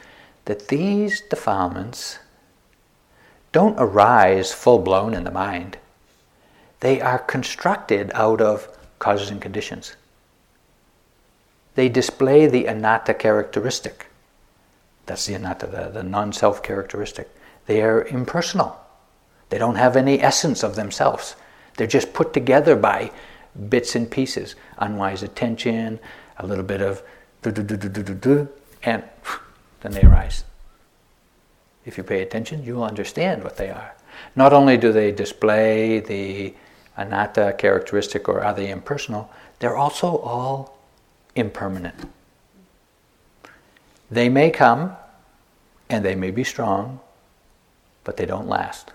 that 0.46 0.68
these 0.70 1.22
defilements 1.22 2.20
don't 3.52 3.76
arise 3.80 4.54
full 4.54 4.80
blown 4.80 5.14
in 5.14 5.24
the 5.24 5.32
mind. 5.32 5.78
They 6.80 7.02
are 7.02 7.20
constructed 7.20 8.12
out 8.14 8.42
of 8.42 8.70
causes 9.00 9.30
and 9.30 9.42
conditions. 9.42 9.96
They 11.76 11.90
display 11.90 12.48
the 12.48 12.66
anatta 12.66 13.14
characteristic. 13.14 14.08
That's 15.06 15.26
the 15.26 15.36
anatta, 15.36 15.68
the, 15.68 15.90
the 15.90 16.04
non 16.04 16.34
self 16.34 16.64
characteristic. 16.64 17.30
They 17.66 17.82
are 17.82 18.04
impersonal. 18.06 18.80
They 19.50 19.58
don't 19.58 19.76
have 19.76 19.96
any 19.96 20.22
essence 20.22 20.64
of 20.64 20.76
themselves. 20.76 21.36
They're 21.78 21.88
just 21.88 22.14
put 22.14 22.34
together 22.34 22.76
by 22.76 23.12
bits 23.70 23.96
and 23.96 24.10
pieces 24.10 24.56
unwise 24.78 25.24
attention, 25.24 26.00
a 26.38 26.46
little 26.46 26.64
bit 26.64 26.82
of 26.82 27.02
do 27.42 27.52
do 27.52 27.64
do 27.64 27.78
do 27.78 28.04
do 28.04 28.14
do, 28.14 28.50
and 28.84 29.04
then 29.82 29.92
they 29.92 30.02
arise. 30.02 30.44
If 31.86 31.98
you 31.98 32.04
pay 32.04 32.22
attention, 32.22 32.64
you 32.64 32.76
will 32.76 32.84
understand 32.84 33.44
what 33.44 33.58
they 33.58 33.70
are. 33.70 33.96
Not 34.36 34.54
only 34.54 34.78
do 34.78 34.92
they 34.92 35.12
display 35.12 36.00
the 36.00 36.54
anatta 36.98 37.56
characteristic 37.58 38.28
or 38.28 38.44
are 38.44 38.54
they 38.54 38.70
impersonal, 38.70 39.32
they're 39.60 39.78
also 39.78 40.18
all 40.18 40.78
impermanent. 41.36 41.96
They 44.10 44.30
may 44.30 44.50
come 44.50 44.96
and 45.90 46.04
they 46.04 46.16
may 46.16 46.32
be 46.32 46.44
strong, 46.44 47.00
but 48.04 48.18
they 48.18 48.26
don't 48.26 48.48
last. 48.48 48.92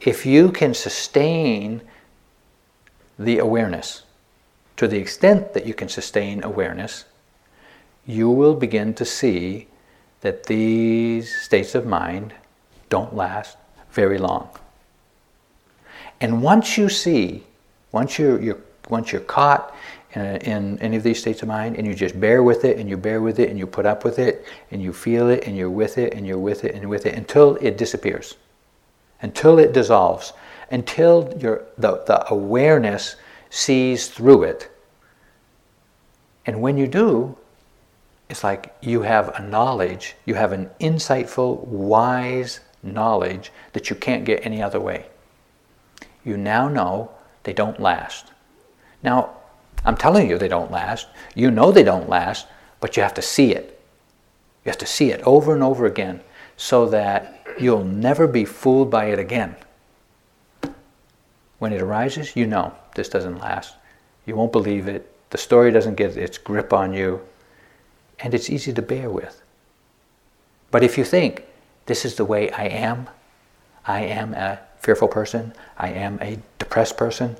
If 0.00 0.26
you 0.26 0.50
can 0.50 0.74
sustain 0.74 1.82
the 3.22 3.38
awareness 3.38 4.02
to 4.76 4.88
the 4.88 4.98
extent 4.98 5.54
that 5.54 5.66
you 5.66 5.74
can 5.74 5.88
sustain 5.88 6.42
awareness, 6.42 7.04
you 8.06 8.28
will 8.30 8.54
begin 8.54 8.94
to 8.94 9.04
see 9.04 9.68
that 10.22 10.44
these 10.44 11.42
states 11.42 11.74
of 11.74 11.86
mind 11.86 12.32
don't 12.88 13.14
last 13.14 13.56
very 13.92 14.18
long. 14.18 14.48
And 16.20 16.42
once 16.42 16.76
you 16.78 16.88
see, 16.88 17.44
once 17.90 18.18
you're, 18.18 18.40
you're 18.40 18.60
once 18.88 19.12
you're 19.12 19.20
caught 19.22 19.74
in, 20.14 20.22
in, 20.22 20.78
any 20.80 20.96
of 20.96 21.02
these 21.02 21.20
states 21.20 21.42
of 21.42 21.48
mind 21.48 21.76
and 21.76 21.86
you 21.86 21.94
just 21.94 22.18
bear 22.18 22.42
with 22.42 22.64
it 22.64 22.78
and 22.78 22.88
you 22.88 22.96
bear 22.96 23.20
with 23.20 23.38
it 23.38 23.48
and 23.48 23.58
you 23.58 23.66
put 23.66 23.86
up 23.86 24.04
with 24.04 24.18
it 24.18 24.44
and 24.70 24.82
you 24.82 24.92
feel 24.92 25.28
it 25.28 25.46
and 25.46 25.56
you're 25.56 25.70
with 25.70 25.98
it 25.98 26.14
and 26.14 26.26
you're 26.26 26.38
with 26.38 26.64
it 26.64 26.74
and 26.74 26.88
with 26.88 27.06
it 27.06 27.14
until 27.14 27.56
it 27.56 27.78
disappears, 27.78 28.36
until 29.22 29.58
it 29.58 29.72
dissolves, 29.72 30.32
until 30.72 31.32
your, 31.38 31.64
the, 31.78 32.02
the 32.06 32.28
awareness 32.32 33.16
sees 33.50 34.08
through 34.08 34.42
it. 34.44 34.70
And 36.46 36.60
when 36.60 36.76
you 36.76 36.88
do, 36.88 37.36
it's 38.28 38.42
like 38.42 38.74
you 38.80 39.02
have 39.02 39.28
a 39.36 39.42
knowledge, 39.42 40.16
you 40.24 40.34
have 40.34 40.52
an 40.52 40.70
insightful, 40.80 41.64
wise 41.66 42.60
knowledge 42.82 43.52
that 43.74 43.90
you 43.90 43.94
can't 43.94 44.24
get 44.24 44.44
any 44.44 44.62
other 44.62 44.80
way. 44.80 45.06
You 46.24 46.36
now 46.36 46.68
know 46.68 47.10
they 47.42 47.52
don't 47.52 47.78
last. 47.78 48.32
Now, 49.02 49.36
I'm 49.84 49.96
telling 49.96 50.30
you 50.30 50.38
they 50.38 50.48
don't 50.48 50.70
last. 50.70 51.08
You 51.34 51.50
know 51.50 51.70
they 51.70 51.82
don't 51.82 52.08
last, 52.08 52.46
but 52.80 52.96
you 52.96 53.02
have 53.02 53.14
to 53.14 53.22
see 53.22 53.52
it. 53.52 53.78
You 54.64 54.70
have 54.70 54.78
to 54.78 54.86
see 54.86 55.10
it 55.10 55.20
over 55.22 55.52
and 55.52 55.62
over 55.62 55.84
again 55.84 56.20
so 56.56 56.86
that 56.86 57.44
you'll 57.60 57.84
never 57.84 58.26
be 58.26 58.44
fooled 58.44 58.90
by 58.90 59.06
it 59.06 59.18
again. 59.18 59.56
When 61.62 61.72
it 61.72 61.80
arises, 61.80 62.34
you 62.34 62.48
know 62.48 62.74
this 62.96 63.08
doesn't 63.08 63.38
last. 63.38 63.76
You 64.26 64.34
won't 64.34 64.50
believe 64.50 64.88
it. 64.88 65.08
The 65.30 65.38
story 65.38 65.70
doesn't 65.70 65.94
get 65.94 66.16
its 66.16 66.36
grip 66.36 66.72
on 66.72 66.92
you 66.92 67.20
and 68.18 68.34
it's 68.34 68.50
easy 68.50 68.72
to 68.72 68.82
bear 68.82 69.08
with. 69.08 69.40
But 70.72 70.82
if 70.82 70.98
you 70.98 71.04
think, 71.04 71.44
this 71.86 72.04
is 72.04 72.16
the 72.16 72.24
way 72.24 72.50
I 72.50 72.64
am, 72.64 73.08
I 73.86 74.00
am 74.00 74.34
a 74.34 74.58
fearful 74.80 75.06
person, 75.06 75.52
I 75.78 75.90
am 75.90 76.18
a 76.20 76.40
depressed 76.58 76.96
person, 76.96 77.36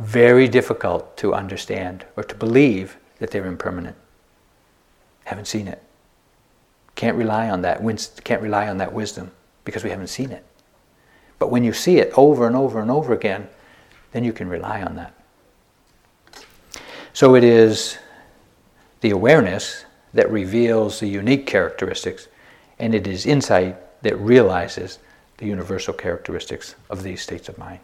very 0.00 0.48
difficult 0.48 1.16
to 1.18 1.32
understand 1.32 2.04
or 2.16 2.24
to 2.24 2.34
believe 2.34 2.96
that 3.20 3.30
they're 3.30 3.46
impermanent. 3.46 3.96
Haven't 5.26 5.46
seen 5.46 5.68
it. 5.68 5.80
Can't 6.96 7.16
rely 7.16 7.48
on 7.48 7.62
that. 7.62 7.78
Can't 8.24 8.42
rely 8.42 8.66
on 8.66 8.78
that 8.78 8.92
wisdom 8.92 9.30
because 9.64 9.84
we 9.84 9.90
haven't 9.90 10.08
seen 10.08 10.32
it. 10.32 10.44
But 11.38 11.50
when 11.50 11.64
you 11.64 11.72
see 11.72 11.98
it 11.98 12.12
over 12.16 12.46
and 12.46 12.56
over 12.56 12.80
and 12.80 12.90
over 12.90 13.12
again, 13.12 13.48
then 14.12 14.24
you 14.24 14.32
can 14.32 14.48
rely 14.48 14.82
on 14.82 14.96
that. 14.96 15.14
So 17.12 17.34
it 17.34 17.44
is 17.44 17.98
the 19.00 19.10
awareness 19.10 19.84
that 20.14 20.30
reveals 20.30 21.00
the 21.00 21.08
unique 21.08 21.46
characteristics, 21.46 22.28
and 22.78 22.94
it 22.94 23.06
is 23.06 23.26
insight 23.26 23.76
that 24.02 24.16
realizes 24.16 24.98
the 25.38 25.46
universal 25.46 25.94
characteristics 25.94 26.74
of 26.90 27.02
these 27.02 27.22
states 27.22 27.48
of 27.48 27.58
mind. 27.58 27.80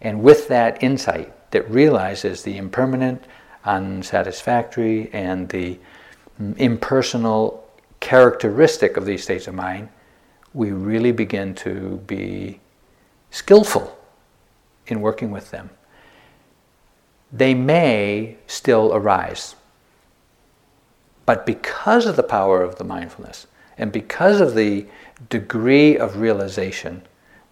And 0.00 0.22
with 0.22 0.48
that 0.48 0.82
insight 0.82 1.50
that 1.52 1.70
realizes 1.70 2.42
the 2.42 2.56
impermanent, 2.56 3.24
unsatisfactory, 3.64 5.10
and 5.12 5.48
the 5.48 5.78
mm, 6.40 6.56
impersonal 6.58 7.68
characteristic 8.00 8.96
of 8.96 9.06
these 9.06 9.22
states 9.22 9.46
of 9.46 9.54
mind, 9.54 9.88
we 10.54 10.70
really 10.70 11.12
begin 11.12 11.54
to 11.54 12.02
be 12.06 12.60
skillful 13.30 13.98
in 14.86 15.00
working 15.00 15.30
with 15.30 15.50
them. 15.50 15.70
They 17.32 17.54
may 17.54 18.36
still 18.46 18.92
arise 18.94 19.54
but 21.26 21.46
because 21.46 22.06
of 22.06 22.16
the 22.16 22.22
power 22.22 22.62
of 22.62 22.76
the 22.76 22.84
mindfulness 22.84 23.46
and 23.78 23.92
because 23.92 24.40
of 24.40 24.54
the 24.54 24.86
degree 25.28 25.96
of 25.96 26.18
realization, 26.18 27.02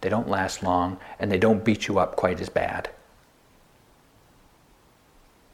they 0.01 0.09
don't 0.09 0.29
last 0.29 0.63
long 0.63 0.99
and 1.19 1.31
they 1.31 1.37
don't 1.37 1.63
beat 1.63 1.87
you 1.87 1.99
up 1.99 2.15
quite 2.15 2.41
as 2.41 2.49
bad. 2.49 2.89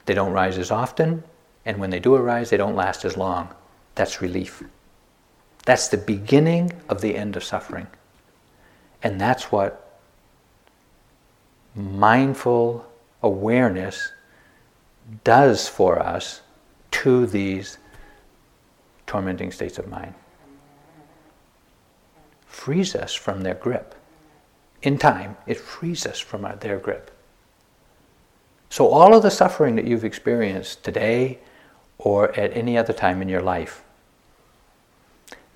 They 0.05 0.13
don't 0.13 0.31
rise 0.31 0.57
as 0.57 0.71
often, 0.71 1.23
and 1.65 1.79
when 1.79 1.89
they 1.89 1.99
do 1.99 2.15
arise, 2.15 2.49
they 2.49 2.57
don't 2.57 2.75
last 2.75 3.03
as 3.03 3.17
long. 3.17 3.53
That's 3.95 4.21
relief. 4.21 4.63
That's 5.67 5.89
the 5.89 5.97
beginning 5.97 6.71
of 6.87 7.01
the 7.01 7.17
end 7.17 7.35
of 7.35 7.43
suffering. 7.43 7.87
And 9.03 9.19
that's 9.19 9.51
what 9.51 9.99
mindful 11.75 12.85
awareness 13.21 14.13
does 15.25 15.67
for 15.67 15.99
us 15.99 16.39
to 16.91 17.27
these 17.27 17.79
tormenting 19.07 19.51
states 19.51 19.77
of 19.77 19.89
mind. 19.89 20.13
Frees 22.45 22.95
us 22.95 23.13
from 23.13 23.41
their 23.41 23.55
grip. 23.55 23.93
in 24.81 24.97
time, 24.97 25.35
it 25.47 25.57
frees 25.57 26.05
us 26.05 26.17
from 26.17 26.45
our, 26.45 26.55
their 26.55 26.77
grip. 26.77 27.11
So, 28.69 28.87
all 28.87 29.13
of 29.13 29.21
the 29.21 29.31
suffering 29.31 29.75
that 29.75 29.83
you've 29.85 30.05
experienced 30.05 30.85
today 30.85 31.39
or 31.97 32.31
at 32.39 32.55
any 32.55 32.77
other 32.77 32.93
time 32.93 33.21
in 33.21 33.27
your 33.27 33.41
life, 33.41 33.83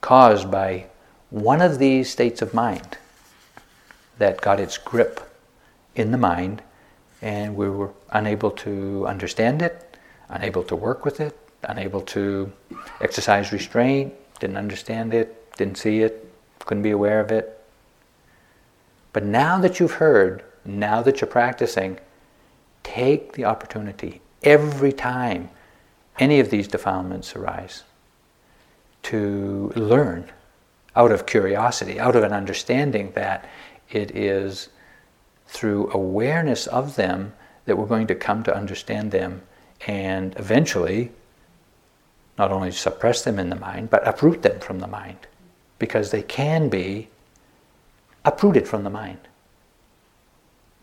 caused 0.02 0.52
by 0.52 0.86
one 1.30 1.62
of 1.62 1.80
these 1.80 2.10
states 2.10 2.42
of 2.42 2.54
mind 2.54 2.98
that 4.18 4.42
got 4.42 4.60
its 4.60 4.78
grip 4.78 5.22
in 5.96 6.12
the 6.12 6.18
mind, 6.18 6.62
and 7.22 7.56
we 7.56 7.70
were 7.70 7.92
unable 8.12 8.52
to 8.52 9.06
understand 9.08 9.62
it, 9.62 9.98
unable 10.30 10.64
to 10.64 10.76
work 10.76 11.06
with 11.06 11.20
it, 11.20 11.38
unable 11.64 12.02
to 12.02 12.52
exercise 13.00 13.52
restraint, 13.52 14.14
didn't 14.40 14.58
understand 14.58 15.14
it, 15.14 15.56
didn't 15.56 15.78
see 15.78 16.02
it, 16.02 16.28
couldn't 16.60 16.84
be 16.84 16.92
aware 16.92 17.20
of 17.20 17.32
it. 17.32 17.64
But 19.14 19.24
now 19.24 19.60
that 19.60 19.80
you've 19.80 19.94
heard, 19.94 20.44
now 20.66 21.02
that 21.02 21.22
you're 21.22 21.28
practicing, 21.28 22.00
take 22.84 23.34
the 23.34 23.46
opportunity 23.46 24.22
every 24.44 24.92
time 24.92 25.50
any 26.20 26.40
of 26.40 26.50
these 26.50 26.68
defilements 26.68 27.36
arise 27.36 27.84
to 29.04 29.72
learn 29.76 30.32
out 30.96 31.12
of 31.12 31.26
curiosity, 31.26 32.00
out 32.00 32.16
of 32.16 32.24
an 32.24 32.34
understanding 32.34 33.12
that 33.16 33.50
it 33.90 34.16
is 34.16 34.70
through 35.48 35.92
awareness 35.92 36.68
of 36.68 36.96
them 36.96 37.34
that 37.66 37.78
we're 37.78 37.86
going 37.86 38.08
to 38.08 38.16
come 38.16 38.44
to 38.44 38.56
understand 38.56 39.12
them 39.12 39.42
and 39.88 40.36
eventually 40.38 41.12
not 42.38 42.52
only 42.52 42.72
suppress 42.72 43.24
them 43.24 43.38
in 43.40 43.50
the 43.50 43.56
mind, 43.56 43.90
but 43.90 44.08
uproot 44.08 44.42
them 44.42 44.60
from 44.60 44.80
the 44.80 44.88
mind 44.88 45.28
because 45.80 46.12
they 46.12 46.22
can 46.22 46.70
be 46.70 47.08
uprooted 48.24 48.68
from 48.68 48.84
the 48.84 48.90
mind. 48.90 49.20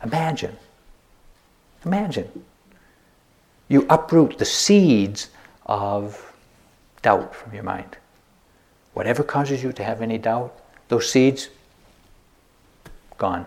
Imagine. 0.02 0.56
Imagine. 1.84 2.44
You 3.68 3.86
uproot 3.88 4.38
the 4.38 4.44
seeds 4.44 5.30
of 5.66 6.32
doubt 7.02 7.34
from 7.34 7.54
your 7.54 7.64
mind. 7.64 7.96
Whatever 8.98 9.22
causes 9.22 9.62
you 9.62 9.72
to 9.74 9.84
have 9.84 10.02
any 10.02 10.18
doubt, 10.18 10.58
those 10.88 11.08
seeds, 11.08 11.50
gone. 13.16 13.46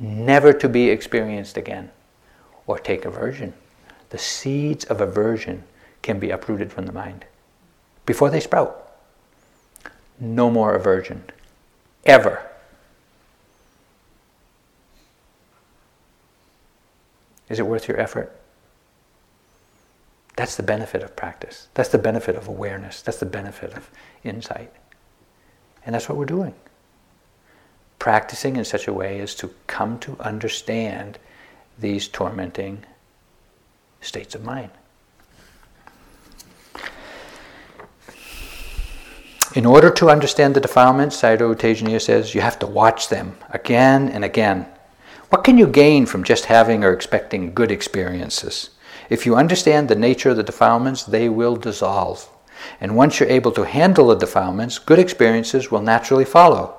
Never 0.00 0.52
to 0.54 0.68
be 0.68 0.90
experienced 0.90 1.56
again. 1.56 1.92
Or 2.66 2.80
take 2.80 3.04
aversion. 3.04 3.54
The 4.10 4.18
seeds 4.18 4.84
of 4.86 5.00
aversion 5.00 5.62
can 6.02 6.18
be 6.18 6.30
uprooted 6.30 6.72
from 6.72 6.86
the 6.86 6.92
mind 6.92 7.26
before 8.06 8.28
they 8.28 8.40
sprout. 8.40 8.90
No 10.18 10.50
more 10.50 10.74
aversion. 10.74 11.22
Ever. 12.04 12.42
Is 17.48 17.60
it 17.60 17.66
worth 17.68 17.86
your 17.86 18.00
effort? 18.00 18.36
That's 20.38 20.54
the 20.54 20.62
benefit 20.62 21.02
of 21.02 21.16
practice. 21.16 21.66
That's 21.74 21.88
the 21.88 21.98
benefit 21.98 22.36
of 22.36 22.46
awareness. 22.46 23.02
That's 23.02 23.18
the 23.18 23.26
benefit 23.26 23.72
of 23.72 23.90
insight. 24.22 24.72
And 25.84 25.92
that's 25.92 26.08
what 26.08 26.16
we're 26.16 26.26
doing. 26.26 26.54
Practicing 27.98 28.54
in 28.54 28.64
such 28.64 28.86
a 28.86 28.92
way 28.92 29.18
as 29.18 29.34
to 29.34 29.52
come 29.66 29.98
to 29.98 30.16
understand 30.20 31.18
these 31.76 32.06
tormenting 32.06 32.84
states 34.00 34.36
of 34.36 34.44
mind. 34.44 34.70
In 39.56 39.66
order 39.66 39.90
to 39.90 40.08
understand 40.08 40.54
the 40.54 40.60
defilements, 40.60 41.20
Sayadaw 41.20 41.56
Tejaniya 41.56 42.00
says, 42.00 42.32
you 42.32 42.42
have 42.42 42.60
to 42.60 42.66
watch 42.68 43.08
them 43.08 43.36
again 43.50 44.08
and 44.08 44.24
again. 44.24 44.66
What 45.30 45.42
can 45.42 45.58
you 45.58 45.66
gain 45.66 46.06
from 46.06 46.22
just 46.22 46.44
having 46.44 46.84
or 46.84 46.92
expecting 46.92 47.54
good 47.54 47.72
experiences? 47.72 48.70
If 49.08 49.24
you 49.24 49.36
understand 49.36 49.88
the 49.88 49.94
nature 49.94 50.30
of 50.30 50.36
the 50.36 50.42
defilements, 50.42 51.02
they 51.02 51.28
will 51.28 51.56
dissolve. 51.56 52.28
And 52.80 52.96
once 52.96 53.18
you're 53.18 53.28
able 53.28 53.52
to 53.52 53.64
handle 53.64 54.08
the 54.08 54.16
defilements, 54.16 54.78
good 54.78 54.98
experiences 54.98 55.70
will 55.70 55.80
naturally 55.80 56.24
follow. 56.24 56.74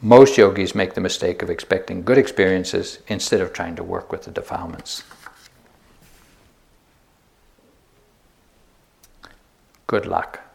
Most 0.00 0.36
yogis 0.36 0.74
make 0.74 0.94
the 0.94 1.00
mistake 1.00 1.42
of 1.42 1.48
expecting 1.48 2.02
good 2.02 2.18
experiences 2.18 2.98
instead 3.08 3.40
of 3.40 3.52
trying 3.52 3.76
to 3.76 3.82
work 3.82 4.12
with 4.12 4.24
the 4.24 4.30
defilements. 4.30 5.02
Good 9.86 10.06
luck. 10.06 10.40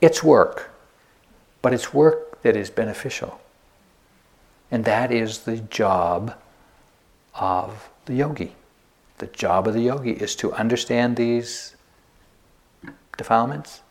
It's 0.00 0.22
work, 0.22 0.70
but 1.62 1.72
it's 1.72 1.94
work 1.94 2.42
that 2.42 2.56
is 2.56 2.68
beneficial. 2.68 3.40
And 4.70 4.84
that 4.84 5.10
is 5.10 5.44
the 5.44 5.56
job 5.56 6.34
of 7.34 7.88
the 8.06 8.14
yogi. 8.14 8.54
The 9.18 9.26
job 9.26 9.68
of 9.68 9.74
the 9.74 9.82
yogi 9.82 10.12
is 10.12 10.34
to 10.36 10.52
understand 10.52 11.16
these 11.16 11.76
defilements, 13.16 13.82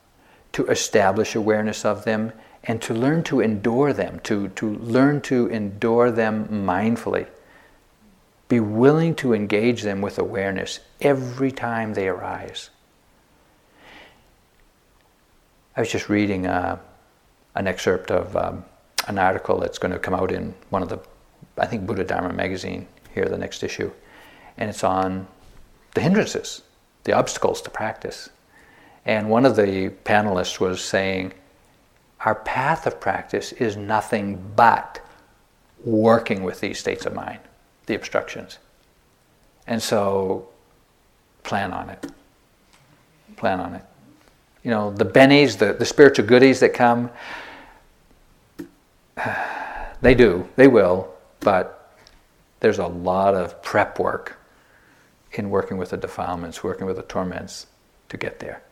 to 0.52 0.66
establish 0.68 1.36
awareness 1.36 1.86
of 1.86 2.04
them, 2.04 2.34
and 2.64 2.82
to 2.82 2.94
learn 2.94 3.24
to 3.24 3.42
endure 3.42 3.94
them, 3.94 4.20
to, 4.24 4.50
to 4.50 4.76
learn 4.76 5.22
to 5.22 5.48
endure 5.48 6.12
them 6.12 6.48
mindfully. 6.48 7.28
Be 8.48 8.60
willing 8.60 9.16
to 9.16 9.34
engage 9.34 9.82
them 9.82 10.02
with 10.02 10.20
awareness 10.20 10.80
every 11.02 11.52
time 11.52 11.94
they 11.94 12.08
arise. 12.08 12.70
I 15.76 15.82
was 15.82 15.92
just 15.92 16.08
reading 16.08 16.46
uh, 16.46 16.78
an 17.56 17.68
excerpt 17.68 18.12
of 18.12 18.36
um, 18.38 18.64
an 19.08 19.18
article 19.18 19.60
that's 19.60 19.80
going 19.80 19.92
to 19.92 20.00
come 20.00 20.14
out 20.14 20.32
in 20.32 20.54
one 20.70 20.84
of 20.84 20.90
the, 20.90 21.00
I 21.58 21.66
think, 21.66 21.88
Buddha 21.88 22.04
Dharma 22.04 22.32
magazine 22.32 22.88
here, 23.14 23.26
the 23.26 23.38
next 23.38 23.64
issue. 23.64 23.92
And 24.58 24.70
it's 24.70 24.84
on 24.84 25.28
the 25.94 26.02
hindrances, 26.02 26.62
the 27.04 27.14
obstacles 27.14 27.62
to 27.64 27.70
practice. 27.70 28.30
And 29.06 29.30
one 29.30 29.46
of 29.46 29.56
the 29.56 29.92
panelists 30.06 30.60
was 30.60 30.84
saying, 30.84 31.34
our 32.22 32.36
path 32.36 32.88
of 32.88 33.00
practice 33.00 33.52
is 33.54 33.76
nothing 33.76 34.42
but 34.56 35.02
working 35.84 36.44
with 36.44 36.62
these 36.62 36.80
states 36.80 37.06
of 37.06 37.14
mind, 37.14 37.40
the 37.86 37.96
obstructions. 37.96 38.60
And 39.68 39.82
so 39.82 40.48
plan 41.44 41.74
on 41.74 41.90
it. 41.90 42.06
Plan 43.36 43.60
on 43.60 43.76
it 43.76 43.84
you 44.64 44.72
know, 44.72 44.92
the 44.92 45.06
bennies, 45.06 45.58
the, 45.58 45.74
the 45.74 45.86
spiritual 45.86 46.26
goodies 46.26 46.62
that 46.62 46.74
come, 46.74 47.12
they 50.02 50.16
do, 50.16 50.48
they 50.56 50.68
will, 50.68 51.14
but 51.42 51.83
there's 52.64 52.80
a 52.80 52.88
lot 52.88 53.36
of 53.36 53.62
prep 53.62 54.00
work 54.00 54.38
in 55.34 55.50
working 55.50 55.76
with 55.76 55.90
the 55.90 55.98
defilements, 55.98 56.64
working 56.64 56.88
with 56.88 56.96
the 56.96 57.04
torments 57.04 57.68
to 58.08 58.16
get 58.16 58.40
there. 58.40 58.64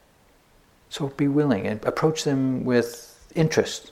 So 0.90 1.10
be 1.10 1.28
willing 1.28 1.68
and 1.68 1.84
approach 1.84 2.24
them 2.24 2.64
with 2.64 3.30
interest, 3.36 3.92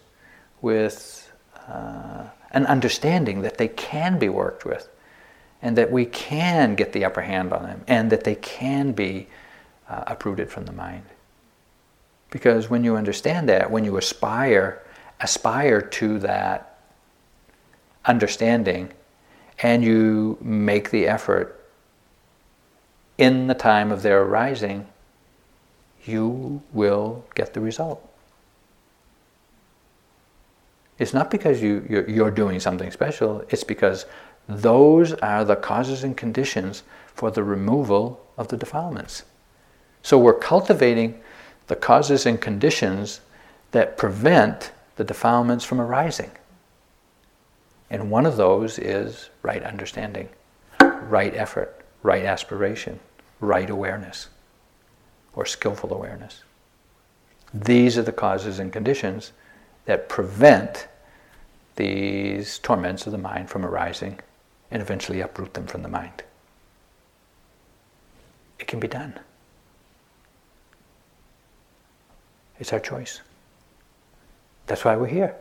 with 0.61 1.29
uh, 1.67 2.23
an 2.51 2.65
understanding 2.67 3.41
that 3.41 3.57
they 3.57 3.67
can 3.67 4.17
be 4.17 4.29
worked 4.29 4.63
with, 4.63 4.87
and 5.61 5.77
that 5.77 5.91
we 5.91 6.05
can 6.05 6.75
get 6.75 6.93
the 6.93 7.03
upper 7.03 7.21
hand 7.21 7.51
on 7.51 7.63
them, 7.63 7.81
and 7.85 8.09
that 8.09 8.23
they 8.23 8.35
can 8.35 8.93
be 8.93 9.27
uh, 9.89 10.05
uprooted 10.07 10.49
from 10.49 10.63
the 10.63 10.71
mind. 10.71 11.03
Because 12.29 12.69
when 12.69 12.85
you 12.85 12.95
understand 12.95 13.49
that, 13.49 13.69
when 13.69 13.83
you 13.83 13.97
aspire, 13.97 14.81
aspire 15.19 15.81
to 15.81 16.19
that 16.19 16.79
understanding, 18.05 18.93
and 19.61 19.83
you 19.83 20.37
make 20.41 20.89
the 20.89 21.07
effort 21.07 21.59
in 23.17 23.47
the 23.47 23.53
time 23.53 23.91
of 23.91 24.01
their 24.01 24.21
arising, 24.21 24.87
you 26.05 26.61
will 26.71 27.25
get 27.35 27.53
the 27.53 27.59
result. 27.59 28.05
It's 30.97 31.13
not 31.13 31.29
because 31.29 31.61
you, 31.61 31.85
you're, 31.89 32.09
you're, 32.09 32.31
doing 32.31 32.59
something 32.59 32.91
special, 32.91 33.43
it's 33.49 33.63
because 33.63 34.05
those 34.47 35.13
are 35.13 35.45
the 35.45 35.55
causes 35.55 36.03
and 36.03 36.15
conditions 36.15 36.83
for 37.13 37.31
the 37.31 37.43
removal 37.43 38.25
of 38.37 38.47
the 38.47 38.57
defilements. 38.57 39.23
So 40.01 40.17
we're 40.17 40.33
cultivating 40.33 41.21
the 41.67 41.75
causes 41.75 42.25
and 42.25 42.39
conditions 42.39 43.21
that 43.71 43.97
prevent 43.97 44.71
the 44.95 45.03
defilements 45.03 45.63
from 45.63 45.79
arising. 45.79 46.31
And 47.89 48.11
one 48.11 48.25
of 48.25 48.37
those 48.37 48.77
is 48.77 49.29
right 49.41 49.63
understanding, 49.63 50.29
right 50.79 51.33
effort, 51.33 51.83
right 52.03 52.23
aspiration, 52.23 52.99
right 53.39 53.69
awareness, 53.69 54.29
or 55.33 55.45
skillful 55.45 55.93
awareness. 55.93 56.43
These 57.53 57.97
are 57.97 58.03
the 58.03 58.11
causes 58.11 58.59
and 58.59 58.71
conditions 58.71 59.31
that 59.85 60.07
prevent 60.07 60.87
these 61.77 62.59
torments 62.59 63.05
of 63.05 63.11
the 63.11 63.17
mind 63.17 63.49
from 63.49 63.65
arising 63.65 64.19
and 64.69 64.81
eventually 64.81 65.21
uproot 65.21 65.53
them 65.53 65.65
from 65.65 65.81
the 65.81 65.89
mind. 65.89 66.23
It 68.59 68.67
can 68.67 68.79
be 68.79 68.87
done. 68.87 69.19
It's 72.59 72.73
our 72.73 72.79
choice. 72.79 73.21
That's 74.67 74.85
why 74.85 74.95
we're 74.95 75.07
here. 75.07 75.35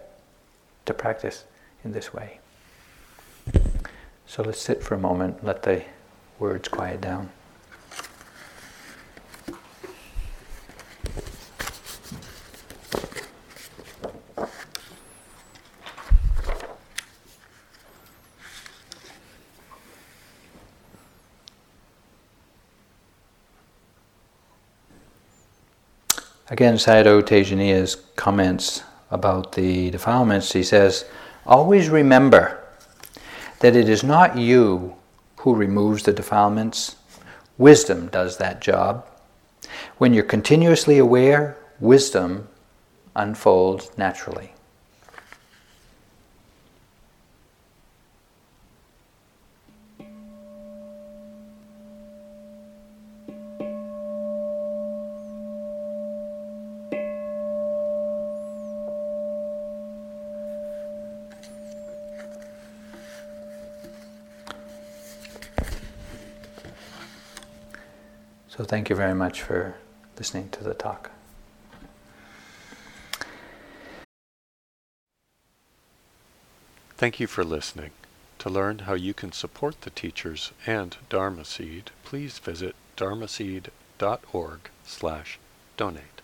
to 0.87 0.95
practice 0.95 1.45
in 1.85 1.93
this 1.93 2.13
way. 2.13 2.41
So 4.27 4.43
let's 4.43 4.61
sit 4.61 4.83
for 4.83 4.95
a 4.95 4.99
moment, 4.99 5.45
let 5.45 5.63
the 5.63 5.85
words 6.39 6.69
quiet 6.69 7.01
down. 7.01 7.31
Again, 26.51 26.75
Sayadaw 26.75 27.23
Tejaniya's 27.23 27.95
comments 28.17 28.83
about 29.11 29.53
the 29.53 29.91
defilements, 29.91 30.53
he 30.53 30.63
says, 30.63 31.05
Always 31.49 31.89
remember 31.89 32.63
that 33.61 33.75
it 33.75 33.89
is 33.89 34.05
not 34.05 34.37
you 34.37 34.97
who 35.39 35.55
removes 35.55 36.03
the 36.03 36.13
defilements, 36.13 36.97
wisdom 37.57 38.09
does 38.09 38.37
that 38.37 38.61
job. 38.61 39.07
When 39.97 40.13
you're 40.13 40.25
continuously 40.25 40.99
aware, 40.99 41.57
wisdom 41.81 42.49
unfolds 43.17 43.91
naturally. 43.97 44.53
Thank 68.69 68.91
you 68.91 68.97
very 68.97 69.15
much 69.15 69.43
for 69.43 69.75
listening 70.17 70.51
to 70.51 70.63
the 70.63 70.75
talk. 70.75 71.11
Thank 76.97 77.19
you 77.19 77.27
for 77.27 77.45
listening. 77.45 77.91
To 78.41 78.51
learn 78.51 78.81
how 78.81 78.95
you 78.95 79.15
can 79.15 79.33
support 79.33 79.81
the 79.81 79.91
teachers 79.91 80.53
and 80.67 80.97
Dharma 81.09 81.45
Seed, 81.45 81.91
please 82.05 82.39
visit 82.39 82.75
dharmaseed.org 82.97 84.61
slash 84.85 85.39
donate. 85.77 86.18